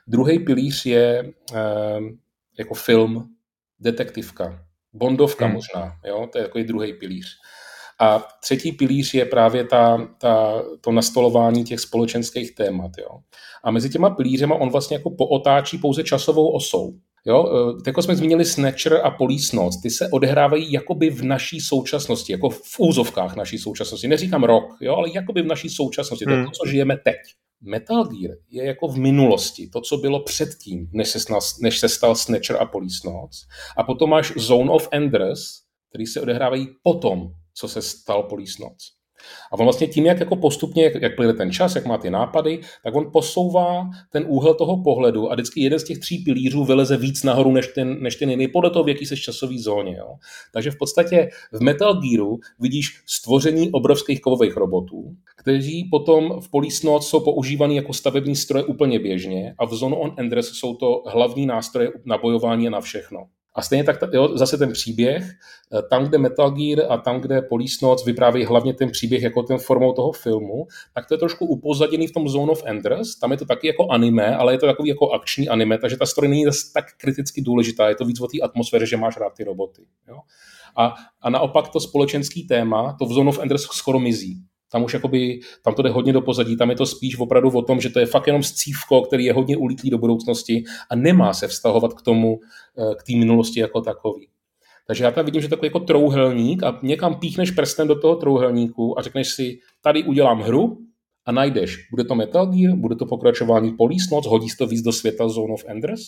Druhý 0.07 0.39
pilíř 0.39 0.85
je 0.85 1.33
eh, 1.53 1.99
jako 2.59 2.73
film, 2.73 3.29
detektivka, 3.79 4.65
bondovka 4.93 5.45
hmm. 5.45 5.53
možná. 5.55 5.97
Jo? 6.05 6.27
To 6.31 6.37
je 6.37 6.43
takový 6.43 6.63
druhý 6.63 6.93
pilíř. 6.93 7.27
A 7.99 8.27
třetí 8.41 8.71
pilíř 8.71 9.13
je 9.13 9.25
právě 9.25 9.63
ta, 9.63 10.07
ta, 10.17 10.63
to 10.81 10.91
nastolování 10.91 11.63
těch 11.63 11.79
společenských 11.79 12.55
témat. 12.55 12.91
Jo? 12.99 13.19
A 13.63 13.71
mezi 13.71 13.89
těma 13.89 14.09
pilířema 14.09 14.55
on 14.55 14.69
vlastně 14.69 14.97
jako 14.97 15.09
pootáčí 15.09 15.77
pouze 15.77 16.03
časovou 16.03 16.51
osou. 16.51 16.93
Jo, 17.25 17.45
e, 17.77 17.89
jako 17.89 18.01
jsme 18.01 18.15
zmínili 18.15 18.45
Snatcher 18.45 19.01
a 19.03 19.11
Police 19.11 19.55
Notes, 19.55 19.81
ty 19.81 19.89
se 19.89 20.09
odehrávají 20.09 20.71
jakoby 20.71 21.09
v 21.09 21.23
naší 21.23 21.59
současnosti, 21.59 22.31
jako 22.31 22.49
v 22.49 22.79
úzovkách 22.79 23.35
naší 23.35 23.57
současnosti. 23.57 24.07
Neříkám 24.07 24.43
rok, 24.43 24.63
jo, 24.81 24.95
ale 24.95 25.09
jakoby 25.13 25.41
v 25.41 25.45
naší 25.45 25.69
současnosti, 25.69 26.25
to 26.25 26.31
je 26.31 26.37
to, 26.37 26.41
hmm. 26.41 26.51
co 26.51 26.69
žijeme 26.69 26.97
teď. 26.97 27.17
Metal 27.61 28.03
Gear 28.03 28.37
je 28.49 28.65
jako 28.65 28.87
v 28.87 28.97
minulosti, 28.97 29.67
to, 29.67 29.81
co 29.81 29.97
bylo 29.97 30.23
předtím, 30.23 30.89
než 30.93 31.09
se, 31.09 31.19
stal, 31.19 31.39
než 31.61 31.79
se 31.79 31.89
stal 31.89 32.15
Snatcher 32.15 32.57
a 32.59 32.65
Police 32.65 33.07
Notes. 33.07 33.39
A 33.77 33.83
potom 33.83 34.09
máš 34.09 34.33
Zone 34.37 34.71
of 34.71 34.87
Enders, 34.91 35.41
který 35.89 36.05
se 36.05 36.21
odehrávají 36.21 36.67
potom, 36.83 37.31
co 37.53 37.67
se 37.67 37.81
stal 37.81 38.23
Police 38.23 38.63
Notes. 38.63 38.85
A 39.51 39.59
on 39.59 39.65
vlastně 39.65 39.87
tím, 39.87 40.05
jak 40.05 40.19
jako 40.19 40.35
postupně, 40.35 40.83
jak, 40.83 41.01
jak 41.01 41.15
plyne 41.15 41.33
ten 41.33 41.51
čas, 41.51 41.75
jak 41.75 41.85
má 41.85 41.97
ty 41.97 42.09
nápady, 42.09 42.59
tak 42.83 42.95
on 42.95 43.11
posouvá 43.11 43.89
ten 44.11 44.25
úhel 44.27 44.53
toho 44.53 44.83
pohledu 44.83 45.31
a 45.31 45.33
vždycky 45.33 45.61
jeden 45.61 45.79
z 45.79 45.83
těch 45.83 45.99
tří 45.99 46.17
pilířů 46.17 46.65
vyleze 46.65 46.97
víc 46.97 47.23
nahoru 47.23 47.51
než 47.51 47.67
ten, 47.67 48.03
než 48.03 48.15
ten 48.15 48.29
jiný, 48.29 48.47
podle 48.47 48.69
toho, 48.69 48.83
v 48.83 48.89
jaký 48.89 49.05
se 49.05 49.17
časový 49.17 49.59
zóně. 49.59 49.95
Jo. 49.97 50.15
Takže 50.53 50.71
v 50.71 50.77
podstatě 50.77 51.29
v 51.51 51.61
Metal 51.61 51.93
Gearu 51.93 52.39
vidíš 52.59 53.01
stvoření 53.05 53.71
obrovských 53.71 54.21
kovových 54.21 54.57
robotů, 54.57 55.15
kteří 55.37 55.87
potom 55.91 56.41
v 56.41 56.49
Notes 56.83 57.07
jsou 57.07 57.19
používaný 57.19 57.75
jako 57.75 57.93
stavební 57.93 58.35
stroje 58.35 58.63
úplně 58.63 58.99
běžně 58.99 59.55
a 59.57 59.65
v 59.65 59.73
Zone 59.73 59.95
on 59.95 60.13
Enders 60.17 60.47
jsou 60.47 60.75
to 60.75 61.03
hlavní 61.07 61.45
nástroje 61.45 61.91
na 62.05 62.17
bojování 62.17 62.67
a 62.67 62.69
na 62.69 62.81
všechno. 62.81 63.25
A 63.55 63.61
stejně 63.61 63.83
tak 63.83 63.99
jo, 64.13 64.37
zase 64.37 64.57
ten 64.57 64.71
příběh, 64.71 65.23
eh, 65.73 65.81
tam, 65.89 66.05
kde 66.05 66.17
Metal 66.17 66.51
Gear 66.51 66.91
a 66.91 66.97
tam, 66.97 67.21
kde 67.21 67.41
Police 67.41 67.85
Notes 67.85 68.05
vyprávějí 68.05 68.45
hlavně 68.45 68.73
ten 68.73 68.91
příběh 68.91 69.23
jako 69.23 69.43
ten 69.43 69.57
formou 69.57 69.93
toho 69.93 70.11
filmu, 70.11 70.67
tak 70.93 71.07
to 71.07 71.13
je 71.13 71.17
trošku 71.17 71.45
upozaděný 71.45 72.07
v 72.07 72.11
tom 72.11 72.29
Zone 72.29 72.51
of 72.51 72.63
Enders, 72.65 73.15
tam 73.15 73.31
je 73.31 73.37
to 73.37 73.45
taky 73.45 73.67
jako 73.67 73.87
anime, 73.87 74.35
ale 74.35 74.53
je 74.53 74.57
to 74.57 74.65
takový 74.65 74.89
jako 74.89 75.11
akční 75.11 75.49
anime, 75.49 75.77
takže 75.77 75.97
ta 75.97 76.05
story 76.05 76.27
není 76.27 76.45
tak 76.73 76.85
kriticky 76.97 77.41
důležitá, 77.41 77.89
je 77.89 77.95
to 77.95 78.05
víc 78.05 78.21
o 78.21 78.27
té 78.27 78.41
atmosféře, 78.41 78.85
že 78.85 78.97
máš 78.97 79.17
rád 79.17 79.33
ty 79.33 79.43
roboty. 79.43 79.81
Jo? 80.07 80.19
A, 80.77 80.93
a 81.21 81.29
naopak 81.29 81.67
to 81.67 81.79
společenský 81.79 82.47
téma, 82.47 82.95
to 82.99 83.05
v 83.05 83.13
Zone 83.13 83.29
of 83.29 83.39
Enders 83.39 83.61
skoro 83.61 83.99
mizí. 83.99 84.43
Tam 84.71 84.83
už 84.83 84.93
jakoby, 84.93 85.39
tam 85.63 85.73
to 85.73 85.81
jde 85.81 85.89
hodně 85.89 86.13
do 86.13 86.21
pozadí, 86.21 86.57
tam 86.57 86.69
je 86.69 86.75
to 86.75 86.85
spíš 86.85 87.19
opravdu 87.19 87.49
o 87.49 87.61
tom, 87.61 87.81
že 87.81 87.89
to 87.89 87.99
je 87.99 88.05
fakt 88.05 88.27
jenom 88.27 88.43
scívko, 88.43 89.01
který 89.01 89.25
je 89.25 89.33
hodně 89.33 89.57
ulítlý 89.57 89.89
do 89.89 89.97
budoucnosti 89.97 90.63
a 90.89 90.95
nemá 90.95 91.33
se 91.33 91.47
vztahovat 91.47 91.93
k 91.93 92.01
tomu, 92.01 92.39
eh, 92.77 92.95
k 92.95 93.03
té 93.03 93.13
minulosti 93.13 93.59
jako 93.59 93.81
takový. 93.81 94.27
Takže 94.87 95.03
já 95.03 95.11
tam 95.11 95.25
vidím, 95.25 95.41
že 95.41 95.49
takový 95.49 95.67
jako 95.67 95.79
trouhelník 95.79 96.63
a 96.63 96.79
někam 96.83 97.15
píchneš 97.15 97.51
prstem 97.51 97.87
do 97.87 97.99
toho 97.99 98.15
trouhelníku 98.15 98.99
a 98.99 99.01
řekneš 99.01 99.31
si, 99.31 99.59
tady 99.81 100.03
udělám 100.03 100.41
hru 100.41 100.77
a 101.25 101.31
najdeš, 101.31 101.89
bude 101.91 102.03
to 102.03 102.15
Metal 102.15 102.45
Gear, 102.45 102.75
bude 102.75 102.95
to 102.95 103.05
pokračování 103.05 103.71
Police 103.71 104.15
hodí 104.27 104.49
se 104.49 104.57
to 104.57 104.67
víc 104.67 104.81
do 104.81 104.91
světa 104.91 105.29
Zone 105.29 105.53
of 105.53 105.63
Enders, 105.67 106.01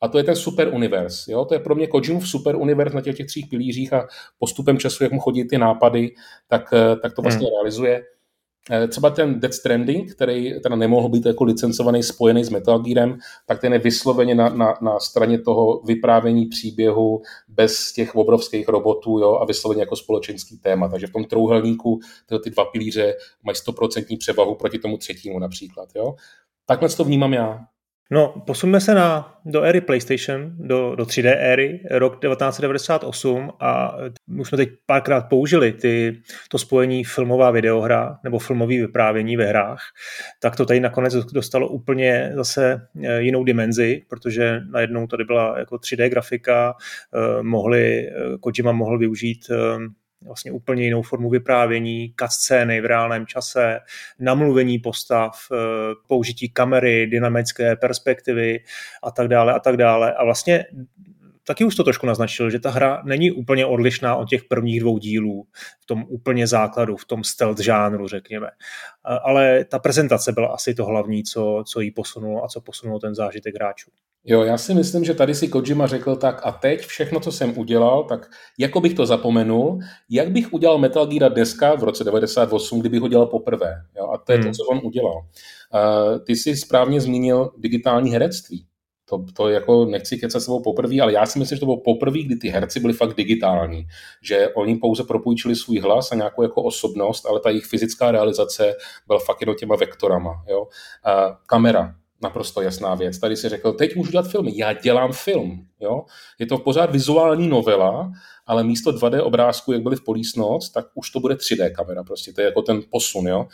a 0.00 0.08
to 0.08 0.18
je 0.18 0.24
ten 0.24 0.36
super 0.36 0.74
univerz. 0.74 1.28
Jo? 1.28 1.44
To 1.44 1.54
je 1.54 1.60
pro 1.60 1.74
mě 1.74 1.86
Kojimův 1.86 2.28
super 2.28 2.56
univerz 2.56 2.92
na 2.92 3.00
těch, 3.00 3.16
těch 3.16 3.26
tří 3.26 3.46
pilířích 3.46 3.92
a 3.92 4.06
postupem 4.38 4.78
času, 4.78 5.04
jak 5.04 5.12
mu 5.12 5.20
chodí 5.20 5.44
ty 5.44 5.58
nápady, 5.58 6.14
tak, 6.48 6.72
eh, 6.72 6.96
tak 6.96 7.14
to 7.14 7.22
vlastně 7.22 7.46
hmm. 7.46 7.54
realizuje. 7.54 8.02
Eh, 8.70 8.88
třeba 8.88 9.10
ten 9.10 9.40
Death 9.40 9.54
Stranding, 9.54 10.14
který 10.14 10.60
teda 10.60 10.76
nemohl 10.76 11.08
být 11.08 11.26
jako 11.26 11.44
licencovaný, 11.44 12.02
spojený 12.02 12.44
s 12.44 12.50
Metal 12.50 12.78
Gearem, 12.78 13.18
tak 13.46 13.60
ten 13.60 13.72
je 13.72 13.78
vysloveně 13.78 14.34
na, 14.34 14.48
na, 14.48 14.74
na 14.82 15.00
straně 15.00 15.38
toho 15.38 15.82
vyprávění 15.82 16.46
příběhu 16.46 17.22
bez 17.48 17.92
těch 17.92 18.14
obrovských 18.14 18.68
robotů 18.68 19.18
jo, 19.18 19.34
a 19.34 19.44
vysloveně 19.44 19.82
jako 19.82 19.96
společenský 19.96 20.58
téma. 20.58 20.88
Takže 20.88 21.06
v 21.06 21.12
tom 21.12 21.24
trouhelníku 21.24 22.00
tyhle 22.26 22.40
ty 22.40 22.50
dva 22.50 22.64
pilíře 22.64 23.14
mají 23.42 23.56
stoprocentní 23.56 24.16
převahu 24.16 24.54
proti 24.54 24.78
tomu 24.78 24.96
třetímu 24.96 25.38
například. 25.38 25.88
Jo. 25.94 26.14
Takhle 26.66 26.88
to 26.88 27.04
vnímám 27.04 27.32
já. 27.32 27.60
No, 28.10 28.42
posuneme 28.46 28.80
se 28.80 28.94
na, 28.94 29.38
do 29.44 29.62
éry 29.62 29.80
PlayStation, 29.80 30.52
do, 30.58 30.94
do 30.94 31.04
3D 31.04 31.36
éry, 31.38 31.80
rok 31.90 32.20
1998 32.20 33.50
a 33.60 33.96
už 34.38 34.48
jsme 34.48 34.56
teď 34.56 34.68
párkrát 34.86 35.20
použili 35.20 35.72
ty, 35.72 36.22
to 36.48 36.58
spojení 36.58 37.04
filmová 37.04 37.50
videohra 37.50 38.18
nebo 38.24 38.38
filmový 38.38 38.80
vyprávění 38.80 39.36
ve 39.36 39.46
hrách, 39.46 39.80
tak 40.40 40.56
to 40.56 40.66
tady 40.66 40.80
nakonec 40.80 41.14
dostalo 41.14 41.68
úplně 41.68 42.32
zase 42.34 42.88
eh, 43.04 43.22
jinou 43.22 43.44
dimenzi, 43.44 44.02
protože 44.08 44.60
najednou 44.70 45.06
tady 45.06 45.24
byla 45.24 45.58
jako 45.58 45.76
3D 45.76 46.08
grafika, 46.08 46.74
eh, 47.14 47.42
mohli, 47.42 48.08
eh, 48.08 48.12
Kojima 48.40 48.72
mohl 48.72 48.98
využít 48.98 49.50
vlastně 50.24 50.52
úplně 50.52 50.84
jinou 50.84 51.02
formu 51.02 51.30
vyprávění, 51.30 52.14
scény 52.28 52.80
v 52.80 52.84
reálném 52.84 53.26
čase, 53.26 53.80
namluvení 54.18 54.78
postav, 54.78 55.38
eh, 55.52 55.56
použití 56.06 56.48
kamery, 56.48 57.06
dynamické 57.06 57.76
perspektivy 57.76 58.60
a 59.02 59.10
tak 59.10 59.28
dále 59.28 59.54
a 59.54 59.58
tak 59.58 59.76
dále. 59.76 60.14
A 60.14 60.24
vlastně 60.24 60.64
taky 61.46 61.64
už 61.64 61.74
to 61.74 61.84
trošku 61.84 62.06
naznačil, 62.06 62.50
že 62.50 62.58
ta 62.58 62.70
hra 62.70 63.02
není 63.04 63.30
úplně 63.30 63.66
odlišná 63.66 64.16
od 64.16 64.28
těch 64.28 64.44
prvních 64.44 64.80
dvou 64.80 64.98
dílů 64.98 65.46
v 65.80 65.86
tom 65.86 66.04
úplně 66.08 66.46
základu, 66.46 66.96
v 66.96 67.04
tom 67.04 67.24
stealth 67.24 67.60
žánru, 67.60 68.08
řekněme. 68.08 68.48
Ale 69.04 69.64
ta 69.64 69.78
prezentace 69.78 70.32
byla 70.32 70.48
asi 70.48 70.74
to 70.74 70.84
hlavní, 70.84 71.22
co, 71.22 71.64
co 71.66 71.80
jí 71.80 71.90
posunulo 71.90 72.44
a 72.44 72.48
co 72.48 72.60
posunulo 72.60 72.98
ten 72.98 73.14
zážitek 73.14 73.54
hráčů. 73.54 73.90
Jo, 74.26 74.42
já 74.42 74.58
si 74.58 74.74
myslím, 74.74 75.04
že 75.04 75.14
tady 75.14 75.34
si 75.34 75.48
Kojima 75.48 75.86
řekl 75.86 76.16
tak 76.16 76.46
a 76.46 76.52
teď 76.52 76.80
všechno, 76.80 77.20
co 77.20 77.32
jsem 77.32 77.58
udělal, 77.58 78.04
tak 78.04 78.30
jako 78.58 78.80
bych 78.80 78.94
to 78.94 79.06
zapomenul, 79.06 79.78
jak 80.10 80.30
bych 80.30 80.52
udělal 80.52 80.78
Metal 80.78 81.06
Gear 81.06 81.32
dneska 81.32 81.74
v 81.74 81.84
roce 81.84 82.04
98, 82.04 82.80
kdybych 82.80 83.00
ho 83.00 83.08
dělal 83.08 83.26
poprvé. 83.26 83.74
Jo, 83.96 84.10
a 84.10 84.18
to 84.18 84.32
je 84.32 84.38
hmm. 84.38 84.46
to, 84.46 84.52
co 84.52 84.64
on 84.64 84.80
udělal. 84.84 85.16
Uh, 85.16 86.18
ty 86.24 86.36
jsi 86.36 86.56
správně 86.56 87.00
zmínil 87.00 87.50
digitální 87.58 88.10
herectví. 88.10 88.66
To, 89.18 89.32
to 89.32 89.48
jako 89.48 89.84
nechci 89.84 90.18
kecat 90.18 90.42
sebou 90.42 90.62
poprvé, 90.62 91.00
ale 91.00 91.12
já 91.12 91.26
si 91.26 91.38
myslím, 91.38 91.56
že 91.56 91.60
to 91.60 91.66
bylo 91.66 91.80
poprvé, 91.80 92.18
kdy 92.22 92.36
ty 92.36 92.48
herci 92.48 92.80
byli 92.80 92.92
fakt 92.92 93.16
digitální. 93.16 93.86
Že 94.22 94.48
oni 94.48 94.76
pouze 94.76 95.04
propůjčili 95.04 95.56
svůj 95.56 95.78
hlas 95.78 96.12
a 96.12 96.14
nějakou 96.14 96.42
jako 96.42 96.62
osobnost, 96.62 97.26
ale 97.26 97.40
ta 97.40 97.48
jejich 97.48 97.64
fyzická 97.64 98.10
realizace 98.10 98.74
byla 99.06 99.18
fakt 99.18 99.40
jenom 99.40 99.56
těma 99.56 99.76
vektorama. 99.76 100.44
Jo? 100.48 100.68
A 101.04 101.38
kamera, 101.46 101.94
naprosto 102.22 102.62
jasná 102.62 102.94
věc. 102.94 103.18
Tady 103.18 103.36
si 103.36 103.48
řekl, 103.48 103.72
teď 103.72 103.96
můžu 103.96 104.10
dělat 104.10 104.28
filmy, 104.28 104.52
já 104.54 104.72
dělám 104.72 105.12
film. 105.12 105.66
Jo? 105.80 106.04
Je 106.38 106.46
to 106.46 106.58
pořád 106.58 106.90
vizuální 106.90 107.48
novela, 107.48 108.12
ale 108.46 108.64
místo 108.64 108.92
2D 108.92 109.24
obrázku, 109.24 109.72
jak 109.72 109.82
byly 109.82 109.96
v 109.96 110.36
Notes, 110.36 110.70
tak 110.70 110.86
už 110.94 111.10
to 111.10 111.20
bude 111.20 111.34
3D 111.34 111.72
kamera. 111.72 112.04
Prostě 112.04 112.32
to 112.32 112.40
je 112.40 112.44
jako 112.44 112.62
ten 112.62 112.82
posun. 112.90 113.28
Jo? 113.28 113.46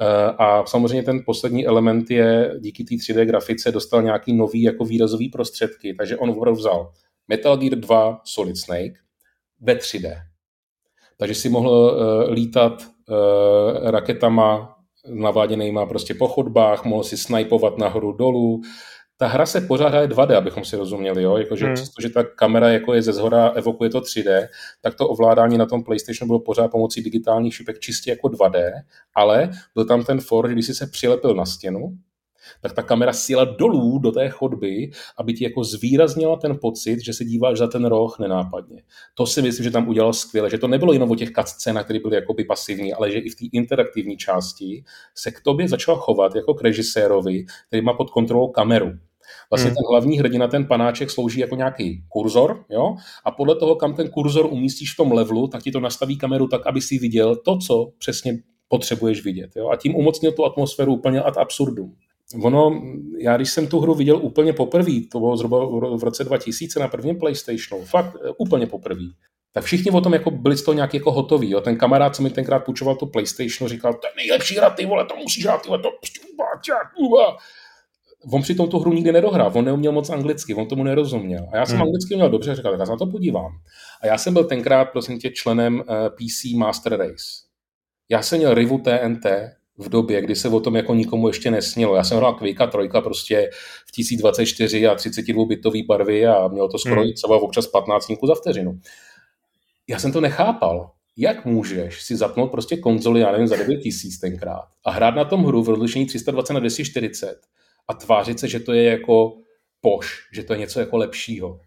Eh, 0.00 0.34
a 0.38 0.66
samozřejmě 0.66 1.02
ten 1.02 1.22
poslední 1.26 1.66
element 1.66 2.10
je, 2.10 2.54
díky 2.60 2.84
té 2.84 2.94
3D 2.94 3.24
grafice 3.24 3.72
dostal 3.72 4.02
nějaký 4.02 4.32
nový 4.32 4.62
jako 4.62 4.84
výrazový 4.84 5.28
prostředky, 5.28 5.94
takže 5.94 6.16
on 6.16 6.30
opravdu 6.30 6.60
vzal 6.60 6.92
Metal 7.28 7.56
Gear 7.56 7.74
2 7.74 8.20
Solid 8.24 8.56
Snake 8.56 8.94
ve 9.60 9.74
3D. 9.74 10.16
Takže 11.16 11.34
si 11.34 11.48
mohl 11.48 11.70
uh, 11.70 12.32
lítat 12.32 12.82
uh, 12.82 13.90
raketama 13.90 14.76
naváděnýma 15.08 15.86
prostě 15.86 16.14
po 16.14 16.28
chodbách, 16.28 16.84
mohl 16.84 17.04
si 17.04 17.16
snajpovat 17.16 17.78
nahoru 17.78 18.12
dolů. 18.12 18.62
Ta 19.16 19.26
hra 19.26 19.46
se 19.46 19.60
pořád 19.60 19.88
hraje 19.88 20.08
2D, 20.08 20.36
abychom 20.36 20.64
si 20.64 20.76
rozuměli, 20.76 21.22
jo? 21.22 21.36
Jakože 21.36 21.66
hmm. 21.66 21.74
přestože 21.74 22.08
ta 22.08 22.24
kamera 22.24 22.68
jako 22.68 22.94
je 22.94 23.02
ze 23.02 23.12
zhora, 23.12 23.48
evokuje 23.48 23.90
to 23.90 24.00
3D, 24.00 24.48
tak 24.80 24.94
to 24.94 25.08
ovládání 25.08 25.58
na 25.58 25.66
tom 25.66 25.84
PlayStationu 25.84 26.26
bylo 26.26 26.40
pořád 26.40 26.68
pomocí 26.70 27.02
digitálních 27.02 27.54
šipek 27.54 27.78
čistě 27.78 28.10
jako 28.10 28.28
2D, 28.28 28.72
ale 29.14 29.50
byl 29.74 29.84
tam 29.84 30.04
ten 30.04 30.20
for, 30.20 30.48
že 30.48 30.54
když 30.54 30.66
si 30.66 30.74
se 30.74 30.86
přilepil 30.86 31.34
na 31.34 31.46
stěnu, 31.46 31.98
tak 32.60 32.72
ta 32.72 32.82
kamera 32.82 33.12
sjela 33.12 33.44
dolů 33.44 33.98
do 33.98 34.12
té 34.12 34.28
chodby, 34.28 34.90
aby 35.18 35.32
ti 35.32 35.44
jako 35.44 35.64
zvýraznila 35.64 36.36
ten 36.36 36.58
pocit, 36.60 37.04
že 37.04 37.12
se 37.12 37.24
díváš 37.24 37.58
za 37.58 37.66
ten 37.66 37.84
roh 37.84 38.18
nenápadně. 38.18 38.82
To 39.14 39.26
si 39.26 39.42
myslím, 39.42 39.64
že 39.64 39.70
tam 39.70 39.88
udělal 39.88 40.12
skvěle, 40.12 40.50
že 40.50 40.58
to 40.58 40.68
nebylo 40.68 40.92
jenom 40.92 41.10
o 41.10 41.16
těch 41.16 41.30
scénách, 41.44 41.84
které 41.84 41.98
byly 42.00 42.16
jakoby 42.16 42.44
pasivní, 42.44 42.94
ale 42.94 43.10
že 43.10 43.18
i 43.18 43.30
v 43.30 43.34
té 43.34 43.44
interaktivní 43.52 44.16
části 44.16 44.84
se 45.14 45.30
k 45.30 45.40
tobě 45.40 45.68
začal 45.68 45.96
chovat 45.96 46.36
jako 46.36 46.54
k 46.54 46.62
režisérovi, 46.62 47.44
který 47.68 47.82
má 47.82 47.92
pod 47.92 48.10
kontrolou 48.10 48.48
kameru. 48.48 48.92
Vlastně 49.50 49.68
hmm. 49.68 49.76
ten 49.76 49.84
hlavní 49.90 50.18
hrdina, 50.18 50.48
ten 50.48 50.66
panáček 50.66 51.10
slouží 51.10 51.40
jako 51.40 51.56
nějaký 51.56 52.04
kurzor, 52.08 52.64
jo? 52.70 52.96
A 53.24 53.30
podle 53.30 53.56
toho, 53.56 53.76
kam 53.76 53.94
ten 53.94 54.08
kurzor 54.08 54.46
umístíš 54.50 54.92
v 54.92 54.96
tom 54.96 55.12
levelu, 55.12 55.46
tak 55.46 55.62
ti 55.62 55.70
to 55.70 55.80
nastaví 55.80 56.18
kameru 56.18 56.48
tak, 56.48 56.66
aby 56.66 56.80
si 56.80 56.98
viděl 56.98 57.36
to, 57.36 57.58
co 57.58 57.92
přesně 57.98 58.38
potřebuješ 58.68 59.24
vidět. 59.24 59.50
Jo? 59.56 59.68
A 59.68 59.76
tím 59.76 59.96
umocnil 59.96 60.32
tu 60.32 60.44
atmosféru 60.44 60.94
úplně 60.94 61.22
ad 61.22 61.36
absurdum. 61.36 61.94
Ono, 62.42 62.82
já 63.18 63.36
když 63.36 63.50
jsem 63.50 63.66
tu 63.66 63.80
hru 63.80 63.94
viděl 63.94 64.16
úplně 64.16 64.52
poprvé, 64.52 64.92
to 65.12 65.18
bylo 65.18 65.36
zhruba 65.36 65.66
v 65.96 66.04
roce 66.04 66.24
2000 66.24 66.80
na 66.80 66.88
prvním 66.88 67.18
PlayStationu, 67.18 67.84
fakt 67.84 68.16
eh, 68.24 68.30
úplně 68.38 68.66
poprvé, 68.66 69.04
tak 69.52 69.64
všichni 69.64 69.90
o 69.90 70.00
tom 70.00 70.12
jako 70.12 70.30
byli 70.30 70.56
z 70.56 70.62
toho 70.62 70.74
nějak 70.74 70.94
jako 70.94 71.12
hotoví. 71.12 71.50
Jo. 71.50 71.60
Ten 71.60 71.76
kamarád, 71.76 72.16
co 72.16 72.22
mi 72.22 72.30
tenkrát 72.30 72.58
půjčoval 72.58 72.96
tu 72.96 73.06
PlayStation, 73.06 73.68
říkal, 73.68 73.94
to 73.94 74.06
je 74.06 74.12
nejlepší 74.16 74.56
hra, 74.56 74.70
ty 74.70 74.86
vole, 74.86 75.06
to 75.06 75.16
musíš 75.16 75.44
hrát, 75.44 75.62
ty 75.62 75.68
vole, 75.68 75.82
to 75.82 75.88
On 78.32 78.42
přitom 78.42 78.68
tu 78.68 78.78
hru 78.78 78.92
nikdy 78.92 79.12
nedohrál, 79.12 79.52
on 79.54 79.64
neuměl 79.64 79.92
moc 79.92 80.10
anglicky, 80.10 80.54
on 80.54 80.66
tomu 80.66 80.84
nerozuměl. 80.84 81.48
A 81.52 81.56
já 81.56 81.66
jsem 81.66 81.76
hmm. 81.76 81.82
anglicky 81.82 82.14
měl 82.14 82.30
dobře, 82.30 82.54
říkal, 82.54 82.72
tak 82.72 82.80
já 82.80 82.86
se 82.86 82.92
na 82.92 82.98
to 82.98 83.06
podívám. 83.06 83.52
A 84.02 84.06
já 84.06 84.18
jsem 84.18 84.32
byl 84.32 84.44
tenkrát, 84.44 84.84
prosím 84.84 85.18
tě, 85.18 85.30
členem 85.30 85.82
eh, 85.88 86.10
PC 86.10 86.56
Master 86.56 86.96
Race. 86.96 87.24
Já 88.08 88.22
jsem 88.22 88.38
měl 88.38 88.54
Rivu 88.54 88.78
TNT, 88.78 89.26
v 89.78 89.88
době, 89.88 90.22
kdy 90.22 90.36
se 90.36 90.48
o 90.48 90.60
tom 90.60 90.76
jako 90.76 90.94
nikomu 90.94 91.28
ještě 91.28 91.50
nesnilo. 91.50 91.96
Já 91.96 92.04
jsem 92.04 92.16
hrál 92.16 92.34
Quake 92.34 92.70
trojka 92.70 93.00
prostě 93.00 93.50
v 93.86 93.92
1024 93.92 94.86
a 94.86 94.94
32 94.94 95.46
bitový 95.46 95.82
barvy 95.82 96.26
a 96.26 96.48
mělo 96.48 96.68
to 96.68 96.78
skoro 96.78 97.02
hmm. 97.02 97.12
třeba 97.12 97.42
občas 97.42 97.66
15 97.66 98.06
za 98.26 98.34
vteřinu. 98.34 98.80
Já 99.88 99.98
jsem 99.98 100.12
to 100.12 100.20
nechápal. 100.20 100.90
Jak 101.16 101.44
můžeš 101.44 102.02
si 102.02 102.16
zapnout 102.16 102.50
prostě 102.50 102.76
konzoli, 102.76 103.20
já 103.20 103.32
nevím, 103.32 103.46
za 103.46 103.56
9000 103.56 104.18
tenkrát 104.18 104.68
a 104.84 104.90
hrát 104.90 105.14
na 105.14 105.24
tom 105.24 105.44
hru 105.44 105.62
v 105.62 105.68
rozlišení 105.68 106.06
320 106.06 106.52
na 106.52 106.60
240 106.60 107.40
a 107.88 107.94
tvářit 107.94 108.40
se, 108.40 108.48
že 108.48 108.60
to 108.60 108.72
je 108.72 108.82
jako 108.82 109.36
poš, 109.80 110.28
že 110.32 110.42
to 110.42 110.52
je 110.52 110.58
něco 110.58 110.80
jako 110.80 110.96
lepšího. 110.96 111.60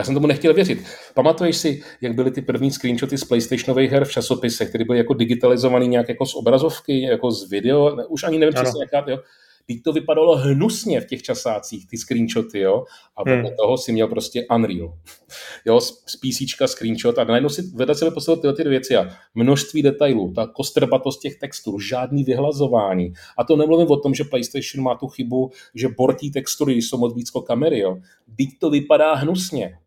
Já 0.00 0.04
jsem 0.04 0.14
tomu 0.14 0.26
nechtěl 0.26 0.54
věřit. 0.54 0.84
Pamatuješ 1.14 1.56
si, 1.56 1.82
jak 2.00 2.14
byly 2.14 2.30
ty 2.30 2.42
první 2.42 2.70
screenshoty 2.70 3.18
z 3.18 3.24
PlayStationových 3.24 3.90
her 3.90 4.04
v 4.04 4.10
časopisech, 4.10 4.68
které 4.68 4.84
byly 4.84 4.98
jako 4.98 5.14
digitalizovaný 5.14 5.88
nějak 5.88 6.08
jako 6.08 6.26
z 6.26 6.34
obrazovky, 6.34 7.02
jako 7.02 7.30
z 7.30 7.50
video, 7.50 7.96
už 8.08 8.24
ani 8.24 8.38
nevím 8.38 8.54
přesně 8.54 8.82
jaká, 8.82 9.10
jo. 9.10 9.18
Teď 9.66 9.82
to 9.82 9.92
vypadalo 9.92 10.36
hnusně 10.36 11.00
v 11.00 11.06
těch 11.06 11.22
časácích, 11.22 11.86
ty 11.86 11.98
screenshoty, 11.98 12.60
jo, 12.60 12.84
a 13.16 13.24
podle 13.24 13.34
hmm. 13.34 13.56
toho 13.62 13.78
si 13.78 13.92
měl 13.92 14.08
prostě 14.08 14.46
Unreal. 14.54 14.94
Jo, 15.66 15.80
z, 15.80 16.04
z 16.06 16.16
PC 16.16 16.66
screenshot 16.66 17.18
a 17.18 17.24
najednou 17.24 17.48
si 17.48 17.62
vedle 17.62 17.94
sebe 17.94 18.10
postavil 18.10 18.40
tyhle 18.40 18.56
ty 18.56 18.68
věci 18.68 18.96
a 18.96 19.08
množství 19.34 19.82
detailů, 19.82 20.32
ta 20.32 20.46
kostrbatost 20.46 21.20
těch 21.20 21.38
textur, 21.38 21.82
žádný 21.82 22.24
vyhlazování. 22.24 23.12
A 23.38 23.44
to 23.44 23.56
nemluvím 23.56 23.90
o 23.90 23.96
tom, 23.96 24.14
že 24.14 24.24
PlayStation 24.24 24.84
má 24.84 24.94
tu 24.94 25.06
chybu, 25.06 25.50
že 25.74 25.88
bortí 25.88 26.30
textury 26.30 26.72
jsou 26.72 26.98
moc 26.98 27.14
víc 27.14 27.30
kamery, 27.46 27.78
jo. 27.78 27.98
Teď 28.36 28.48
to 28.60 28.70
vypadá 28.70 29.14
hnusně. 29.14 29.78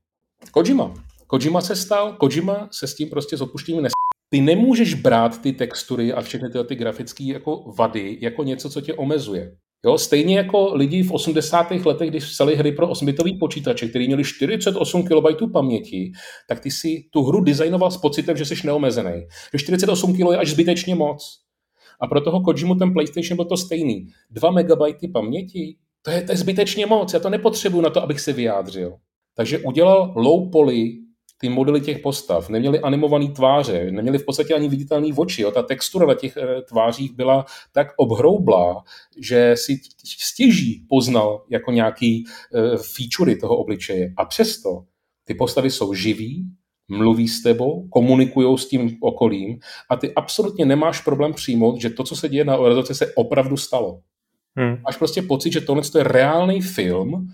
Kojima. 0.51 0.93
Kojima 1.27 1.61
se 1.61 1.75
stal, 1.75 2.13
Kojima 2.13 2.69
se 2.71 2.87
s 2.87 2.95
tím 2.95 3.09
prostě 3.09 3.37
s 3.37 3.41
odpuštěním 3.41 3.83
nes... 3.83 3.91
Ty 4.29 4.41
nemůžeš 4.41 4.93
brát 4.93 5.41
ty 5.41 5.51
textury 5.51 6.13
a 6.13 6.21
všechny 6.21 6.49
ty, 6.49 6.63
ty 6.63 6.75
grafické 6.75 7.23
jako 7.23 7.73
vady 7.77 8.17
jako 8.21 8.43
něco, 8.43 8.69
co 8.69 8.81
tě 8.81 8.93
omezuje. 8.93 9.55
Jo, 9.85 9.97
stejně 9.97 10.37
jako 10.37 10.75
lidi 10.75 11.03
v 11.03 11.11
80. 11.11 11.71
letech, 11.71 12.09
když 12.09 12.25
psali 12.25 12.55
hry 12.55 12.71
pro 12.71 12.87
8-bitový 12.87 13.39
počítače, 13.39 13.87
který 13.87 14.07
měli 14.07 14.23
48 14.23 15.03
KB 15.03 15.51
paměti, 15.53 16.11
tak 16.49 16.59
ty 16.59 16.71
si 16.71 17.03
tu 17.11 17.23
hru 17.23 17.43
designoval 17.43 17.91
s 17.91 17.97
pocitem, 17.97 18.37
že 18.37 18.45
jsi 18.45 18.55
neomezený. 18.65 19.25
Že 19.53 19.59
48 19.59 20.13
KB 20.13 20.19
je 20.31 20.37
až 20.37 20.49
zbytečně 20.49 20.95
moc. 20.95 21.39
A 22.01 22.07
pro 22.07 22.21
toho 22.21 22.41
Kojimu 22.41 22.75
ten 22.75 22.93
PlayStation 22.93 23.35
byl 23.35 23.45
to 23.45 23.57
stejný. 23.57 24.07
2 24.29 24.51
MB 24.51 25.11
paměti, 25.13 25.75
to 26.01 26.11
je, 26.11 26.21
to 26.21 26.31
je 26.31 26.37
zbytečně 26.37 26.85
moc, 26.85 27.13
já 27.13 27.19
to 27.19 27.29
nepotřebuji 27.29 27.81
na 27.81 27.89
to, 27.89 28.03
abych 28.03 28.19
se 28.19 28.33
vyjádřil. 28.33 28.93
Takže 29.35 29.59
udělal 29.59 30.13
low 30.15 30.51
poly 30.51 31.03
ty 31.43 31.49
modely 31.49 31.81
těch 31.81 31.99
postav, 31.99 32.49
neměli 32.49 32.79
animované 32.79 33.27
tváře, 33.27 33.91
neměli 33.91 34.17
v 34.17 34.25
podstatě 34.25 34.53
ani 34.53 34.69
viditelné 34.69 35.07
oči. 35.15 35.41
Jo. 35.41 35.51
Ta 35.51 35.63
textura 35.63 36.05
na 36.05 36.13
těch 36.13 36.37
e, 36.37 36.61
tvářích 36.61 37.11
byla 37.11 37.45
tak 37.71 37.87
obhroublá, 37.97 38.83
že 39.19 39.55
si 39.57 39.79
stěží 40.19 40.85
poznal 40.89 41.43
jako 41.49 41.71
nějaký 41.71 42.23
e, 42.23 42.77
featurey 42.77 43.35
toho 43.35 43.57
obličeje. 43.57 44.13
A 44.17 44.25
přesto 44.25 44.83
ty 45.25 45.33
postavy 45.33 45.71
jsou 45.71 45.93
živý, 45.93 46.45
mluví 46.87 47.27
s 47.27 47.43
tebou, 47.43 47.87
komunikují 47.87 48.57
s 48.57 48.67
tím 48.67 48.97
okolím 49.01 49.59
a 49.89 49.95
ty 49.95 50.13
absolutně 50.13 50.65
nemáš 50.65 51.01
problém 51.01 51.33
přijmout, 51.33 51.81
že 51.81 51.89
to, 51.89 52.03
co 52.03 52.15
se 52.15 52.29
děje 52.29 52.45
na 52.45 52.57
obrazovce, 52.57 52.95
se 52.95 53.13
opravdu 53.15 53.57
stalo. 53.57 53.99
Hmm. 54.55 54.77
Máš 54.83 54.97
prostě 54.97 55.21
pocit, 55.21 55.53
že 55.53 55.61
tohle 55.61 55.83
je 55.97 56.03
reálný 56.03 56.61
film, 56.61 57.27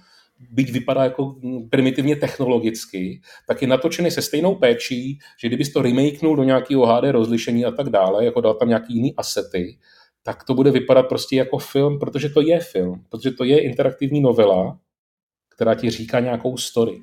byť 0.52 0.72
vypadá 0.72 1.04
jako 1.04 1.36
primitivně 1.70 2.16
technologicky, 2.16 3.22
tak 3.48 3.62
je 3.62 3.68
natočený 3.68 4.12
se 4.12 4.22
stejnou 4.22 4.56
péčí, 4.56 5.20
že 5.42 5.48
kdybys 5.48 5.74
to 5.74 5.82
remakenul 5.82 6.36
do 6.36 6.44
nějakého 6.44 6.86
HD 6.86 7.04
rozlišení 7.12 7.66
a 7.66 7.72
tak 7.72 7.90
dále, 7.90 8.26
jako 8.26 8.42
dal 8.42 8.54
tam 8.54 8.68
nějaký 8.68 8.96
jiný 8.96 9.16
asety, 9.16 9.78
tak 10.24 10.44
to 10.44 10.54
bude 10.54 10.72
vypadat 10.72 11.04
prostě 11.04 11.36
jako 11.36 11.58
film, 11.58 12.00
protože 12.00 12.30
to 12.30 12.42
je 12.42 12.60
film, 12.60 13.06
protože 13.10 13.32
to 13.32 13.44
je 13.44 13.62
interaktivní 13.62 14.22
novela, 14.22 14.80
která 15.56 15.76
ti 15.76 15.90
říká 15.90 16.20
nějakou 16.20 16.58
story. 16.58 17.02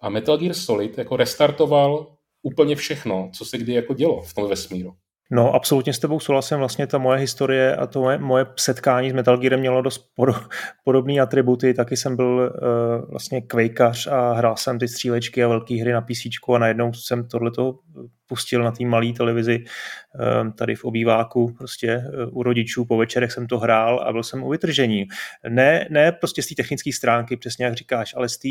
A 0.00 0.08
Metal 0.08 0.38
Gear 0.38 0.54
Solid 0.54 0.98
jako 0.98 1.16
restartoval 1.16 2.16
úplně 2.42 2.76
všechno, 2.76 3.30
co 3.34 3.44
se 3.44 3.58
kdy 3.58 3.72
jako 3.72 3.94
dělo 3.94 4.22
v 4.22 4.34
tom 4.34 4.48
vesmíru. 4.48 4.94
No, 5.30 5.54
absolutně 5.54 5.92
s 5.92 5.98
tebou 5.98 6.20
souhlasím. 6.20 6.58
Vlastně 6.58 6.86
ta 6.86 6.98
moje 6.98 7.18
historie 7.18 7.76
a 7.76 7.86
to 7.86 8.00
moje, 8.00 8.18
moje 8.18 8.46
setkání 8.56 9.10
s 9.10 9.12
Metal 9.12 9.38
Gearem 9.38 9.60
mělo 9.60 9.82
dost 9.82 10.10
podobné 10.84 11.20
atributy. 11.20 11.74
Taky 11.74 11.96
jsem 11.96 12.16
byl 12.16 12.26
uh, 12.26 13.10
vlastně 13.10 13.40
kvejkař 13.40 14.06
a 14.06 14.32
hrál 14.32 14.56
jsem 14.56 14.78
ty 14.78 14.88
střílečky 14.88 15.44
a 15.44 15.48
velké 15.48 15.74
hry 15.74 15.92
na 15.92 16.00
PC 16.00 16.26
a 16.54 16.58
najednou 16.58 16.92
jsem 16.92 17.28
tohleto 17.28 17.78
pustil 18.26 18.62
na 18.62 18.70
té 18.70 18.84
malé 18.84 19.12
televizi 19.12 19.64
uh, 19.64 20.52
tady 20.52 20.74
v 20.74 20.84
obýváku 20.84 21.54
prostě 21.58 21.96
uh, 21.96 22.38
u 22.38 22.42
rodičů. 22.42 22.84
Po 22.84 22.96
večerech 22.96 23.32
jsem 23.32 23.46
to 23.46 23.58
hrál 23.58 24.00
a 24.00 24.12
byl 24.12 24.22
jsem 24.22 24.42
u 24.42 24.50
vytržení. 24.50 25.04
Ne, 25.48 25.86
ne 25.90 26.12
prostě 26.12 26.42
z 26.42 26.46
té 26.46 26.54
technické 26.54 26.92
stránky, 26.92 27.36
přesně 27.36 27.64
jak 27.64 27.74
říkáš, 27.74 28.14
ale 28.16 28.28
z 28.28 28.38
té 28.38 28.48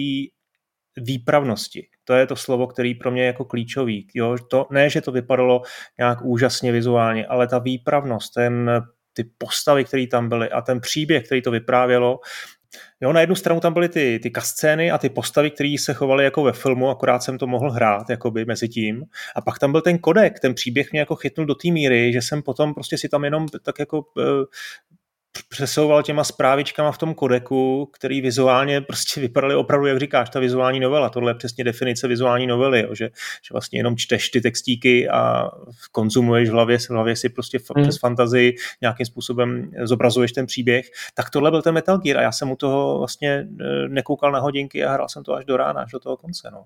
výpravnosti. 0.98 1.88
To 2.06 2.14
je 2.14 2.28
to 2.28 2.36
slovo, 2.36 2.68
který 2.68 2.96
pro 2.96 3.12
mě 3.12 3.22
je 3.22 3.28
jako 3.28 3.46
klíčový. 3.46 4.08
Jo? 4.14 4.36
To, 4.50 4.68
ne, 4.72 4.90
že 4.90 5.02
to 5.02 5.12
vypadalo 5.12 5.62
nějak 5.98 6.20
úžasně 6.22 6.72
vizuálně, 6.72 7.26
ale 7.26 7.48
ta 7.48 7.60
výpravnost, 7.60 8.34
ten, 8.34 8.72
ty 9.14 9.24
postavy, 9.38 9.86
které 9.86 10.08
tam 10.08 10.30
byly 10.30 10.50
a 10.50 10.62
ten 10.62 10.82
příběh, 10.82 11.26
který 11.26 11.42
to 11.42 11.52
vyprávělo, 11.52 12.20
Jo, 13.02 13.14
na 13.14 13.22
jednu 13.22 13.36
stranu 13.36 13.60
tam 13.60 13.74
byly 13.74 13.90
ty, 13.90 14.20
ty 14.24 14.32
kascény 14.32 14.92
a 14.92 14.98
ty 14.98 15.10
postavy, 15.10 15.52
které 15.52 15.76
se 15.80 15.94
chovaly 15.94 16.24
jako 16.24 16.44
ve 16.44 16.54
filmu, 16.54 16.90
akorát 16.90 17.24
jsem 17.24 17.38
to 17.38 17.48
mohl 17.48 17.72
hrát 17.72 18.10
jakoby 18.10 18.46
mezi 18.46 18.70
tím. 18.70 19.04
A 19.36 19.42
pak 19.42 19.60
tam 19.60 19.72
byl 19.72 19.82
ten 19.82 19.98
kodek, 19.98 20.40
ten 20.40 20.54
příběh 20.54 20.92
mě 20.92 21.00
jako 21.00 21.16
chytnul 21.16 21.46
do 21.46 21.56
té 21.56 21.72
míry, 21.72 22.14
že 22.14 22.22
jsem 22.22 22.42
potom 22.42 22.74
prostě 22.74 22.98
si 22.98 23.10
tam 23.10 23.24
jenom 23.24 23.48
tak 23.48 23.80
jako 23.80 24.06
přesouval 25.50 26.04
těma 26.04 26.24
zprávičkama 26.24 26.92
v 26.92 26.98
tom 26.98 27.14
kodeku, 27.14 27.90
který 27.94 28.22
vizuálně 28.22 28.82
prostě 28.82 29.22
vypadaly 29.22 29.56
opravdu, 29.56 29.88
jak 29.88 30.00
říkáš, 30.00 30.30
ta 30.30 30.40
vizuální 30.40 30.80
novela. 30.80 31.10
Tohle 31.10 31.32
je 31.32 31.36
přesně 31.36 31.64
definice 31.64 32.08
vizuální 32.08 32.48
novely, 32.48 32.82
jo, 32.82 32.96
že, 32.96 33.06
že 33.48 33.50
vlastně 33.52 33.80
jenom 33.80 33.98
čteš 33.98 34.30
ty 34.30 34.42
textíky 34.42 35.10
a 35.10 35.50
konzumuješ 35.92 36.50
v 36.50 36.52
hlavě, 36.52 36.78
v 36.78 36.90
hlavě 36.90 37.16
si 37.16 37.30
prostě 37.30 37.60
hmm. 37.76 37.84
přes 37.84 38.00
fantazii 38.00 38.56
nějakým 38.82 39.06
způsobem 39.06 39.72
zobrazuješ 39.84 40.32
ten 40.32 40.46
příběh. 40.46 40.86
Tak 41.14 41.30
tohle 41.30 41.52
byl 41.52 41.62
ten 41.62 41.74
Metal 41.74 41.98
Gear 41.98 42.18
a 42.18 42.22
já 42.22 42.32
jsem 42.32 42.52
u 42.52 42.56
toho 42.56 43.00
vlastně 43.00 43.48
eh, 43.62 43.90
nekoukal 43.90 44.32
na 44.32 44.40
hodinky 44.40 44.84
a 44.84 44.94
hrál 44.94 45.10
jsem 45.10 45.24
to 45.24 45.34
až 45.34 45.46
do 45.46 45.58
rána, 45.58 45.82
až 45.82 45.92
do 45.92 46.00
toho 46.00 46.18
konce. 46.18 46.50
No. 46.52 46.66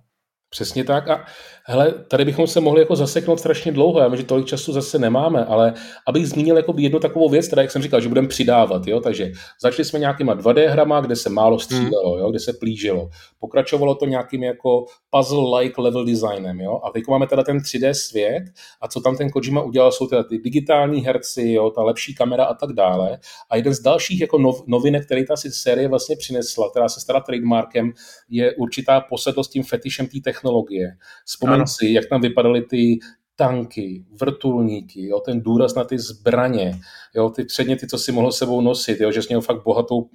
Přesně 0.50 0.84
tak. 0.84 1.10
A 1.10 1.26
hele, 1.64 1.93
tady 2.08 2.26
bychom 2.26 2.47
se 2.47 2.60
mohli 2.60 2.82
jako 2.82 2.95
zaseknout 2.95 3.39
strašně 3.39 3.72
dlouho, 3.72 4.00
já 4.00 4.08
vím, 4.08 4.18
že 4.18 4.24
tolik 4.24 4.45
času 4.45 4.74
zase 4.74 5.00
nemáme, 5.00 5.45
ale 5.45 5.74
abych 6.08 6.28
zmínil 6.28 6.58
jako 6.58 6.74
jednu 6.78 7.00
takovou 7.00 7.30
věc, 7.30 7.47
teda 7.47 7.62
jak 7.62 7.72
jsem 7.72 7.82
říkal, 7.82 8.02
že 8.02 8.08
budeme 8.08 8.28
přidávat, 8.28 8.88
jo, 8.88 9.02
takže 9.02 9.32
začali 9.62 9.86
jsme 9.86 10.00
nějakýma 10.00 10.36
2D 10.36 10.70
hrama, 10.70 11.02
kde 11.02 11.16
se 11.16 11.30
málo 11.30 11.60
střílelo, 11.60 12.18
jo, 12.20 12.30
kde 12.30 12.39
se 12.39 12.54
plížilo. 12.54 13.10
Pokračovalo 13.39 13.95
to 13.95 14.06
nějakým 14.06 14.43
jako 14.43 14.86
puzzle-like 15.12 15.82
level 15.82 16.06
designem, 16.06 16.60
jo, 16.60 16.80
a 16.84 16.91
teď 16.91 17.04
máme 17.10 17.28
teda 17.28 17.43
ten 17.43 17.58
3D 17.58 17.91
svět 17.91 18.43
a 18.82 18.88
co 18.88 19.02
tam 19.02 19.18
ten 19.18 19.30
Kojima 19.30 19.62
udělal, 19.62 19.91
jsou 19.91 20.08
teda 20.08 20.24
ty 20.24 20.38
digitální 20.38 21.06
herci, 21.06 21.52
jo, 21.52 21.70
ta 21.70 21.84
lepší 21.84 22.16
kamera 22.16 22.45
a 22.45 22.54
tak 22.54 22.74
dále. 22.74 23.20
A 23.50 23.56
jeden 23.56 23.74
z 23.74 23.80
dalších 23.80 24.22
jako 24.22 24.38
nov, 24.38 24.64
novinek, 24.68 25.06
který 25.06 25.26
ta 25.26 25.36
série 25.50 25.88
vlastně 25.88 26.16
přinesla, 26.16 26.70
která 26.70 26.89
se 26.89 27.00
stará 27.00 27.20
trademarkem, 27.20 27.91
je 28.30 28.56
určitá 28.56 29.02
posedlost 29.02 29.52
tím 29.52 29.64
fetišem 29.64 30.08
té 30.08 30.39
technologie. 30.40 30.98
Vzpomeň 31.26 31.68
si, 31.68 31.94
jak 31.94 32.06
tam 32.06 32.22
vypadaly 32.22 32.62
ty 32.62 33.00
tanky, 33.36 34.06
vrtulníky, 34.22 35.08
jo, 35.08 35.20
ten 35.20 35.42
důraz 35.42 35.76
na 35.76 35.84
ty 35.84 36.00
zbraně, 36.00 36.80
jo, 37.16 37.30
ty 37.30 37.46
předměty, 37.46 37.88
co 37.88 37.98
si 37.98 38.12
mohl 38.12 38.32
sebou 38.32 38.62
nosit, 38.62 39.00
jo, 39.00 39.12
že 39.12 39.22
jsi 39.22 39.28
měl 39.30 39.42
fakt 39.42 39.64
bohatou 39.64 40.10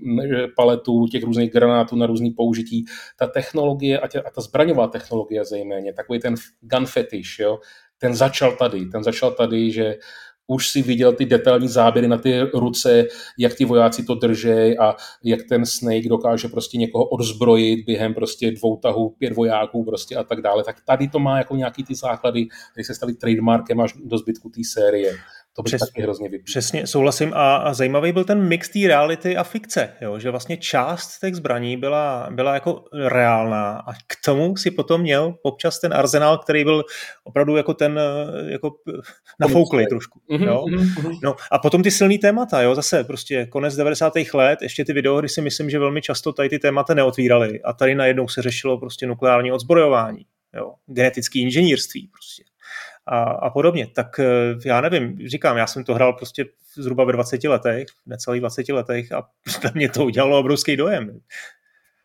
paletu 0.57 1.07
těch 1.07 1.25
různých 1.25 1.53
granátů 1.53 1.97
na 1.97 2.07
různý 2.07 2.31
použití. 2.31 2.85
Ta 3.19 3.27
technologie 3.27 4.01
a, 4.01 4.09
tě, 4.09 4.23
a 4.23 4.31
ta 4.31 4.41
zbraňová 4.41 4.87
technologie 4.87 5.45
zejména, 5.45 5.93
takový 5.97 6.19
ten 6.21 6.35
gun 6.61 6.87
fetish, 6.87 7.39
jo, 7.39 7.59
ten 7.99 8.15
začal 8.15 8.57
tady, 8.57 8.87
ten 8.87 9.05
začal 9.05 9.31
tady, 9.31 9.71
že 9.71 9.97
už 10.47 10.71
si 10.71 10.83
viděl 10.83 11.13
ty 11.13 11.27
detailní 11.27 11.69
záběry 11.69 12.09
na 12.09 12.19
ty 12.19 12.41
ruce, 12.41 13.05
jak 13.39 13.55
ti 13.55 13.65
vojáci 13.65 14.05
to 14.05 14.15
držej 14.15 14.77
a 14.81 14.97
jak 15.25 15.41
ten 15.49 15.67
Snake 15.67 16.09
dokáže 16.09 16.49
prostě 16.49 16.79
někoho 16.79 17.05
odzbrojit 17.05 17.87
během 17.87 18.15
prostě 18.15 18.51
dvou 18.51 18.77
tahů, 18.77 19.11
pět 19.19 19.33
vojáků 19.33 19.85
prostě 19.85 20.17
a 20.17 20.25
tak 20.25 20.41
dále. 20.41 20.65
Tak 20.65 20.77
tady 20.87 21.09
to 21.09 21.19
má 21.19 21.39
jako 21.39 21.57
nějaký 21.57 21.85
ty 21.85 21.95
základy, 21.95 22.47
které 22.73 22.85
se 22.85 22.95
staly 22.95 23.15
trademarkem 23.15 23.81
až 23.81 23.95
do 24.05 24.19
zbytku 24.19 24.49
té 24.49 24.61
série. 24.73 25.13
To 25.57 25.63
by 25.63 25.67
Přes, 25.67 25.81
taky 25.81 26.03
hrozně 26.03 26.29
vypít. 26.29 26.45
Přesně, 26.45 26.87
souhlasím. 26.87 27.33
A, 27.35 27.57
a 27.57 27.75
zajímavý 27.75 28.13
byl 28.13 28.25
ten 28.25 28.49
mix 28.49 28.69
té 28.69 28.79
reality 28.87 29.37
a 29.37 29.45
fikce, 29.45 29.93
jo? 30.01 30.19
že 30.19 30.31
vlastně 30.31 30.57
část 30.57 31.19
těch 31.19 31.35
zbraní 31.35 31.77
byla, 31.77 32.29
byla 32.31 32.55
jako 32.55 32.85
reálná 33.09 33.71
a 33.73 33.93
k 33.93 34.17
tomu 34.25 34.57
si 34.57 34.71
potom 34.71 35.01
měl 35.01 35.35
občas 35.43 35.81
ten 35.81 35.95
arzenál, 35.95 36.39
který 36.39 36.65
byl 36.65 36.85
opravdu 37.25 37.57
jako 37.57 37.75
ten 37.75 38.01
jako 38.49 38.71
nafouklý 39.41 39.87
trošku. 39.87 40.21
Mm-hmm, 40.31 40.47
jo? 40.47 40.65
Mm-hmm. 40.65 41.19
No, 41.23 41.37
a 41.51 41.59
potom 41.59 41.83
ty 41.83 41.91
silný 41.91 42.19
témata, 42.19 42.63
jo? 42.63 42.75
zase 42.75 43.05
prostě 43.05 43.47
konec 43.47 43.77
90. 43.77 44.13
let, 44.35 44.63
ještě 44.63 44.85
ty 44.85 44.93
videohry 44.93 45.29
si 45.29 45.41
myslím, 45.41 45.71
že 45.71 45.79
velmi 45.79 46.03
často 46.03 46.33
tady 46.33 46.49
ty 46.49 46.59
témata 46.59 46.95
neotvíraly 46.95 47.63
a 47.63 47.73
tady 47.73 47.95
najednou 47.95 48.29
se 48.29 48.43
řešilo 48.43 48.79
prostě 48.79 49.07
nukleární 49.07 49.53
odzbrojování, 49.53 50.27
jo? 50.55 50.75
genetické 50.87 51.39
inženýrství 51.39 52.09
prostě 52.09 52.54
a, 53.07 53.23
a 53.23 53.51
podobně. 53.51 53.87
Tak 53.95 54.21
eh, 54.21 54.55
já 54.67 54.81
nevím, 54.81 55.19
říkám, 55.29 55.57
já 55.57 55.67
jsem 55.67 55.85
to 55.85 55.95
hrál 55.95 56.13
prostě 56.13 56.45
zhruba 56.75 57.05
ve 57.05 57.13
20 57.13 57.45
letech, 57.45 57.87
necelých 58.07 58.41
20 58.41 58.69
letech 58.69 59.13
a 59.13 59.29
na 59.65 59.71
mě 59.75 59.89
to 59.89 60.05
udělalo 60.05 60.39
obrovský 60.39 60.77
dojem. 60.77 61.21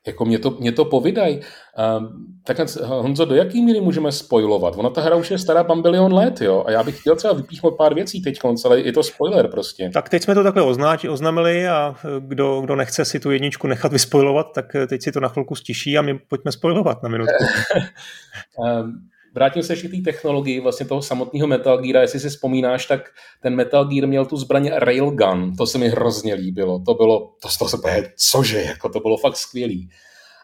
Jako 0.07 0.25
mě 0.25 0.39
to, 0.39 0.51
mě 0.51 0.71
to 0.71 0.85
povídaj. 0.85 1.39
Uh, 1.39 2.05
tak 2.43 2.57
Honzo, 2.83 3.25
do 3.25 3.35
jaký 3.35 3.65
míry 3.65 3.81
můžeme 3.81 4.11
spojovat? 4.11 4.73
Ona 4.77 4.89
ta 4.89 5.01
hra 5.01 5.15
už 5.15 5.31
je 5.31 5.39
stará 5.39 5.63
bambilion 5.63 6.13
let, 6.13 6.41
jo? 6.41 6.63
A 6.67 6.71
já 6.71 6.83
bych 6.83 6.99
chtěl 6.99 7.15
třeba 7.15 7.33
vypíchnout 7.33 7.77
pár 7.77 7.93
věcí 7.93 8.21
teď, 8.21 8.39
ale 8.65 8.81
je 8.81 8.93
to 8.93 9.03
spoiler 9.03 9.47
prostě. 9.47 9.91
Tak 9.93 10.09
teď 10.09 10.23
jsme 10.23 10.35
to 10.35 10.43
takhle 10.43 10.63
oznáč, 10.63 11.05
oznamili 11.05 11.67
a 11.67 11.95
kdo, 12.19 12.61
kdo 12.61 12.75
nechce 12.75 13.05
si 13.05 13.19
tu 13.19 13.31
jedničku 13.31 13.67
nechat 13.67 13.91
vyspoilovat, 13.91 14.47
tak 14.55 14.65
teď 14.89 15.03
si 15.03 15.11
to 15.11 15.19
na 15.19 15.27
chvilku 15.27 15.55
stiší 15.55 15.97
a 15.97 16.01
my 16.01 16.19
pojďme 16.19 16.51
spojovat 16.51 17.03
na 17.03 17.09
minutku. 17.09 17.43
uh, 18.57 18.89
vrátím 19.36 19.63
se 19.63 19.73
ještě 19.73 19.88
k 19.88 19.91
té 19.91 19.97
technologii 20.11 20.59
vlastně 20.59 20.86
toho 20.86 21.01
samotného 21.01 21.47
Metal 21.47 21.77
Gear, 21.77 22.01
jestli 22.01 22.19
si 22.19 22.30
vzpomínáš, 22.30 22.86
tak 22.86 23.01
ten 23.41 23.55
Metal 23.55 23.86
Gear 23.86 24.07
měl 24.07 24.25
tu 24.25 24.38
zbraň 24.38 24.69
Railgun, 24.73 25.55
to 25.55 25.67
se 25.67 25.77
mi 25.77 25.89
hrozně 25.89 26.34
líbilo, 26.34 26.80
to 26.86 26.93
bylo, 26.93 27.19
to, 27.41 27.49
to 27.59 27.69
se 27.69 27.77
bude, 27.77 28.11
cože, 28.17 28.61
jako 28.61 28.89
to 28.89 28.99
bylo 28.99 29.17
fakt 29.17 29.38
skvělý. 29.38 29.89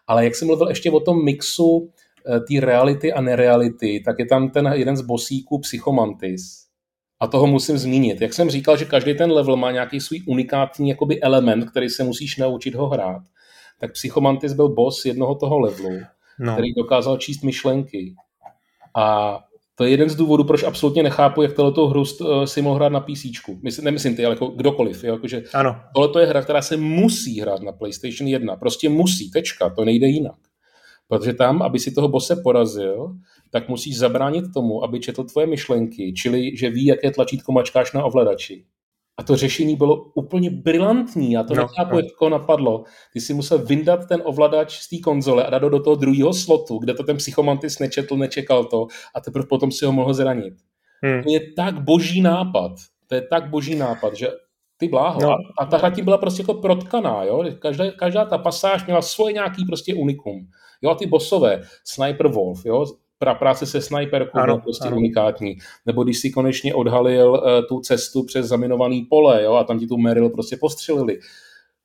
Ale 0.07 0.23
jak 0.23 0.35
jsem 0.35 0.47
mluvil 0.47 0.69
ještě 0.69 0.91
o 0.91 0.99
tom 0.99 1.25
mixu 1.25 1.91
eh, 2.29 2.39
té 2.39 2.65
reality 2.65 3.13
a 3.13 3.21
nereality, 3.21 4.01
tak 4.05 4.15
je 4.19 4.25
tam 4.25 4.49
ten 4.49 4.71
jeden 4.73 4.97
z 4.97 5.01
bosíků 5.01 5.59
Psychomantis. 5.59 6.65
A 7.19 7.27
toho 7.27 7.47
musím 7.47 7.77
zmínit. 7.77 8.21
Jak 8.21 8.33
jsem 8.33 8.49
říkal, 8.49 8.77
že 8.77 8.85
každý 8.85 9.13
ten 9.13 9.31
level 9.31 9.55
má 9.55 9.71
nějaký 9.71 9.99
svůj 9.99 10.21
unikátní 10.27 10.89
jakoby 10.89 11.21
element, 11.21 11.69
který 11.69 11.89
se 11.89 12.03
musíš 12.03 12.37
naučit 12.37 12.75
ho 12.75 12.89
hrát, 12.89 13.21
tak 13.79 13.91
Psychomantis 13.91 14.53
byl 14.53 14.69
boss 14.69 15.05
jednoho 15.05 15.35
toho 15.35 15.59
levelu, 15.59 15.99
no. 16.39 16.53
který 16.53 16.73
dokázal 16.73 17.17
číst 17.17 17.43
myšlenky. 17.43 18.15
A 18.95 19.39
to 19.75 19.83
je 19.83 19.89
jeden 19.89 20.09
z 20.09 20.15
důvodů, 20.15 20.43
proč 20.43 20.63
absolutně 20.63 21.03
nechápu, 21.03 21.41
jak 21.41 21.53
tohleto 21.53 21.87
hru 21.87 22.03
eh, 22.03 22.47
si 22.47 22.61
mohl 22.61 22.75
hrát 22.75 22.91
na 22.91 22.99
PC. 22.99 23.25
Myslím, 23.63 23.85
nemyslím 23.85 24.15
ty, 24.15 24.25
ale 24.25 24.33
jako 24.33 24.47
kdokoliv. 24.47 25.03
Jo? 25.03 25.13
Jakože 25.13 25.43
ano. 25.53 25.81
Tohle 25.95 26.21
je 26.21 26.27
hra, 26.27 26.41
která 26.41 26.61
se 26.61 26.77
musí 26.77 27.41
hrát 27.41 27.61
na 27.61 27.71
PlayStation 27.71 28.27
1. 28.27 28.55
Prostě 28.55 28.89
musí, 28.89 29.31
tečka, 29.31 29.69
to 29.69 29.85
nejde 29.85 30.07
jinak. 30.07 30.35
Protože 31.07 31.33
tam, 31.33 31.61
aby 31.61 31.79
si 31.79 31.91
toho 31.91 32.07
bose 32.07 32.35
porazil, 32.35 33.15
tak 33.51 33.69
musíš 33.69 33.97
zabránit 33.97 34.45
tomu, 34.53 34.83
aby 34.83 34.99
četl 34.99 35.23
tvoje 35.23 35.47
myšlenky, 35.47 36.13
čili 36.13 36.57
že 36.57 36.69
ví, 36.69 36.85
jaké 36.85 37.11
tlačítko 37.11 37.51
mačkáš 37.51 37.93
na 37.93 38.05
ovladači. 38.05 38.65
A 39.17 39.23
to 39.23 39.35
řešení 39.35 39.75
bylo 39.75 39.95
úplně 39.95 40.49
brilantní. 40.49 41.31
Já 41.31 41.43
to 41.43 41.55
no, 41.55 41.61
nechápu, 41.61 41.91
no. 41.91 41.99
jak 41.99 42.07
to 42.19 42.29
napadlo. 42.29 42.83
Ty 43.13 43.21
si 43.21 43.33
musel 43.33 43.57
vyndat 43.57 44.07
ten 44.07 44.21
ovladač 44.25 44.79
z 44.79 44.89
té 44.89 44.95
konzole 45.03 45.45
a 45.45 45.49
dát 45.49 45.63
ho 45.63 45.69
do 45.69 45.79
toho 45.79 45.95
druhého 45.95 46.33
slotu, 46.33 46.77
kde 46.77 46.93
to 46.93 47.03
ten 47.03 47.17
psychomantis 47.17 47.79
nečetl, 47.79 48.17
nečekal 48.17 48.65
to 48.65 48.87
a 49.15 49.21
teprve 49.21 49.45
potom 49.47 49.71
si 49.71 49.85
ho 49.85 49.91
mohl 49.91 50.13
zranit. 50.13 50.53
Hmm. 51.03 51.23
To 51.23 51.31
je 51.31 51.53
tak 51.53 51.83
boží 51.83 52.21
nápad. 52.21 52.71
To 53.07 53.15
je 53.15 53.21
tak 53.21 53.49
boží 53.49 53.75
nápad, 53.75 54.15
že 54.15 54.27
ty 54.77 54.87
bláho. 54.87 55.21
No. 55.21 55.35
A 55.59 55.65
ta 55.65 55.77
hra 55.77 55.89
tím 55.89 56.05
byla 56.05 56.17
prostě 56.17 56.41
jako 56.41 56.53
protkaná, 56.53 57.23
jo? 57.23 57.43
Každá, 57.59 57.91
každá 57.91 58.25
ta 58.25 58.37
pasáž 58.37 58.85
měla 58.85 59.01
svoje 59.01 59.33
nějaký 59.33 59.65
prostě 59.65 59.93
unikum. 59.93 60.47
Jo, 60.81 60.89
a 60.89 60.95
ty 60.95 61.05
bosové, 61.05 61.61
Sniper 61.83 62.27
Wolf, 62.27 62.65
jo, 62.65 62.85
pra, 63.19 63.33
práce 63.33 63.65
se 63.65 63.81
sniperkou 63.81 64.39
ano, 64.39 64.57
prostě 64.57 64.87
ano. 64.87 64.97
unikátní. 64.97 65.57
Nebo 65.85 66.03
když 66.03 66.19
si 66.19 66.31
konečně 66.31 66.73
odhalil 66.73 67.31
uh, 67.31 67.67
tu 67.69 67.79
cestu 67.79 68.23
přes 68.23 68.45
zaminovaný 68.45 69.01
pole 69.01 69.43
jo, 69.43 69.53
a 69.53 69.63
tam 69.63 69.79
ti 69.79 69.87
tu 69.87 69.97
Meryl 69.97 70.29
prostě 70.29 70.57
postřelili. 70.57 71.19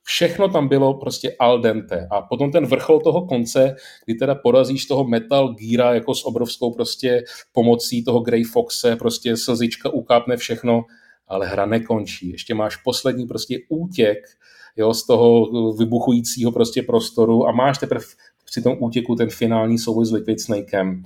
Všechno 0.03 0.49
tam 0.49 0.69
bylo 0.69 0.95
prostě 0.95 1.37
al 1.39 1.61
dente. 1.61 2.09
A 2.11 2.23
potom 2.23 2.53
ten 2.53 2.67
vrchol 2.67 3.01
toho 3.01 3.27
konce, 3.27 3.77
kdy 4.05 4.15
teda 4.15 4.35
porazíš 4.35 4.87
toho 4.87 5.05
Metal 5.05 5.55
Geara 5.55 5.95
jako 5.95 6.15
s 6.15 6.25
obrovskou 6.25 6.75
prostě 6.75 7.25
pomocí 7.53 8.05
toho 8.05 8.21
Grey 8.21 8.45
Foxe, 8.45 8.97
prostě 8.97 9.37
slzička 9.37 9.91
ukápne 9.91 10.37
všechno, 10.37 10.85
ale 11.29 11.47
hra 11.47 11.67
nekončí. 11.67 12.31
Ještě 12.31 12.55
máš 12.55 12.77
poslední 12.77 13.27
prostě 13.27 13.59
útěk 13.69 14.19
jo, 14.77 14.95
z 14.95 15.07
toho 15.07 15.47
vybuchujícího 15.73 16.53
prostě 16.53 16.83
prostoru 16.83 17.47
a 17.47 17.53
máš 17.53 17.79
teprve 17.79 18.05
při 18.45 18.63
tom 18.63 18.77
útěku 18.81 19.15
ten 19.15 19.31
finální 19.31 19.79
souboj 19.79 20.07
s 20.07 20.13
Liquid 20.13 20.41
Snakem 20.41 21.05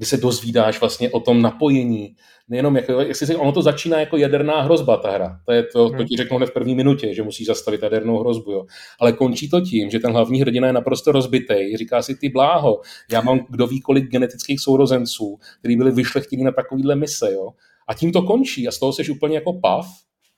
kdy 0.00 0.06
se 0.06 0.16
dozvídáš 0.16 0.80
vlastně 0.80 1.10
o 1.10 1.20
tom 1.20 1.42
napojení. 1.42 2.16
Nejenom, 2.48 2.76
jak, 2.76 2.84
jestli 2.88 3.26
se, 3.26 3.36
ono 3.36 3.52
to 3.52 3.62
začíná 3.62 4.00
jako 4.00 4.16
jaderná 4.16 4.60
hrozba, 4.60 4.96
ta 4.96 5.10
hra. 5.10 5.40
To, 5.46 5.52
je 5.52 5.62
to, 5.62 5.88
to 5.88 5.96
hmm. 5.96 6.06
ti 6.06 6.16
řeknou 6.16 6.36
hned 6.36 6.46
v 6.46 6.52
první 6.52 6.74
minutě, 6.74 7.14
že 7.14 7.22
musí 7.22 7.44
zastavit 7.44 7.82
jadernou 7.82 8.18
hrozbu. 8.18 8.52
Jo. 8.52 8.66
Ale 9.00 9.12
končí 9.12 9.50
to 9.50 9.60
tím, 9.60 9.90
že 9.90 9.98
ten 9.98 10.12
hlavní 10.12 10.40
hrdina 10.40 10.66
je 10.66 10.72
naprosto 10.72 11.12
rozbitý. 11.12 11.76
Říká 11.76 12.02
si, 12.02 12.14
ty 12.14 12.28
bláho, 12.28 12.80
já 13.12 13.20
mám 13.20 13.46
kdo 13.48 13.66
ví 13.66 13.80
kolik 13.80 14.10
genetických 14.10 14.60
sourozenců, 14.60 15.38
kteří 15.58 15.76
byli 15.76 15.90
vyšlechtěni 15.90 16.44
na 16.44 16.52
takovýhle 16.52 16.96
mise. 16.96 17.32
Jo. 17.32 17.50
A 17.88 17.94
tím 17.94 18.12
to 18.12 18.22
končí 18.22 18.68
a 18.68 18.70
z 18.70 18.78
toho 18.78 18.92
jsi 18.92 19.10
úplně 19.10 19.34
jako 19.34 19.52
pav 19.52 19.86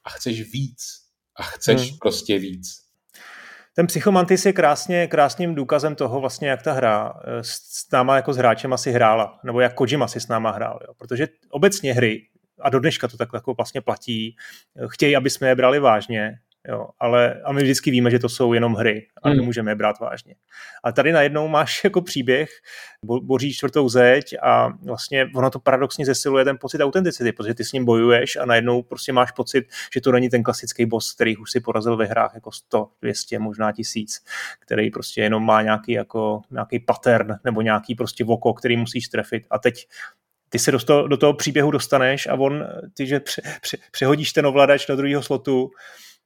a 0.05 0.11
chceš 0.11 0.53
víc. 0.53 0.83
A 1.37 1.43
chceš 1.43 1.91
hmm. 1.91 1.99
prostě 2.01 2.39
víc. 2.39 2.83
Ten 3.75 3.87
Psychomantis 3.87 4.47
je 4.47 4.53
krásně, 4.53 5.07
krásným 5.07 5.55
důkazem 5.55 5.95
toho, 5.95 6.21
vlastně, 6.21 6.49
jak 6.49 6.63
ta 6.63 6.73
hra 6.73 7.15
eh, 7.25 7.39
s 7.43 7.91
náma 7.93 8.17
jako 8.17 8.33
s 8.33 8.37
hráčem 8.37 8.73
asi 8.73 8.93
hrála, 8.93 9.39
nebo 9.45 9.61
jak 9.61 9.75
Kojima 9.75 10.09
si 10.09 10.21
s 10.21 10.29
náma 10.29 10.51
hrál. 10.51 10.79
Jo. 10.89 10.95
Protože 10.99 11.29
obecně 11.51 11.95
hry, 11.95 12.23
a 12.61 12.71
do 12.71 12.81
dneška 12.81 13.09
to 13.09 13.17
tak 13.17 13.29
jako 13.35 13.55
vlastně 13.55 13.81
platí, 13.81 14.37
eh, 14.77 14.87
chtějí, 14.89 15.17
aby 15.17 15.31
jsme 15.31 15.49
je 15.49 15.55
brali 15.55 15.79
vážně, 15.79 16.39
Jo, 16.69 16.89
ale 17.01 17.43
a 17.45 17.53
my 17.53 17.63
vždycky 17.63 17.91
víme, 17.91 18.11
že 18.11 18.19
to 18.19 18.29
jsou 18.29 18.53
jenom 18.53 18.75
hry 18.75 19.07
a 19.23 19.29
hmm. 19.29 19.37
nemůžeme 19.37 19.71
je 19.71 19.75
brát 19.75 20.01
vážně. 20.01 20.35
A 20.85 20.93
tady 20.93 21.13
najednou 21.13 21.49
máš 21.49 21.85
jako 21.85 22.01
příběh, 22.01 22.51
bo, 23.05 23.21
boří 23.21 23.55
čtvrtou 23.55 23.89
zeď 23.89 24.35
a 24.43 24.69
vlastně 24.85 25.27
ono 25.35 25.51
to 25.51 25.59
paradoxně 25.59 26.07
zesiluje 26.07 26.45
ten 26.45 26.59
pocit 26.61 26.81
autenticity, 26.81 27.33
protože 27.33 27.55
ty 27.55 27.65
s 27.65 27.73
ním 27.73 27.85
bojuješ 27.85 28.37
a 28.37 28.45
najednou 28.45 28.83
prostě 28.83 29.13
máš 29.13 29.33
pocit, 29.33 29.65
že 29.95 30.01
to 30.01 30.13
není 30.13 30.29
ten 30.31 30.43
klasický 30.43 30.87
boss, 30.87 31.15
který 31.15 31.37
už 31.37 31.51
si 31.51 31.61
porazil 31.61 31.97
ve 31.97 32.05
hrách 32.05 32.35
jako 32.35 32.53
100, 32.53 32.89
200, 33.03 33.39
možná 33.39 33.73
tisíc, 33.73 34.25
který 34.61 34.91
prostě 34.91 35.21
jenom 35.21 35.45
má 35.45 35.63
nějaký 35.63 35.93
jako 35.93 36.43
nějaký 36.51 36.79
pattern 36.79 37.35
nebo 37.45 37.63
nějaký 37.63 37.95
prostě 37.95 38.25
voko, 38.25 38.55
který 38.55 38.77
musíš 38.77 39.09
trefit 39.09 39.47
a 39.51 39.59
teď 39.59 39.87
ty 40.49 40.59
se 40.59 40.73
do 40.73 40.79
toho, 40.79 41.09
do 41.09 41.17
toho 41.17 41.35
příběhu 41.35 41.71
dostaneš 41.71 42.27
a 42.27 42.35
on, 42.35 42.67
ty, 42.95 43.07
že 43.07 43.21
pře, 43.21 43.43
pře, 43.61 43.77
přehodíš 43.91 44.33
ten 44.33 44.47
ovladač 44.47 44.87
do 44.87 44.97
druhého 44.97 45.23
slotu, 45.23 45.71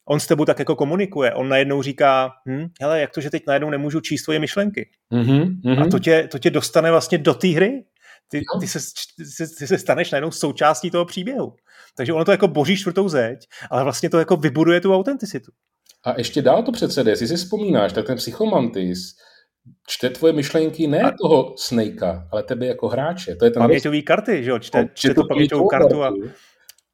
on 0.08 0.20
s 0.20 0.26
tebou 0.26 0.44
tak 0.44 0.58
jako 0.58 0.76
komunikuje. 0.76 1.34
On 1.34 1.48
najednou 1.48 1.82
říká, 1.82 2.30
hm, 2.48 2.66
hele, 2.80 3.00
jak 3.00 3.10
to, 3.10 3.20
že 3.20 3.30
teď 3.30 3.42
najednou 3.46 3.70
nemůžu 3.70 4.00
číst 4.00 4.22
tvoje 4.22 4.38
myšlenky. 4.38 4.90
Mm-hmm, 5.12 5.82
A 5.82 5.88
to 5.88 5.98
tě, 5.98 6.28
to 6.30 6.38
tě 6.38 6.50
dostane 6.50 6.90
vlastně 6.90 7.18
do 7.18 7.34
té 7.34 7.48
hry. 7.48 7.84
Ty, 8.28 8.42
ty, 8.60 8.68
se, 8.68 8.78
ty, 9.38 9.56
ty 9.58 9.66
se 9.66 9.78
staneš 9.78 10.10
najednou 10.10 10.30
součástí 10.30 10.90
toho 10.90 11.04
příběhu. 11.04 11.54
Takže 11.96 12.12
ono 12.12 12.24
to 12.24 12.30
jako 12.30 12.48
boží 12.48 12.76
čtvrtou 12.76 13.08
zeď, 13.08 13.38
ale 13.70 13.84
vlastně 13.84 14.10
to 14.10 14.18
jako 14.18 14.36
vybuduje 14.36 14.80
tu 14.80 14.94
autenticitu. 14.94 15.52
A 16.04 16.14
ještě 16.18 16.42
dál 16.42 16.62
to 16.62 16.72
přece 16.72 17.04
jestli 17.06 17.28
si 17.28 17.36
vzpomínáš, 17.36 17.92
tak 17.92 18.06
ten 18.06 18.16
psychomantis 18.16 19.16
čte 19.86 20.10
tvoje 20.10 20.32
myšlenky 20.32 20.86
ne 20.86 21.00
a... 21.00 21.12
toho 21.22 21.54
Snakea, 21.58 22.28
ale 22.32 22.42
tebe 22.42 22.66
jako 22.66 22.88
hráče. 22.88 23.36
To 23.36 23.44
je 23.44 23.50
ten 23.50 23.62
paměťový 23.62 24.02
karty, 24.02 24.44
že 24.44 24.50
jo? 24.50 24.58
Čte, 24.58 24.88
čte 24.94 25.14
tu 25.14 25.22
paměťovou 25.28 25.68
kartu 25.68 26.04
a... 26.04 26.12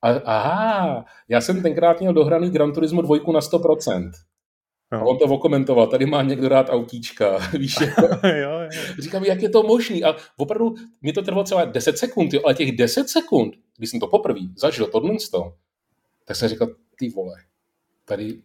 a... 0.03 0.09
Aha, 0.11 1.05
já 1.28 1.40
jsem 1.40 1.62
tenkrát 1.62 2.00
měl 2.00 2.12
dohraný 2.12 2.50
Gran 2.50 2.72
Turismo 2.72 3.03
2 3.03 3.16
na 3.16 3.40
100%. 3.40 4.11
No. 4.92 4.98
A 4.98 5.05
on 5.05 5.18
to 5.18 5.24
okomentoval, 5.24 5.86
tady 5.86 6.07
má 6.07 6.22
někdo 6.22 6.48
rád 6.48 6.70
autíčka, 6.70 7.38
víš, 7.59 7.76
jako, 7.80 8.26
jo, 8.26 8.50
jo. 8.61 8.68
říkám, 8.98 9.24
jak 9.24 9.42
je 9.42 9.48
to 9.48 9.62
možný 9.62 10.05
a 10.05 10.16
opravdu 10.36 10.74
mi 11.03 11.12
to 11.12 11.22
trvalo 11.22 11.44
třeba 11.44 11.64
10 11.64 11.98
sekund, 11.98 12.34
jo, 12.34 12.40
ale 12.44 12.55
těch 12.55 12.76
10 12.76 13.09
sekund, 13.09 13.55
když 13.76 13.90
jsem 13.90 14.00
to 14.00 14.07
poprvé 14.07 14.40
zažil, 14.57 14.86
tohle 14.86 15.16
tak 16.24 16.36
jsem 16.36 16.48
říkal, 16.48 16.68
ty 16.98 17.09
vole, 17.09 17.34
tady 18.05 18.42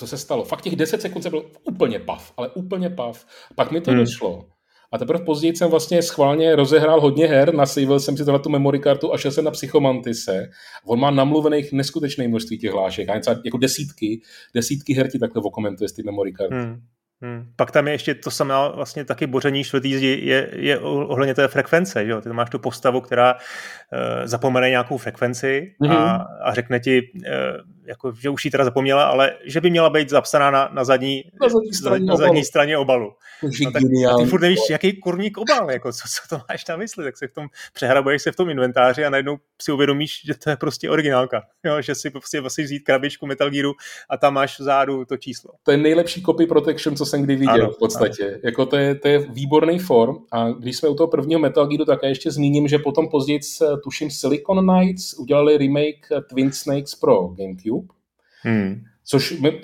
co 0.00 0.06
se 0.06 0.18
stalo. 0.18 0.44
Fakt 0.44 0.62
těch 0.62 0.76
10 0.76 1.02
sekund 1.02 1.22
se 1.22 1.30
byl 1.30 1.50
úplně 1.64 1.98
pav, 1.98 2.32
ale 2.36 2.48
úplně 2.48 2.90
pav. 2.90 3.26
Pak 3.54 3.70
mi 3.70 3.80
to 3.80 3.90
hmm. 3.90 4.00
došlo. 4.00 4.48
A 4.92 4.98
teprve 4.98 5.24
později 5.24 5.56
jsem 5.56 5.70
vlastně 5.70 6.02
schválně 6.02 6.56
rozehrál 6.56 7.00
hodně 7.00 7.26
her, 7.26 7.54
nasejvil 7.54 8.00
jsem 8.00 8.16
si 8.16 8.24
tohle 8.24 8.40
tu 8.40 8.50
memory 8.50 8.78
kartu 8.78 9.14
a 9.14 9.18
šel 9.18 9.30
jsem 9.30 9.44
na 9.44 9.50
Psychomantise. 9.50 10.50
On 10.86 11.00
má 11.00 11.10
namluvených 11.10 11.72
neskutečné 11.72 12.28
množství 12.28 12.58
těch 12.58 12.72
hlášek, 12.72 13.08
a 13.08 13.14
něco 13.14 13.30
jako 13.44 13.58
desítky, 13.58 14.20
desítky 14.54 14.94
her 14.94 15.08
ti 15.10 15.18
takhle 15.18 15.42
okomentuje 15.42 15.88
z 15.88 15.92
ty 15.92 16.02
memory 16.02 16.32
karty. 16.32 16.54
Hmm. 16.54 16.80
Hmm. 17.22 17.44
Pak 17.56 17.70
tam 17.70 17.86
je 17.86 17.94
ještě 17.94 18.14
to 18.14 18.30
samé 18.30 18.54
vlastně 18.74 19.04
taky 19.04 19.26
boření 19.26 19.64
čtvrtý 19.64 19.96
zdi 19.96 20.20
je, 20.22 20.50
je 20.56 20.78
ohledně 20.78 21.34
té 21.34 21.48
frekvence. 21.48 22.04
Že 22.04 22.10
jo? 22.10 22.20
Ty 22.20 22.28
tam 22.28 22.36
máš 22.36 22.50
tu 22.50 22.58
postavu, 22.58 23.00
která 23.00 23.34
uh, 23.34 23.38
zapomene 24.24 24.70
nějakou 24.70 24.96
frekvenci 24.96 25.74
mm-hmm. 25.82 25.92
a, 25.92 26.26
a 26.44 26.54
řekne 26.54 26.80
ti, 26.80 27.00
uh, 27.14 27.22
jako, 27.90 28.12
že 28.12 28.30
už 28.30 28.44
ji 28.44 28.50
teda 28.50 28.64
zapomněla, 28.64 29.04
ale 29.04 29.36
že 29.44 29.60
by 29.60 29.70
měla 29.70 29.90
být 29.90 30.10
zapsaná 30.10 30.50
na, 30.50 30.70
na, 30.72 30.84
zadní, 30.84 31.24
na, 31.42 31.48
zadní, 31.48 31.72
straně 31.72 32.06
na 32.06 32.16
zadní 32.16 32.44
straně 32.44 32.78
obalu. 32.78 33.12
No, 33.42 33.72
tak 33.72 33.82
ty 34.18 34.26
furt 34.26 34.40
nevíš, 34.40 34.58
jaký 34.70 35.00
kurník 35.00 35.38
obal, 35.38 35.70
jako, 35.70 35.92
co, 35.92 35.98
co 35.98 36.36
to 36.36 36.42
máš 36.48 36.66
na 36.66 36.76
mysli, 36.76 37.04
tak 37.04 37.16
se 37.16 37.28
v 37.28 37.32
tom 37.32 37.46
přehrabuješ 37.72 38.22
se 38.22 38.32
v 38.32 38.36
tom 38.36 38.50
inventáři 38.50 39.04
a 39.04 39.10
najednou 39.10 39.36
si 39.62 39.72
uvědomíš, 39.72 40.20
že 40.26 40.34
to 40.34 40.50
je 40.50 40.56
prostě 40.56 40.90
originálka. 40.90 41.42
Jo? 41.64 41.82
Že 41.82 41.94
si 41.94 42.10
prostě 42.10 42.40
musíš 42.40 42.64
vzít 42.64 42.80
krabičku 42.80 43.26
Metal 43.26 43.50
Gearu 43.50 43.72
a 44.10 44.16
tam 44.16 44.34
máš 44.34 44.60
vzadu 44.60 45.04
to 45.04 45.16
číslo. 45.16 45.50
To 45.62 45.70
je 45.70 45.76
nejlepší 45.76 46.22
copy 46.22 46.46
protection, 46.46 46.96
co 46.96 47.06
jsem 47.06 47.22
kdy 47.22 47.36
viděl 47.36 47.54
ano, 47.54 47.70
v 47.70 47.78
podstatě. 47.78 48.24
Ano. 48.24 48.36
Jako 48.44 48.66
to, 48.66 48.76
je, 48.76 48.94
to 48.94 49.08
je 49.08 49.18
výborný 49.18 49.78
form 49.78 50.16
a 50.32 50.50
když 50.50 50.76
jsme 50.76 50.88
u 50.88 50.94
toho 50.94 51.08
prvního 51.08 51.40
Metal 51.40 51.66
Gearu, 51.66 51.84
tak 51.84 51.98
já 52.02 52.08
ještě 52.08 52.30
zmíním, 52.30 52.68
že 52.68 52.78
potom 52.78 53.08
později 53.08 53.40
tuším 53.84 54.10
Silicon 54.10 54.66
Knights 54.66 55.14
udělali 55.14 55.58
remake 55.58 56.08
Twin 56.28 56.52
Snakes 56.52 56.94
pro 56.94 57.28
GameCube, 57.28 57.79
hmm. 58.42 58.82
což 59.04 59.40
my, 59.40 59.60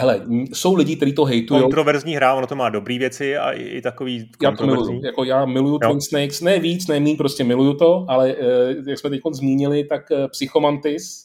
Hele, 0.00 0.26
jsou 0.52 0.74
lidi, 0.74 0.96
kteří 0.96 1.12
to 1.12 1.24
hejtují. 1.24 1.60
Kontroverzní 1.60 2.16
hra, 2.16 2.34
ono 2.34 2.46
to 2.46 2.56
má 2.56 2.68
dobré 2.70 2.98
věci 2.98 3.36
a 3.36 3.52
i, 3.52 3.62
i 3.62 3.82
takový 3.82 4.30
Já 4.42 4.52
to 4.52 4.66
miluju. 4.66 5.00
Jako 5.04 5.24
já 5.24 5.44
miluju. 5.44 5.78
Twin 5.78 6.00
Snakes, 6.00 6.40
ne 6.40 6.58
víc, 6.58 6.86
ne 6.86 7.00
méně, 7.00 7.16
prostě 7.16 7.44
miluju 7.44 7.74
to, 7.74 8.06
ale 8.08 8.30
eh, 8.30 8.90
jak 8.90 8.98
jsme 8.98 9.10
teď 9.10 9.20
zmínili, 9.32 9.84
tak 9.84 10.10
eh, 10.10 10.28
Psychomantis, 10.28 11.22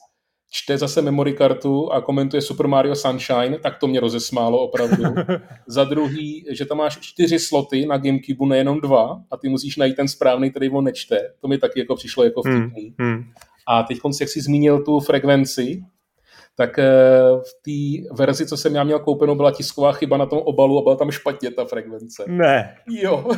čte 0.52 0.78
zase 0.78 1.02
memory 1.02 1.34
kartu 1.34 1.92
a 1.92 2.02
komentuje 2.02 2.42
Super 2.42 2.68
Mario 2.68 2.96
Sunshine, 2.96 3.60
tak 3.60 3.78
to 3.78 3.88
mě 3.88 4.00
rozesmálo 4.00 4.60
opravdu. 4.60 5.04
Za 5.68 5.84
druhý, 5.84 6.46
že 6.52 6.66
tam 6.66 6.78
máš 6.78 6.98
čtyři 7.00 7.40
sloty 7.40 7.86
na 7.86 7.98
Gamecube, 7.98 8.46
nejenom 8.46 8.82
dva, 8.82 9.22
a 9.32 9.38
ty 9.38 9.50
musíš 9.50 9.78
najít 9.78 9.96
ten 9.96 10.08
správný, 10.08 10.52
který 10.52 10.70
on 10.70 10.84
nečte. 10.84 11.20
To 11.42 11.48
mi 11.48 11.58
taky 11.58 11.80
jako 11.80 11.96
přišlo 11.96 12.24
jako 12.24 12.42
hmm, 12.46 12.62
vtipný. 12.62 12.96
Hmm, 13.00 13.14
hmm. 13.14 13.24
A 13.68 13.84
teď, 13.84 14.00
jak 14.20 14.30
jsi 14.30 14.42
zmínil 14.42 14.84
tu 14.84 15.00
frekvenci, 15.00 15.84
tak 16.56 16.80
eh, 16.80 16.86
v 17.41 17.54
té 17.66 18.16
verzi, 18.16 18.47
co 18.47 18.58
jsem 18.58 18.76
já 18.76 18.84
měl 18.84 18.99
koupenou, 18.99 19.36
byla 19.36 19.51
tisková 19.51 19.91
chyba 19.91 20.18
na 20.18 20.26
tom 20.26 20.39
obalu 20.39 20.80
a 20.80 20.82
byla 20.82 20.95
tam 20.95 21.12
špatně 21.12 21.51
ta 21.51 21.66
frekvence. 21.66 22.24
Ne. 22.28 22.76
Jo. 22.89 23.26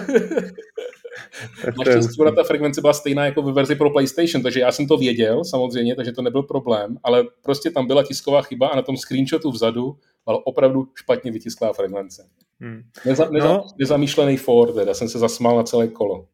Naštěstí 1.78 2.18
ta 2.36 2.43
frekvence 2.43 2.82
byla 2.82 2.93
stejná 2.93 3.26
jako 3.26 3.41
ve 3.41 3.51
verzi 3.51 3.76
pro 3.76 3.89
PlayStation, 3.89 4.43
takže 4.43 4.59
já 4.59 4.72
jsem 4.72 4.88
to 4.88 4.97
věděl 4.97 5.43
samozřejmě, 5.43 5.95
takže 5.95 6.11
to 6.11 6.22
nebyl 6.22 6.43
problém, 6.43 6.97
ale 7.03 7.24
prostě 7.41 7.72
tam 7.72 7.88
byla 7.88 8.03
tisková 8.03 8.41
chyba 8.41 8.68
a 8.68 8.76
na 8.76 8.82
tom 8.82 8.97
screenshotu 8.97 9.51
vzadu 9.51 9.97
byla 10.26 10.47
opravdu 10.47 10.88
špatně 10.95 11.32
vytisklá 11.32 11.74
frekvence. 11.74 12.28
Hmm. 12.59 12.82
Neza, 13.05 13.30
neza, 13.30 13.47
no. 13.47 13.68
Nezamýšlený 13.80 14.38
for, 14.38 14.74
teda 14.74 14.93
jsem 14.93 15.09
se 15.09 15.20
zasmál 15.20 15.57
na 15.57 15.63
celé 15.63 15.88
kolo. 15.88 16.28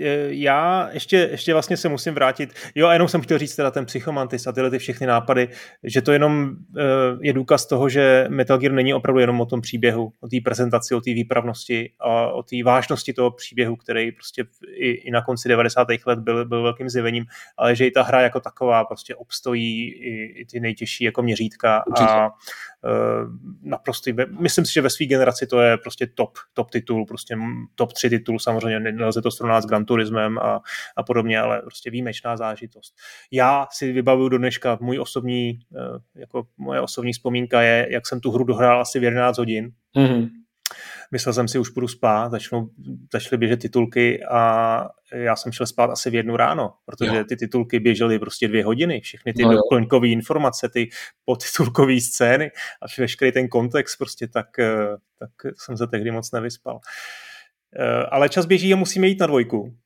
Eh, 0.00 0.26
já 0.28 0.88
ještě, 0.92 1.16
ještě 1.16 1.52
vlastně 1.52 1.76
se 1.76 1.88
musím 1.88 2.14
vrátit, 2.14 2.54
jo 2.74 2.86
a 2.86 2.92
jenom 2.92 3.08
jsem 3.08 3.20
chtěl 3.20 3.38
říct 3.38 3.56
teda 3.56 3.70
ten 3.70 3.86
psychomantis 3.86 4.46
a 4.46 4.52
tyhle 4.52 4.70
ty 4.70 4.78
všechny 4.78 5.06
nápady, 5.06 5.48
že 5.82 6.02
to 6.02 6.12
jenom 6.12 6.50
uh, 6.50 6.84
je 7.20 7.32
důkaz 7.32 7.66
toho, 7.66 7.88
že 7.88 8.26
Metal 8.28 8.58
Gear 8.58 8.72
není 8.72 8.94
opravdu 8.94 9.20
jenom 9.20 9.40
o 9.40 9.46
tom 9.46 9.60
příběhu, 9.60 10.12
o 10.20 10.28
té 10.28 10.36
prezentaci, 10.44 10.94
o 10.94 11.00
té 11.00 11.10
výpravnosti 11.14 11.92
a 12.00 12.32
o 12.32 12.42
té 12.42 12.56
vážnosti 12.64 13.12
toho 13.12 13.30
příběhu, 13.30 13.76
který 13.76 14.12
prostě 14.12 14.44
i, 14.74 14.90
i 14.90 15.10
na 15.10 15.22
konci 15.22 15.48
90. 15.48 15.88
let 16.06 16.18
byl, 16.18 16.44
byl 16.44 16.62
velkým 16.62 16.88
zjevením, 16.88 17.24
ale 17.56 17.76
že 17.76 17.86
i 17.86 17.90
ta 17.90 18.02
hra 18.02 18.20
jako 18.20 18.40
taková 18.40 18.84
prostě 18.84 19.14
obstojí 19.14 19.92
i, 19.92 20.40
i 20.40 20.46
ty 20.46 20.60
nejtěžší 20.60 21.04
jako 21.04 21.22
měřítka 21.22 21.84
a 22.00 22.30
uh, 22.84 23.30
naprosto, 23.62 24.10
myslím 24.40 24.64
si, 24.64 24.72
že 24.72 24.80
ve 24.80 24.90
své 24.90 25.06
generaci 25.06 25.46
to 25.46 25.60
je 25.60 25.76
prostě 25.76 26.06
top, 26.06 26.38
top 26.52 26.70
titul, 26.70 27.06
prostě 27.06 27.36
top 27.74 27.92
3 27.92 28.10
titul, 28.10 28.38
samozřejmě 28.38 28.92
nelze 28.92 29.22
to 29.22 29.30
srovnat 29.30 29.60
s 29.60 29.66
Gran 29.66 29.84
Turismem 29.84 30.38
a, 30.38 30.60
a 30.96 31.02
podobně, 31.02 31.40
ale 31.40 31.60
prostě 31.60 31.90
výjimečná 31.90 32.36
zážitost. 32.36 32.94
Já 33.30 33.66
si 33.70 33.92
vybavuju 33.92 34.28
do 34.28 34.38
dneška, 34.38 34.78
můj 34.80 35.00
osobní, 35.00 35.58
uh, 35.70 35.98
jako 36.14 36.46
moje 36.58 36.80
osobní 36.80 37.12
vzpomínka 37.12 37.62
je, 37.62 37.88
jak 37.90 38.06
jsem 38.06 38.20
tu 38.20 38.30
hru 38.30 38.44
dohrál 38.44 38.80
asi 38.80 39.00
v 39.00 39.04
11 39.04 39.38
hodin. 39.38 39.70
Mm-hmm. 39.96 40.41
Myslel 41.12 41.32
jsem 41.32 41.48
si, 41.48 41.58
už 41.58 41.68
půjdu 41.68 41.88
spát, 41.88 42.30
začnou, 42.30 42.68
začaly 43.12 43.38
běžet 43.38 43.60
titulky 43.60 44.24
a 44.24 44.88
já 45.12 45.36
jsem 45.36 45.52
šel 45.52 45.66
spát 45.66 45.90
asi 45.90 46.10
v 46.10 46.14
jednu 46.14 46.36
ráno, 46.36 46.74
protože 46.84 47.16
jo. 47.16 47.24
ty 47.24 47.36
titulky 47.36 47.80
běžely 47.80 48.18
prostě 48.18 48.48
dvě 48.48 48.64
hodiny, 48.64 49.00
všechny 49.00 49.32
ty 49.32 49.42
no 49.42 49.52
doplňkové 49.52 50.08
informace, 50.08 50.68
ty 50.68 50.88
potitulkové 51.24 52.00
scény 52.00 52.50
a 52.82 52.86
veškerý 52.98 53.32
ten 53.32 53.48
kontext 53.48 53.98
prostě, 53.98 54.28
tak, 54.28 54.58
eh, 54.58 54.96
tak 55.18 55.30
jsem 55.56 55.76
se 55.76 55.86
tehdy 55.86 56.10
moc 56.10 56.32
nevyspal. 56.32 56.80
Eh, 57.76 58.06
ale 58.10 58.28
čas 58.28 58.46
běží 58.46 58.72
a 58.72 58.76
musíme 58.76 59.06
jít 59.06 59.20
na 59.20 59.26
dvojku. 59.26 59.76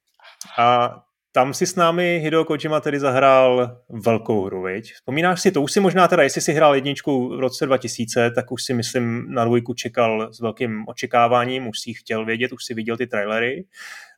A 0.59 0.97
tam 1.37 1.55
si 1.55 1.67
s 1.67 1.77
námi 1.77 2.21
Hideo 2.23 2.45
Kojima 2.45 2.81
tedy 2.81 3.01
zahrál 3.01 3.81
velkou 3.89 4.45
hru, 4.45 4.63
viď? 4.63 4.93
Vzpomínáš 4.93 5.41
si 5.41 5.53
to? 5.53 5.63
Už 5.63 5.73
si 5.73 5.81
možná 5.81 6.09
teda, 6.09 6.23
jestli 6.23 6.41
si 6.41 6.53
hrál 6.53 6.75
jedničku 6.75 7.37
v 7.37 7.41
roce 7.41 7.67
2000, 7.67 8.31
tak 8.31 8.53
už 8.53 8.65
si 8.65 8.75
myslím 8.75 9.27
na 9.29 9.45
dvojku 9.45 9.75
čekal 9.75 10.33
s 10.33 10.41
velkým 10.41 10.85
očekáváním, 10.89 11.69
už 11.69 11.81
si 11.81 11.95
chtěl 11.95 12.25
vědět, 12.25 12.53
už 12.53 12.65
si 12.65 12.75
viděl 12.75 12.97
ty 12.97 13.07
trailery. 13.07 13.65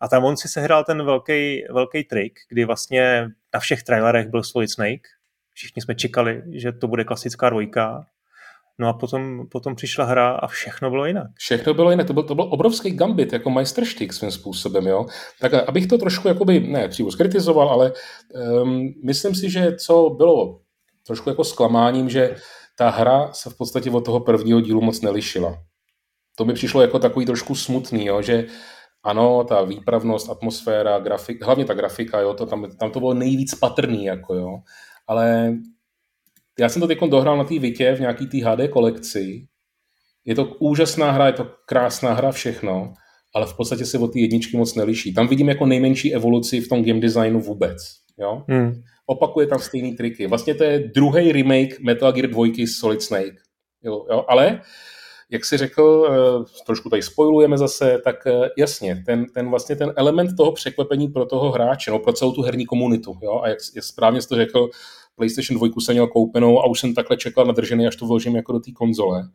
A 0.00 0.08
tam 0.08 0.24
on 0.24 0.36
si 0.36 0.48
sehrál 0.48 0.84
ten 0.84 1.04
velký, 1.04 1.64
velký 1.70 2.04
trik, 2.04 2.38
kdy 2.48 2.64
vlastně 2.64 3.28
na 3.54 3.60
všech 3.60 3.82
trailerech 3.82 4.28
byl 4.28 4.42
Solid 4.42 4.70
Snake. 4.70 5.08
Všichni 5.52 5.82
jsme 5.82 5.94
čekali, 5.94 6.42
že 6.52 6.72
to 6.72 6.88
bude 6.88 7.04
klasická 7.04 7.50
dvojka. 7.50 8.06
No 8.80 8.88
a 8.88 8.92
potom, 8.92 9.46
potom 9.50 9.74
přišla 9.74 10.04
hra 10.04 10.30
a 10.30 10.46
všechno 10.46 10.90
bylo 10.90 11.06
jinak. 11.06 11.26
Všechno 11.34 11.74
bylo 11.74 11.90
jinak. 11.90 12.06
To 12.06 12.12
byl, 12.12 12.22
to 12.22 12.34
byl 12.34 12.48
obrovský 12.50 12.90
gambit, 12.90 13.32
jako 13.32 13.50
majstrštyk 13.50 14.12
svým 14.12 14.30
způsobem, 14.30 14.86
jo. 14.86 15.06
Tak 15.40 15.54
abych 15.54 15.86
to 15.86 15.98
trošku, 15.98 16.28
jakoby, 16.28 16.60
ne 16.60 16.88
přímo 16.88 17.10
skritizoval, 17.10 17.68
ale 17.68 17.92
um, 18.62 18.94
myslím 19.04 19.34
si, 19.34 19.50
že 19.50 19.76
co 19.76 20.10
bylo 20.10 20.60
trošku 21.06 21.28
jako 21.28 21.44
zklamáním, 21.44 22.08
že 22.08 22.36
ta 22.78 22.90
hra 22.90 23.32
se 23.32 23.50
v 23.50 23.56
podstatě 23.56 23.90
od 23.90 24.04
toho 24.04 24.20
prvního 24.20 24.60
dílu 24.60 24.80
moc 24.80 25.00
nelišila. 25.00 25.58
To 26.36 26.44
mi 26.44 26.54
přišlo 26.54 26.80
jako 26.80 26.98
takový 26.98 27.26
trošku 27.26 27.54
smutný, 27.54 28.06
jo, 28.06 28.22
že 28.22 28.46
ano, 29.02 29.44
ta 29.44 29.62
výpravnost, 29.62 30.30
atmosféra, 30.30 30.98
grafik, 30.98 31.44
hlavně 31.44 31.64
ta 31.64 31.74
grafika, 31.74 32.20
jo, 32.20 32.34
to 32.34 32.46
tam, 32.46 32.66
tam 32.78 32.90
to 32.90 33.00
bylo 33.00 33.14
nejvíc 33.14 33.54
patrný, 33.54 34.04
jako 34.04 34.34
jo, 34.34 34.58
ale 35.06 35.54
Já 36.60 36.68
jsem 36.68 36.80
to 36.80 36.88
teď 36.88 36.98
dohrál 37.00 37.36
na 37.36 37.44
té 37.44 37.58
Vitě 37.58 37.94
v 37.94 38.00
nějaký 38.00 38.26
té 38.26 38.38
HD 38.44 38.70
kolekci. 38.70 39.46
Je 40.24 40.34
to 40.34 40.44
úžasná 40.44 41.10
hra, 41.10 41.26
je 41.26 41.32
to 41.32 41.50
krásná 41.66 42.12
hra, 42.12 42.32
všechno, 42.32 42.92
ale 43.34 43.46
v 43.46 43.56
podstatě 43.56 43.84
se 43.84 43.98
od 43.98 44.12
té 44.12 44.18
jedničky 44.18 44.56
moc 44.56 44.74
neliší. 44.74 45.14
Tam 45.14 45.28
vidím 45.28 45.48
jako 45.48 45.66
nejmenší 45.66 46.14
evoluci 46.14 46.60
v 46.60 46.68
tom 46.68 46.84
game 46.84 47.00
designu 47.00 47.40
vůbec. 47.40 47.76
Jo? 48.18 48.44
Hmm. 48.48 48.72
Opakuje 49.06 49.46
tam 49.46 49.58
stejné 49.58 49.96
triky. 49.96 50.26
Vlastně 50.26 50.54
to 50.54 50.64
je 50.64 50.78
druhý 50.94 51.32
remake 51.32 51.80
Metal 51.80 52.12
Gear 52.12 52.30
2 52.30 52.46
Solid 52.78 53.02
Snake. 53.02 53.36
Jo, 53.82 54.06
jo? 54.10 54.24
Ale 54.28 54.60
jak 55.30 55.44
si 55.44 55.56
řekl, 55.56 56.08
eh, 56.10 56.64
trošku 56.66 56.90
tady 56.90 57.02
spojujeme 57.02 57.58
zase, 57.58 57.98
tak 58.04 58.26
eh, 58.26 58.48
jasně, 58.58 59.02
ten, 59.06 59.26
ten 59.26 59.50
vlastně 59.50 59.76
ten 59.76 59.92
element 59.96 60.36
toho 60.36 60.52
překvapení 60.52 61.08
pro 61.08 61.26
toho 61.26 61.50
hráče, 61.50 61.90
no, 61.90 61.98
pro 61.98 62.12
celou 62.12 62.32
tu 62.32 62.42
herní 62.42 62.66
komunitu, 62.66 63.18
jo, 63.22 63.40
a 63.42 63.48
jak, 63.48 63.58
jak 63.74 63.84
správně 63.84 64.22
jsi 64.22 64.28
to 64.28 64.34
řekl, 64.36 64.68
PlayStation 65.18 65.58
2 65.58 65.80
jsem 65.80 65.94
měl 65.94 66.06
koupenou 66.06 66.60
a 66.60 66.66
už 66.66 66.80
jsem 66.80 66.94
takhle 66.94 67.16
čekal 67.16 67.46
nadržený, 67.46 67.86
až 67.86 67.96
to 67.96 68.06
vložím 68.06 68.36
jako 68.36 68.52
do 68.52 68.60
té 68.60 68.72
konzole, 68.72 69.28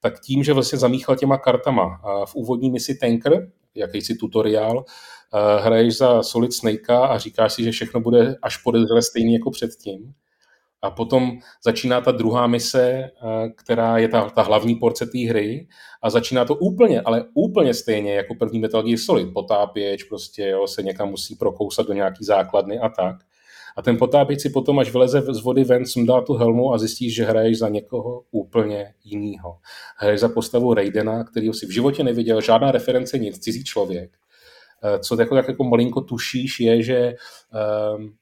tak 0.00 0.20
tím, 0.20 0.44
že 0.44 0.52
vlastně 0.52 0.78
zamíchal 0.78 1.16
těma 1.16 1.38
kartama 1.38 2.00
v 2.26 2.34
úvodní 2.34 2.70
misi 2.70 2.94
Tanker, 2.94 3.50
jakýsi 3.74 4.14
tutoriál, 4.14 4.84
eh, 4.84 5.62
hraješ 5.62 5.96
za 5.96 6.22
Solid 6.22 6.52
Snake 6.52 6.90
a 6.90 7.18
říkáš 7.18 7.52
si, 7.52 7.64
že 7.64 7.70
všechno 7.70 8.00
bude 8.00 8.36
až 8.42 8.56
podezřele 8.56 9.02
stejný 9.02 9.34
jako 9.34 9.50
předtím, 9.50 10.14
a 10.82 10.90
potom 10.90 11.38
začíná 11.64 12.00
ta 12.00 12.12
druhá 12.12 12.46
mise, 12.46 12.90
eh, 12.90 13.48
která 13.48 13.98
je 13.98 14.08
ta, 14.08 14.30
ta 14.30 14.42
hlavní 14.42 14.74
porce 14.74 15.06
té 15.06 15.18
hry 15.18 15.68
a 16.02 16.10
začíná 16.10 16.44
to 16.44 16.54
úplně, 16.54 17.00
ale 17.00 17.24
úplně 17.34 17.74
stejně 17.74 18.14
jako 18.14 18.34
první 18.34 18.58
Metal 18.58 18.82
Gear 18.82 18.98
Solid. 18.98 19.32
Potápěč 19.32 20.04
prostě 20.04 20.46
jo, 20.46 20.66
se 20.66 20.82
někam 20.82 21.08
musí 21.08 21.36
prokousat 21.36 21.86
do 21.86 21.92
nějaký 21.92 22.24
základny 22.24 22.78
a 22.78 22.88
tak. 22.88 23.16
A 23.80 23.82
ten 23.82 23.96
potápěč 23.98 24.40
si 24.40 24.50
potom, 24.50 24.78
až 24.78 24.92
vyleze 24.92 25.20
z 25.20 25.40
vody 25.40 25.64
ven, 25.64 25.86
sundá 25.86 26.20
tu 26.20 26.34
helmu 26.34 26.74
a 26.74 26.78
zjistíš, 26.78 27.14
že 27.14 27.24
hraješ 27.24 27.58
za 27.58 27.68
někoho 27.68 28.22
úplně 28.30 28.94
jiného. 29.04 29.56
Hraješ 29.96 30.20
za 30.20 30.28
postavu 30.28 30.74
Raidena, 30.74 31.24
kterýho 31.24 31.54
si 31.54 31.66
v 31.66 31.70
životě 31.70 32.04
neviděl, 32.04 32.40
žádná 32.40 32.72
reference, 32.72 33.18
nic, 33.18 33.38
cizí 33.38 33.64
člověk. 33.64 34.10
Eh, 34.84 34.98
co 34.98 35.20
jako, 35.20 35.34
tak 35.34 35.48
jako 35.48 35.64
malinko 35.64 36.00
tušíš, 36.00 36.60
je, 36.60 36.82
že, 36.82 37.14
um, 37.96 38.12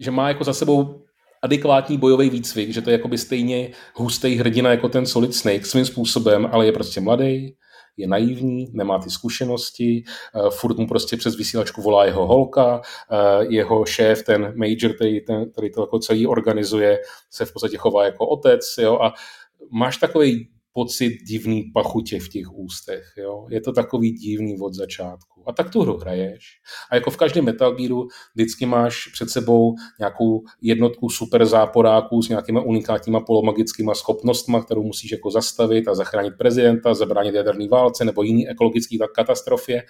že 0.00 0.10
má 0.10 0.28
jako 0.28 0.44
za 0.44 0.52
sebou 0.52 1.02
adekvátní 1.42 1.98
bojový 1.98 2.30
výcvik, 2.30 2.70
že 2.70 2.82
to 2.82 2.90
je 2.90 2.96
jakoby 2.96 3.18
stejně 3.18 3.70
hustý 3.94 4.36
hrdina 4.36 4.70
jako 4.70 4.88
ten 4.88 5.06
Solid 5.06 5.34
Snake 5.34 5.66
svým 5.66 5.84
způsobem, 5.84 6.48
ale 6.52 6.66
je 6.66 6.72
prostě 6.72 7.00
mladý, 7.00 7.54
je 7.98 8.08
naivní, 8.08 8.68
nemá 8.72 8.98
ty 8.98 9.10
zkušenosti, 9.10 10.04
uh, 10.34 10.50
furt 10.50 10.78
mu 10.78 10.86
prostě 10.86 11.16
přes 11.16 11.36
vysílačku 11.36 11.82
volá 11.82 12.04
jeho 12.04 12.26
holka, 12.26 12.76
uh, 12.76 13.52
jeho 13.52 13.84
šéf, 13.84 14.22
ten 14.22 14.54
major, 14.56 14.94
který, 14.94 15.20
ten, 15.20 15.50
který 15.50 15.72
to 15.72 15.80
jako 15.80 15.98
celý 15.98 16.26
organizuje, 16.26 16.98
se 17.30 17.44
v 17.44 17.52
podstatě 17.52 17.76
chová 17.76 18.04
jako 18.04 18.26
otec, 18.28 18.60
jo, 18.78 18.98
a 18.98 19.12
máš 19.70 19.96
takový 19.96 20.48
pocit 20.78 21.10
divný 21.26 21.70
pachutě 21.74 22.20
v 22.20 22.28
těch 22.28 22.52
ústech. 22.52 23.04
Jo? 23.16 23.46
Je 23.50 23.60
to 23.60 23.72
takový 23.72 24.12
divný 24.12 24.60
od 24.60 24.74
začátku. 24.74 25.42
A 25.46 25.52
tak 25.52 25.70
tu 25.70 25.82
hru 25.82 25.96
hraješ. 25.96 26.60
A 26.90 26.94
jako 26.94 27.10
v 27.10 27.16
každém 27.16 27.44
Metal 27.44 27.74
Gearu 27.74 28.08
vždycky 28.34 28.66
máš 28.66 29.06
před 29.12 29.30
sebou 29.30 29.74
nějakou 29.98 30.42
jednotku 30.62 31.08
super 31.08 31.46
záporáků 31.46 32.22
s 32.22 32.28
nějakýma 32.28 32.60
unikátníma 32.60 33.20
polomagickými 33.20 33.90
schopnostmi, 33.94 34.58
kterou 34.64 34.82
musíš 34.82 35.12
jako 35.12 35.30
zastavit 35.30 35.88
a 35.88 35.94
zachránit 35.94 36.34
prezidenta, 36.38 36.94
zabránit 36.94 37.34
jaderné 37.34 37.68
válce 37.68 38.04
nebo 38.04 38.22
jiný 38.22 38.48
ekologický 38.48 38.98
katastrofě. 39.14 39.82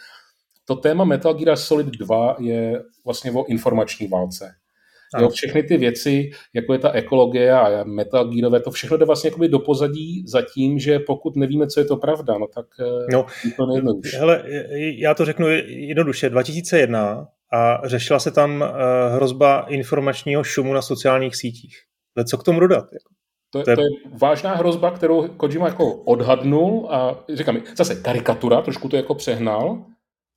To 0.64 0.76
téma 0.76 1.04
Metal 1.04 1.34
Gear 1.34 1.56
Solid 1.56 1.86
2 1.86 2.36
je 2.38 2.82
vlastně 3.04 3.32
o 3.32 3.44
informační 3.44 4.08
válce. 4.08 4.54
Jo, 5.20 5.28
všechny 5.28 5.62
ty 5.62 5.76
věci, 5.76 6.30
jako 6.54 6.72
je 6.72 6.78
ta 6.78 6.90
ekologie 6.90 7.52
a 7.52 7.84
Metal 7.84 8.28
Gearové, 8.28 8.60
to 8.60 8.70
všechno 8.70 8.96
jde 8.96 9.04
vlastně 9.04 9.30
do 9.48 9.58
pozadí 9.58 10.24
za 10.26 10.42
tím, 10.42 10.78
že 10.78 10.98
pokud 10.98 11.36
nevíme, 11.36 11.66
co 11.66 11.80
je 11.80 11.86
to 11.86 11.96
pravda, 11.96 12.38
no 12.38 12.46
tak 12.54 12.66
eh, 12.80 13.06
no, 13.12 13.26
je 13.44 13.50
to 13.50 13.66
nejjednodušší. 13.66 14.16
Hele, 14.16 14.44
já 14.98 15.14
to 15.14 15.24
řeknu 15.24 15.46
jednoduše. 15.66 16.30
2001 16.30 17.28
a 17.52 17.88
řešila 17.88 18.18
se 18.18 18.30
tam 18.30 18.62
eh, 18.62 18.68
hrozba 19.14 19.66
informačního 19.68 20.44
šumu 20.44 20.74
na 20.74 20.82
sociálních 20.82 21.36
sítích. 21.36 21.76
Ale 22.16 22.24
co 22.24 22.38
k 22.38 22.42
tomu 22.42 22.60
dodat? 22.60 22.84
Jako? 22.92 23.08
To, 23.50 23.62
to, 23.62 23.70
je... 23.70 23.76
to 23.76 23.82
je 23.82 23.88
vážná 24.18 24.54
hrozba, 24.54 24.90
kterou 24.90 25.28
Kojima 25.28 25.66
jako 25.66 25.94
odhadnul 25.94 26.86
a 26.90 27.24
říkám, 27.34 27.58
zase 27.76 27.94
karikatura, 27.94 28.62
trošku 28.62 28.88
to 28.88 28.96
jako 28.96 29.14
přehnal, 29.14 29.84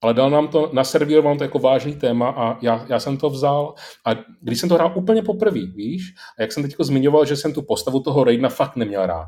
ale 0.01 0.13
dal 0.13 0.29
nám 0.29 0.47
to, 0.47 0.69
naservíroval 0.73 1.37
to 1.37 1.43
jako 1.43 1.59
vážný 1.59 1.95
téma 1.95 2.29
a 2.29 2.57
já, 2.61 2.85
já 2.89 2.99
jsem 2.99 3.17
to 3.17 3.29
vzal 3.29 3.73
a 4.05 4.11
když 4.41 4.59
jsem 4.59 4.69
to 4.69 4.75
hrál 4.75 4.93
úplně 4.95 5.21
poprvé, 5.21 5.65
víš, 5.75 6.13
a 6.39 6.41
jak 6.41 6.51
jsem 6.51 6.63
teď 6.63 6.75
zmiňoval, 6.79 7.25
že 7.25 7.35
jsem 7.35 7.53
tu 7.53 7.61
postavu 7.61 7.99
toho 7.99 8.23
Raidna 8.23 8.49
fakt 8.49 8.75
neměl 8.75 9.05
rád. 9.05 9.27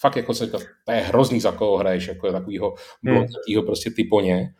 Fakt 0.00 0.16
jako 0.16 0.34
se 0.34 0.46
to 0.46 0.58
je 0.92 1.00
hrozný, 1.00 1.40
za 1.40 1.52
koho 1.52 1.76
hraješ, 1.76 2.08
jako 2.08 2.32
takovýho 2.32 2.74
blondětýho 3.02 3.62
hmm. 3.62 3.66
prostě 3.66 3.90
typoně. 3.90 4.54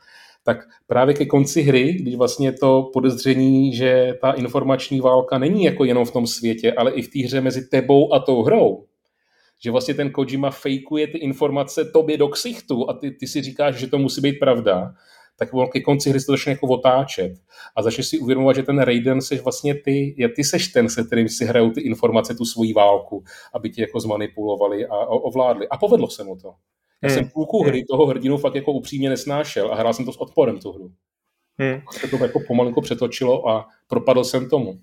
Tak 0.44 0.58
právě 0.86 1.14
ke 1.14 1.26
konci 1.26 1.62
hry, 1.62 1.92
když 1.92 2.14
vlastně 2.14 2.52
to 2.52 2.90
podezření, 2.92 3.74
že 3.74 4.14
ta 4.20 4.32
informační 4.32 5.00
válka 5.00 5.38
není 5.38 5.64
jako 5.64 5.84
jenom 5.84 6.04
v 6.04 6.10
tom 6.10 6.26
světě, 6.26 6.72
ale 6.72 6.92
i 6.92 7.02
v 7.02 7.08
té 7.08 7.26
hře 7.26 7.40
mezi 7.40 7.68
tebou 7.68 8.14
a 8.14 8.18
tou 8.18 8.42
hrou, 8.42 8.86
že 9.64 9.70
vlastně 9.70 9.94
ten 9.94 10.10
Kojima 10.10 10.50
fejkuje 10.50 11.06
ty 11.06 11.18
informace 11.18 11.84
tobě 11.84 12.16
do 12.16 12.28
ksichtu 12.28 12.90
a 12.90 12.92
ty, 12.92 13.10
ty 13.10 13.26
si 13.26 13.42
říkáš, 13.42 13.74
že 13.74 13.86
to 13.86 13.98
musí 13.98 14.20
být 14.20 14.38
pravda, 14.38 14.94
tak 15.42 15.54
on 15.54 15.68
ke 15.68 15.80
konci 15.80 16.10
hry 16.10 16.20
se 16.20 16.26
to 16.26 16.32
začne 16.32 16.52
jako 16.52 16.66
otáčet 16.66 17.32
a 17.76 17.82
začneš 17.82 18.06
si 18.06 18.18
uvědomovat, 18.18 18.56
že 18.56 18.62
ten 18.62 18.78
Raiden 18.78 19.20
seš 19.20 19.40
vlastně 19.40 19.74
ty, 19.74 20.14
je 20.18 20.28
ty 20.28 20.44
seš 20.44 20.68
ten, 20.68 20.88
se 20.88 21.04
kterým 21.04 21.28
si 21.28 21.44
hrajou 21.44 21.70
ty 21.70 21.80
informace, 21.80 22.34
tu 22.34 22.44
svoji 22.44 22.72
válku, 22.72 23.24
aby 23.54 23.70
ti 23.70 23.80
jako 23.80 24.00
zmanipulovali 24.00 24.86
a 24.86 24.96
ovládli. 25.06 25.68
A 25.68 25.76
povedlo 25.76 26.08
se 26.08 26.24
mu 26.24 26.36
to. 26.36 26.48
Já 27.02 27.08
hmm. 27.08 27.14
jsem 27.14 27.28
půlku 27.28 27.62
hry 27.62 27.84
toho 27.84 28.06
hrdinu 28.06 28.38
fakt 28.38 28.54
jako 28.54 28.72
upřímně 28.72 29.10
nesnášel 29.10 29.72
a 29.72 29.74
hrál 29.74 29.94
jsem 29.94 30.04
to 30.04 30.12
s 30.12 30.20
odporem 30.20 30.58
tu 30.58 30.72
hru. 30.72 30.92
Hmm. 31.58 31.80
Se 31.90 32.08
to 32.08 32.16
jako 32.16 32.40
pomalinko 32.46 32.80
přetočilo 32.80 33.48
a 33.48 33.66
propadl 33.88 34.24
jsem 34.24 34.48
tomu. 34.48 34.78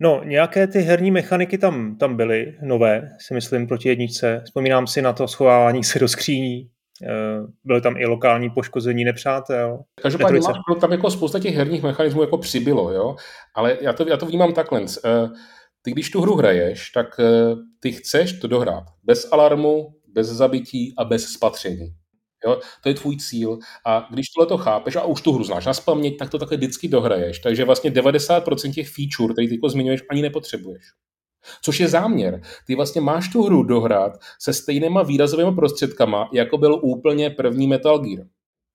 No, 0.00 0.24
nějaké 0.24 0.66
ty 0.66 0.78
herní 0.78 1.10
mechaniky 1.10 1.58
tam, 1.58 1.96
tam 1.96 2.16
byly, 2.16 2.54
nové, 2.62 3.08
si 3.18 3.34
myslím, 3.34 3.66
proti 3.66 3.88
jedničce. 3.88 4.42
Vzpomínám 4.44 4.86
si 4.86 5.02
na 5.02 5.12
to 5.12 5.28
schovávání 5.28 5.84
se 5.84 5.98
do 5.98 6.08
skříní, 6.08 6.70
byly 7.64 7.80
tam 7.80 7.96
i 7.96 8.06
lokální 8.06 8.50
poškození 8.50 9.04
nepřátel. 9.04 9.82
Každopádně 10.02 10.40
máš, 10.40 10.56
tam 10.80 10.92
jako 10.92 11.10
spousta 11.10 11.38
těch 11.38 11.54
herních 11.54 11.82
mechanismů 11.82 12.20
jako 12.20 12.38
přibylo, 12.38 12.92
jo? 12.92 13.16
ale 13.54 13.78
já 13.80 13.92
to, 13.92 14.08
já 14.08 14.16
to 14.16 14.26
vnímám 14.26 14.52
takhle. 14.52 14.82
Eh, 15.04 15.28
ty 15.82 15.90
když 15.90 16.10
tu 16.10 16.20
hru 16.20 16.36
hraješ, 16.36 16.90
tak 16.90 17.06
eh, 17.20 17.54
ty 17.80 17.92
chceš 17.92 18.32
to 18.32 18.48
dohrát 18.48 18.84
bez 19.04 19.32
alarmu, 19.32 19.94
bez 20.06 20.28
zabití 20.28 20.94
a 20.98 21.04
bez 21.04 21.24
spatření. 21.24 21.94
Jo? 22.46 22.60
To 22.82 22.88
je 22.88 22.94
tvůj 22.94 23.16
cíl. 23.16 23.58
A 23.86 24.08
když 24.10 24.26
tohle 24.28 24.46
to 24.46 24.58
chápeš 24.58 24.96
a 24.96 25.04
už 25.04 25.22
tu 25.22 25.32
hru 25.32 25.44
znáš 25.44 25.66
na 25.66 25.74
spaměť, 25.74 26.16
tak 26.18 26.30
to 26.30 26.38
takhle 26.38 26.56
vždycky 26.56 26.88
dohraješ. 26.88 27.38
Takže 27.38 27.64
vlastně 27.64 27.90
90% 27.90 28.74
těch 28.74 28.88
feature, 28.88 29.32
které 29.32 29.48
ty 29.48 29.54
jako 29.54 29.68
zmiňuješ, 29.68 30.00
ani 30.10 30.22
nepotřebuješ. 30.22 30.82
Což 31.62 31.80
je 31.80 31.88
záměr. 31.88 32.42
Ty 32.66 32.74
vlastně 32.74 33.00
máš 33.00 33.28
tu 33.28 33.42
hru 33.42 33.62
dohrát 33.62 34.12
se 34.40 34.52
stejnýma 34.52 35.02
výrazovými 35.02 35.54
prostředkama, 35.54 36.28
jako 36.32 36.58
byl 36.58 36.80
úplně 36.82 37.30
první 37.30 37.66
Metal 37.66 37.98
Gear. 37.98 38.26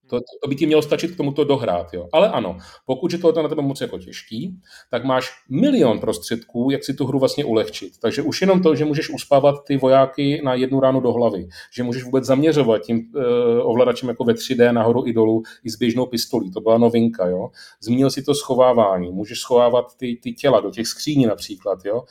To, 0.09 0.19
to 0.41 0.47
by 0.47 0.55
ti 0.55 0.65
mělo 0.65 0.81
stačit 0.81 1.11
k 1.11 1.17
tomuto 1.17 1.43
dohrát. 1.43 1.93
Jo. 1.93 2.07
Ale 2.13 2.29
ano, 2.29 2.57
pokud 2.85 3.13
je 3.13 3.19
to 3.19 3.41
na 3.41 3.49
tebe 3.49 3.61
moc 3.61 3.81
jako 3.81 3.99
těžký, 3.99 4.59
tak 4.91 5.03
máš 5.03 5.29
milion 5.49 5.99
prostředků, 5.99 6.69
jak 6.71 6.83
si 6.83 6.93
tu 6.93 7.05
hru 7.05 7.19
vlastně 7.19 7.45
ulehčit. 7.45 7.99
Takže 8.01 8.21
už 8.21 8.41
jenom 8.41 8.61
to, 8.61 8.75
že 8.75 8.85
můžeš 8.85 9.09
uspávat 9.09 9.55
ty 9.67 9.77
vojáky 9.77 10.41
na 10.43 10.53
jednu 10.53 10.79
ránu 10.79 10.99
do 10.99 11.11
hlavy, 11.11 11.47
že 11.73 11.83
můžeš 11.83 12.03
vůbec 12.03 12.25
zaměřovat 12.25 12.81
tím 12.81 13.11
uh, 13.15 13.23
ovladačem 13.61 14.09
jako 14.09 14.23
ve 14.23 14.33
3D 14.33 14.73
nahoru 14.73 15.07
i 15.07 15.13
dolů 15.13 15.43
i 15.63 15.69
s 15.69 15.75
běžnou 15.75 16.05
pistolí. 16.05 16.51
To 16.51 16.61
byla 16.61 16.77
novinka. 16.77 17.27
Jo. 17.27 17.49
Zmínil 17.81 18.09
si 18.09 18.23
to 18.23 18.35
schovávání. 18.35 19.11
Můžeš 19.11 19.39
schovávat 19.39 19.85
ty, 19.97 20.19
ty 20.23 20.33
těla 20.33 20.59
do 20.59 20.71
těch 20.71 20.87
skříní 20.87 21.25
například. 21.25 21.79
Jo 21.85 22.03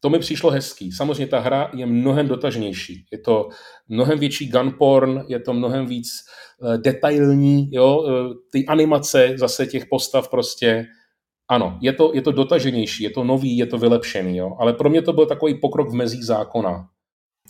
to 0.00 0.10
mi 0.10 0.18
přišlo 0.18 0.50
hezký. 0.50 0.92
Samozřejmě 0.92 1.26
ta 1.26 1.38
hra 1.38 1.70
je 1.74 1.86
mnohem 1.86 2.28
dotažnější. 2.28 3.06
Je 3.12 3.18
to 3.18 3.48
mnohem 3.88 4.18
větší 4.18 4.48
gun 4.48 4.74
porn, 4.78 5.24
je 5.28 5.40
to 5.40 5.52
mnohem 5.52 5.86
víc 5.86 6.08
uh, 6.58 6.76
detailní, 6.76 7.70
jo? 7.72 7.98
Uh, 7.98 8.34
ty 8.52 8.66
animace 8.66 9.34
zase 9.36 9.66
těch 9.66 9.86
postav 9.86 10.28
prostě, 10.30 10.86
ano, 11.50 11.78
je 11.82 11.92
to, 11.92 12.10
je 12.14 12.22
to 12.22 12.32
dotaženější, 12.32 13.02
je 13.02 13.10
to 13.10 13.24
nový, 13.24 13.56
je 13.56 13.66
to 13.66 13.78
vylepšený, 13.78 14.36
jo? 14.36 14.56
ale 14.60 14.72
pro 14.72 14.90
mě 14.90 15.02
to 15.02 15.12
byl 15.12 15.26
takový 15.26 15.54
pokrok 15.54 15.90
v 15.90 15.94
mezích 15.94 16.24
zákona. 16.24 16.88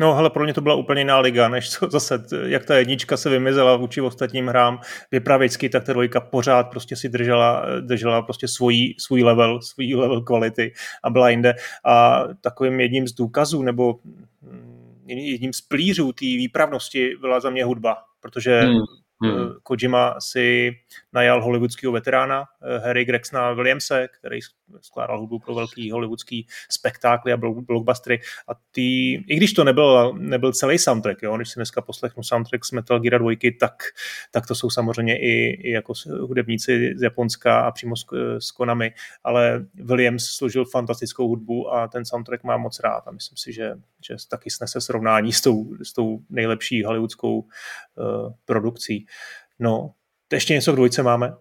No, 0.01 0.17
ale 0.17 0.31
pro 0.31 0.45
mě 0.45 0.55
to 0.55 0.61
byla 0.61 0.75
úplně 0.75 1.01
jiná 1.01 1.19
liga, 1.19 1.49
než 1.49 1.71
co 1.71 1.89
zase, 1.91 2.25
jak 2.47 2.65
ta 2.65 2.77
jednička 2.77 3.17
se 3.17 3.31
vymizela 3.31 3.77
vůči 3.77 4.01
ostatním 4.01 4.47
hrám 4.47 4.81
vypravěcky, 5.11 5.69
tak 5.69 5.85
ta 5.85 5.93
dvojka 5.93 6.21
pořád 6.21 6.71
prostě 6.71 6.97
si 6.97 7.09
držela, 7.09 7.67
držela 7.81 8.23
prostě 8.23 8.49
svůj, 8.49 8.95
svůj 8.99 9.23
level, 9.23 9.63
svůj 9.63 9.95
level 9.95 10.21
kvality 10.21 10.73
a 11.05 11.11
byla 11.11 11.31
jinde. 11.31 11.55
A 11.85 12.25
takovým 12.41 12.81
jedním 12.81 13.09
z 13.09 13.13
důkazů, 13.13 13.63
nebo 13.63 13.99
hm, 14.43 15.05
jedním 15.07 15.53
z 15.53 15.61
plířů 15.61 16.13
té 16.13 16.25
výpravnosti 16.25 17.17
byla 17.21 17.41
za 17.41 17.51
mě 17.51 17.65
hudba, 17.65 17.97
protože 18.21 18.61
hmm. 18.61 18.83
Hmm. 19.23 19.53
Kojima 19.63 20.15
si 20.21 20.73
najal 21.13 21.43
hollywoodského 21.43 21.93
veterána 21.93 22.45
Harry 22.85 23.05
Gregsona 23.05 23.53
Williamse, 23.53 24.09
který 24.19 24.41
skládal 24.81 25.21
hudbu 25.21 25.39
pro 25.39 25.55
velký 25.55 25.91
hollywoodský 25.91 26.47
spektákly 26.71 27.33
a 27.33 27.37
blockbustery. 27.37 28.21
A 28.49 28.53
ty, 28.71 29.13
i 29.13 29.37
když 29.37 29.53
to 29.53 29.65
nebyl, 29.65 30.13
nebyl 30.19 30.53
celý 30.53 30.79
soundtrack, 30.79 31.23
jo, 31.23 31.37
když 31.37 31.49
si 31.49 31.59
dneska 31.59 31.81
poslechnu 31.81 32.23
soundtrack 32.23 32.65
z 32.65 32.73
Metal 32.73 33.01
Gear 33.01 33.21
2, 33.21 33.31
tak, 33.61 33.83
tak 34.31 34.47
to 34.47 34.55
jsou 34.55 34.71
samozřejmě 34.71 35.19
i, 35.19 35.61
i 35.63 35.71
jako 35.71 35.93
hudebníci 36.21 36.95
z 36.97 37.03
Japonska 37.03 37.61
a 37.61 37.71
přímo 37.71 37.97
z, 37.97 38.05
z 38.39 38.51
Konami, 38.51 38.93
ale 39.25 39.65
Williams 39.75 40.25
složil 40.25 40.65
fantastickou 40.65 41.29
hudbu 41.29 41.75
a 41.75 41.89
ten 41.89 42.05
soundtrack 42.05 42.45
mám 42.45 42.61
moc 42.61 42.81
rád 42.81 43.09
a 43.09 43.11
myslím 43.11 43.37
si, 43.37 43.53
že, 43.53 43.75
že 44.07 44.17
taky 44.31 44.51
snese 44.51 44.81
srovnání 44.81 45.33
s 45.33 45.41
tou, 45.41 45.77
s 45.83 45.93
tou 45.93 46.21
nejlepší 46.31 46.85
hollywoodskou 46.85 47.39
uh, 47.39 47.47
produkcí. 48.45 49.07
No, 49.59 49.91
ještě 50.33 50.55
něco 50.55 50.73
k 50.73 50.77
dvojce 50.77 51.03
máme? 51.03 51.33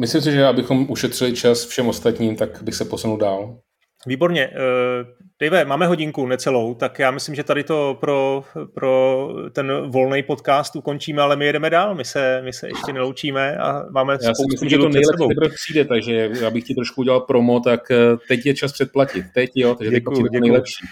Myslím 0.00 0.22
si, 0.22 0.32
že 0.32 0.46
abychom 0.46 0.86
ušetřili 0.90 1.32
čas 1.32 1.66
všem 1.66 1.88
ostatním, 1.88 2.36
tak 2.36 2.62
bych 2.62 2.74
se 2.74 2.84
posunul 2.84 3.18
dál. 3.18 3.58
Výborně. 4.06 4.48
Uh, 4.48 5.28
Dave, 5.42 5.64
máme 5.64 5.86
hodinku 5.86 6.26
necelou, 6.26 6.74
tak 6.74 6.98
já 6.98 7.10
myslím, 7.10 7.34
že 7.34 7.44
tady 7.44 7.64
to 7.64 7.96
pro, 8.00 8.44
pro 8.74 9.28
ten 9.52 9.90
volný 9.90 10.22
podcast 10.22 10.76
ukončíme, 10.76 11.22
ale 11.22 11.36
my 11.36 11.46
jedeme 11.46 11.70
dál, 11.70 11.94
my 11.94 12.04
se, 12.04 12.42
my 12.44 12.52
se 12.52 12.68
ještě 12.68 12.92
neloučíme 12.92 13.56
a 13.56 13.84
máme 13.90 14.12
já 14.12 14.18
spoustu 14.18 14.44
myslím, 14.52 14.68
že 14.68 14.78
to 14.78 14.88
nejlepší 14.88 15.54
přijde, 15.54 15.84
takže 15.84 16.30
já 16.40 16.50
bych 16.50 16.64
ti 16.64 16.74
trošku 16.74 17.00
udělal 17.00 17.20
promo, 17.20 17.60
tak 17.60 17.90
eh, 17.90 17.96
teď 18.28 18.46
je 18.46 18.54
čas 18.54 18.72
předplatit. 18.72 19.24
Teď 19.34 19.50
jo, 19.54 19.74
takže 19.74 19.90
děkuju, 19.90 20.16
teď 20.16 20.32
děkuju. 20.32 20.40
nejlepší. 20.40 20.86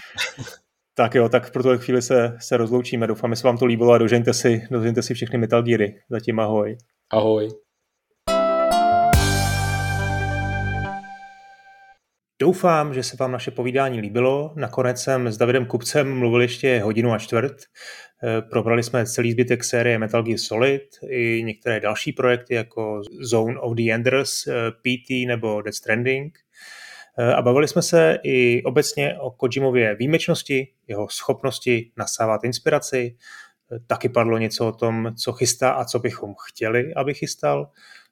Tak 0.99 1.15
jo, 1.15 1.29
tak 1.29 1.51
pro 1.51 1.63
tuhle 1.63 1.77
chvíli 1.77 2.01
se, 2.01 2.37
se 2.39 2.57
rozloučíme. 2.57 3.07
Doufám, 3.07 3.31
že 3.31 3.35
se 3.35 3.47
vám 3.47 3.57
to 3.57 3.65
líbilo 3.65 3.93
a 3.93 3.97
dožeňte 3.97 4.33
si, 4.33 4.61
dožeňte 4.71 5.01
si 5.01 5.13
všechny 5.13 5.37
Metal 5.37 5.63
Geary. 5.63 5.95
Zatím 6.09 6.39
ahoj. 6.39 6.77
Ahoj. 7.09 7.49
Doufám, 12.41 12.93
že 12.93 13.03
se 13.03 13.17
vám 13.19 13.31
naše 13.31 13.51
povídání 13.51 14.01
líbilo. 14.01 14.53
Nakonec 14.55 15.01
jsem 15.01 15.27
s 15.27 15.37
Davidem 15.37 15.65
Kupcem 15.65 16.17
mluvil 16.19 16.41
ještě 16.41 16.79
hodinu 16.79 17.11
a 17.11 17.17
čtvrt. 17.17 17.57
Eh, 18.23 18.41
probrali 18.41 18.83
jsme 18.83 19.05
celý 19.05 19.31
zbytek 19.31 19.63
série 19.63 19.99
Metal 19.99 20.23
Gear 20.23 20.37
Solid 20.37 20.83
i 21.09 21.43
některé 21.43 21.79
další 21.79 22.13
projekty 22.13 22.53
jako 22.53 23.01
Zone 23.21 23.59
of 23.59 23.75
the 23.75 23.93
Enders, 23.93 24.47
eh, 24.47 24.71
PT 24.71 25.25
nebo 25.27 25.61
Death 25.61 25.77
Stranding. 25.77 26.37
Eh, 27.19 27.33
a 27.33 27.41
bavili 27.41 27.67
jsme 27.67 27.81
se 27.81 28.19
i 28.23 28.63
obecně 28.63 29.19
o 29.19 29.31
Kojimově 29.31 29.95
výjimečnosti, 29.95 30.67
jeho 30.87 31.09
schopnosti 31.09 31.91
nasávat 31.97 32.43
inspiraci. 32.43 33.17
Taky 33.87 34.09
padlo 34.09 34.37
něco 34.37 34.67
o 34.67 34.71
tom, 34.71 35.13
co 35.15 35.33
chystá 35.33 35.71
a 35.71 35.85
co 35.85 35.99
bychom 35.99 36.35
chtěli, 36.47 36.93
aby 36.93 37.13
chystal. 37.13 37.71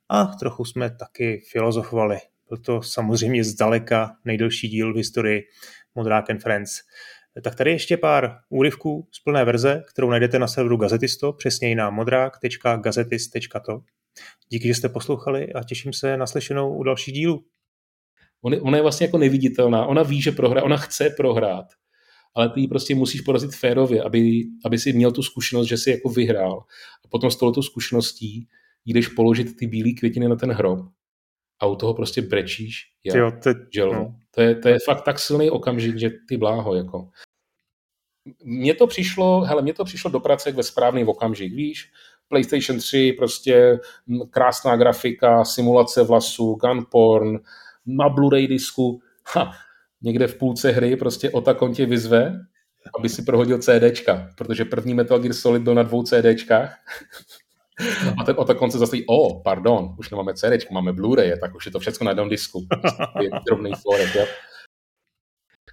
A 0.10 0.26
trochu 0.26 0.66
jsme 0.66 0.89
taky 0.89 1.41
filozofovali 1.51 2.18
byl 2.49 2.58
to 2.58 2.82
samozřejmě 2.82 3.43
zdaleka 3.43 4.18
nejdelší 4.26 4.68
díl 4.68 4.93
v 4.93 4.97
historii 4.97 5.43
Modrák 5.95 6.30
and 6.30 6.41
Friends. 6.41 6.72
Tak 7.43 7.56
tady 7.56 7.72
ještě 7.72 7.97
pár 7.97 8.38
úryvků 8.49 9.08
z 9.12 9.20
plné 9.20 9.45
verze, 9.45 9.84
kterou 9.89 10.10
najdete 10.10 10.39
na 10.39 10.47
serveru 10.47 10.78
Gazetisto, 10.78 11.34
přesněji 11.34 11.76
na 11.76 11.89
modrák.gazetist.to. 11.89 13.82
Díky, 14.49 14.68
že 14.68 14.76
jste 14.76 14.89
poslouchali 14.89 15.53
a 15.53 15.64
těším 15.64 15.93
se 15.93 16.18
na 16.18 16.28
slyšenou 16.28 16.76
u 16.76 16.84
dalších 16.84 17.14
dílů. 17.14 17.45
Ona 18.45 18.77
je 18.77 18.81
vlastně 18.81 19.05
jako 19.05 19.17
neviditelná. 19.17 19.85
Ona 19.85 20.03
ví, 20.03 20.21
že 20.21 20.31
prohra, 20.31 20.63
ona 20.63 20.77
chce 20.77 21.09
prohrát, 21.17 21.65
ale 22.35 22.49
ty 22.49 22.61
ji 22.61 22.67
prostě 22.67 22.95
musíš 22.95 23.21
porazit 23.21 23.55
férově, 23.55 24.03
aby, 24.03 24.43
aby 24.65 24.79
si 24.79 24.93
měl 24.93 25.11
tu 25.11 25.23
zkušenost, 25.23 25.67
že 25.67 25.77
si 25.77 25.91
jako 25.91 26.09
vyhrál. 26.09 26.63
A 27.05 27.07
potom 27.07 27.31
s 27.31 27.35
touto 27.35 27.63
zkušeností 27.63 28.47
jdeš 28.85 29.07
položit 29.07 29.57
ty 29.57 29.67
bílé 29.67 29.89
květiny 29.91 30.29
na 30.29 30.35
ten 30.35 30.51
hrob 30.51 30.79
a 31.59 31.65
u 31.65 31.75
toho 31.75 31.93
prostě 31.93 32.21
brečíš. 32.21 32.81
Já, 33.03 33.17
jo, 33.17 33.31
te, 33.43 33.53
no. 33.77 34.15
to, 34.31 34.41
je, 34.41 34.55
to 34.55 34.69
je 34.69 34.77
fakt 34.85 35.01
tak 35.01 35.19
silný 35.19 35.49
okamžik, 35.49 35.97
že 35.97 36.09
ty 36.27 36.37
bláho, 36.37 36.75
jako. 36.75 37.09
Mně 38.43 38.73
to 38.73 38.87
přišlo, 38.87 39.41
hele, 39.41 39.61
mně 39.61 39.73
to 39.73 39.85
přišlo 39.85 40.11
do 40.11 40.19
prace 40.19 40.51
ve 40.51 40.63
správný 40.63 41.05
okamžik, 41.05 41.53
víš, 41.53 41.91
PlayStation 42.27 42.79
3, 42.79 43.15
prostě 43.17 43.79
krásná 44.29 44.75
grafika, 44.75 45.45
simulace 45.45 46.03
vlasů, 46.03 46.55
gunporn, 46.55 47.37
na 47.86 48.09
Blu-ray 48.09 48.47
disku, 48.47 49.01
ha, 49.33 49.51
někde 50.01 50.27
v 50.27 50.36
půlce 50.36 50.71
hry 50.71 50.95
prostě 50.95 51.29
Otakon 51.29 51.73
tě 51.73 51.86
vyzve, 51.86 52.39
aby 52.99 53.09
si 53.09 53.21
prohodil 53.21 53.57
CDčka, 53.57 54.29
protože 54.38 54.65
první 54.65 54.93
Metal 54.93 55.19
Gear 55.19 55.33
Solid 55.33 55.63
byl 55.63 55.75
na 55.75 55.83
dvou 55.83 56.03
CDčkách 56.03 56.77
a 58.21 58.23
ten 58.23 58.36
Otakon 58.38 58.71
se 58.71 58.77
zase, 58.77 58.97
o, 59.07 59.15
oh, 59.17 59.41
pardon, 59.43 59.95
už 59.99 60.09
nemáme 60.09 60.33
CD, 60.33 60.71
máme 60.71 60.91
Blu-ray, 60.91 61.39
tak 61.39 61.55
už 61.55 61.65
je 61.65 61.71
to 61.71 61.79
všechno 61.79 62.05
na 62.05 62.11
jednom 62.11 62.29
disku. 62.29 62.67
Je 63.21 63.29
drobný 63.47 63.71
florek, 63.81 64.15
jo. 64.15 64.25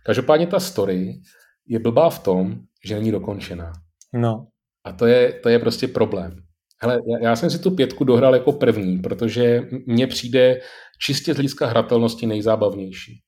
Každopádně 0.03 0.47
ta 0.47 0.61
story 0.61 1.21
je 1.67 1.79
blbá 1.79 2.11
v 2.11 2.19
tom, 2.19 2.61
že 2.85 2.95
není 2.95 3.11
dokončená. 3.11 3.73
No. 4.13 4.47
A 4.85 4.93
to 4.93 5.07
je, 5.07 5.33
to 5.33 5.49
je 5.49 5.59
prostě 5.59 5.89
problém. 5.89 6.43
Hele, 6.83 7.01
já, 7.23 7.37
jsem 7.37 7.51
si 7.51 7.59
tu 7.59 7.71
pětku 7.71 8.05
dohrál 8.05 8.35
jako 8.35 8.53
první, 8.53 8.99
protože 8.99 9.63
mně 9.87 10.07
přijde 10.07 10.61
čistě 10.99 11.33
z 11.33 11.37
hlediska 11.37 11.67
hratelnosti 11.67 12.27
nejzábavnější. 12.27 13.21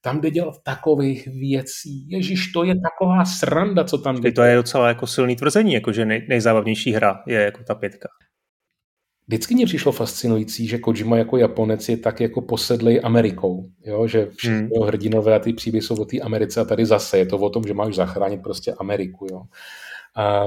Tam 0.00 0.20
jde 0.20 0.30
dělat 0.30 0.54
takových 0.64 1.26
věcí. 1.26 2.06
Ježíš, 2.08 2.52
to 2.52 2.64
je 2.64 2.74
taková 2.74 3.24
sranda, 3.24 3.84
co 3.84 3.98
tam 3.98 4.20
jde. 4.20 4.32
To 4.32 4.42
je 4.42 4.56
docela 4.56 4.88
jako 4.88 5.06
silný 5.06 5.36
tvrzení, 5.36 5.72
jako 5.72 5.92
že 5.92 6.04
nej, 6.04 6.26
nejzábavnější 6.28 6.92
hra 6.92 7.22
je 7.26 7.40
jako 7.40 7.64
ta 7.64 7.74
pětka. 7.74 8.08
Vždycky 9.28 9.54
mě 9.54 9.66
přišlo 9.66 9.92
fascinující, 9.92 10.66
že 10.66 10.78
Kojima 10.78 11.16
jako 11.16 11.36
Japonec 11.36 11.88
je 11.88 11.96
tak 11.96 12.20
jako 12.20 12.40
posedlej 12.40 13.00
Amerikou, 13.04 13.70
jo? 13.84 14.06
že 14.06 14.26
všichni 14.36 14.58
hmm. 14.76 14.86
hrdinové 14.86 15.34
a 15.34 15.38
ty 15.38 15.52
příběhy 15.52 15.82
jsou 15.82 16.02
o 16.02 16.04
té 16.04 16.20
Americe 16.20 16.60
a 16.60 16.64
tady 16.64 16.86
zase 16.86 17.18
je 17.18 17.26
to 17.26 17.38
o 17.38 17.50
tom, 17.50 17.62
že 17.66 17.74
máš 17.74 17.94
zachránit 17.94 18.42
prostě 18.42 18.72
Ameriku. 18.72 19.26
Jo? 19.30 19.42
A 20.16 20.46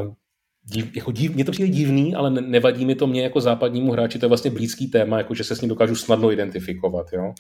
div, 0.64 0.96
jako 0.96 1.12
div, 1.12 1.36
mě 1.36 1.46
to 1.46 1.52
přijde 1.52 1.70
divný, 1.70 2.16
ale 2.16 2.30
nevadí 2.30 2.86
mi 2.86 2.96
to 2.96 3.08
mě 3.08 3.24
jako 3.24 3.42
západnímu 3.42 3.92
hráči, 3.92 4.20
to 4.20 4.26
je 4.26 4.30
vlastně 4.30 4.52
blízký 4.52 4.88
téma, 4.88 5.18
jako 5.18 5.34
že 5.34 5.44
se 5.44 5.56
s 5.56 5.62
ním 5.62 5.70
dokážu 5.70 5.96
snadno 5.96 6.32
identifikovat. 6.32 7.06
Jo? 7.14 7.34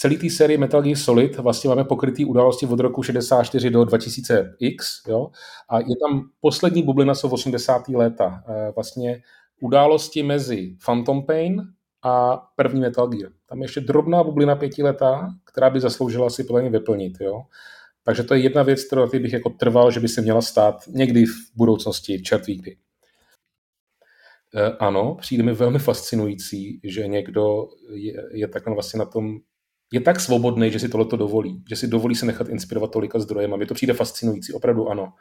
celé 0.00 0.16
té 0.16 0.30
sérii 0.30 0.58
Metal 0.58 0.82
Gear 0.82 0.96
Solid 0.96 1.38
vlastně 1.38 1.68
máme 1.68 1.84
pokrytý 1.84 2.24
události 2.24 2.66
od 2.66 2.80
roku 2.80 3.02
64 3.02 3.70
do 3.70 3.82
2000X, 3.82 4.76
jo? 5.08 5.30
a 5.68 5.78
je 5.78 5.96
tam 6.06 6.22
poslední 6.40 6.82
bublina, 6.82 7.14
jsou 7.14 7.30
80. 7.30 7.88
léta. 7.88 8.44
E, 8.48 8.72
vlastně 8.74 9.22
události 9.60 10.22
mezi 10.22 10.76
Phantom 10.84 11.26
Pain 11.26 11.62
a 12.02 12.36
první 12.56 12.80
Metal 12.80 13.08
Gear. 13.08 13.32
Tam 13.48 13.58
je 13.58 13.64
ještě 13.64 13.80
drobná 13.80 14.24
bublina 14.24 14.56
pětiletá, 14.56 15.28
která 15.44 15.70
by 15.70 15.80
zasloužila 15.80 16.30
si 16.30 16.44
plně 16.44 16.70
vyplnit. 16.70 17.12
Jo? 17.20 17.42
Takže 18.04 18.22
to 18.22 18.34
je 18.34 18.40
jedna 18.40 18.62
věc, 18.62 18.84
kterou 18.84 19.08
bych 19.08 19.32
jako 19.32 19.50
trval, 19.50 19.90
že 19.90 20.00
by 20.00 20.08
se 20.08 20.20
měla 20.20 20.42
stát 20.42 20.74
někdy 20.88 21.26
v 21.26 21.36
budoucnosti, 21.56 22.22
čert 22.22 22.46
ví 22.46 22.56
kdy. 22.56 22.76
E, 24.54 24.76
ano, 24.76 25.14
přijde 25.20 25.42
mi 25.42 25.52
velmi 25.52 25.78
fascinující, 25.78 26.80
že 26.84 27.06
někdo 27.06 27.68
je, 27.92 28.14
je 28.32 28.48
takhle 28.48 28.74
vlastně 28.74 28.98
na 28.98 29.04
tom 29.04 29.38
je 29.92 30.00
tak 30.00 30.20
svobodný, 30.20 30.70
že 30.70 30.78
si 30.78 30.88
tohle 30.88 31.06
dovolí, 31.16 31.64
že 31.68 31.76
si 31.76 31.88
dovolí 31.88 32.14
se 32.14 32.26
nechat 32.26 32.48
inspirovat 32.48 32.90
tolika 32.90 33.18
zdrojem 33.18 33.54
a 33.54 33.56
mi 33.56 33.66
to 33.66 33.74
přijde 33.74 33.92
fascinující, 33.92 34.52
opravdu 34.52 34.88
ano. 34.88 35.12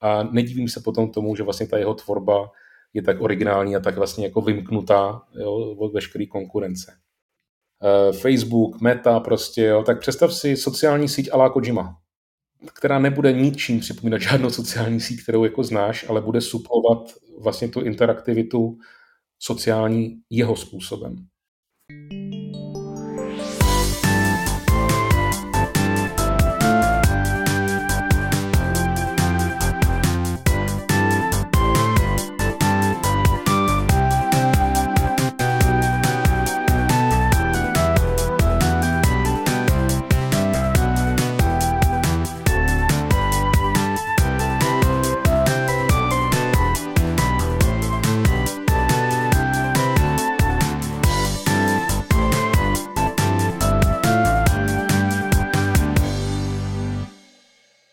A 0.00 0.22
nedivím 0.22 0.68
se 0.68 0.80
potom 0.80 1.10
tomu, 1.10 1.36
že 1.36 1.42
vlastně 1.42 1.66
ta 1.66 1.78
jeho 1.78 1.94
tvorba 1.94 2.50
je 2.92 3.02
tak 3.02 3.20
originální 3.20 3.76
a 3.76 3.80
tak 3.80 3.96
vlastně 3.96 4.24
jako 4.26 4.40
vymknutá 4.40 5.22
jo, 5.34 5.54
od 5.78 5.92
veškeré 5.92 6.26
konkurence. 6.26 6.92
Uh, 7.82 8.16
Facebook, 8.16 8.80
Meta 8.80 9.20
prostě, 9.20 9.62
jo, 9.64 9.82
tak 9.82 10.00
představ 10.00 10.34
si 10.34 10.56
sociální 10.56 11.08
síť 11.08 11.28
Alá 11.32 11.50
Kojima, 11.50 11.96
která 12.72 12.98
nebude 12.98 13.32
ničím 13.32 13.80
připomínat 13.80 14.20
žádnou 14.20 14.50
sociální 14.50 15.00
síť, 15.00 15.22
kterou 15.22 15.44
jako 15.44 15.64
znáš, 15.64 16.08
ale 16.08 16.20
bude 16.20 16.40
suplovat 16.40 17.14
vlastně 17.40 17.68
tu 17.68 17.80
interaktivitu 17.80 18.78
sociální 19.38 20.20
jeho 20.30 20.56
způsobem. 20.56 21.16
thank 21.88 22.12
you 22.12 22.23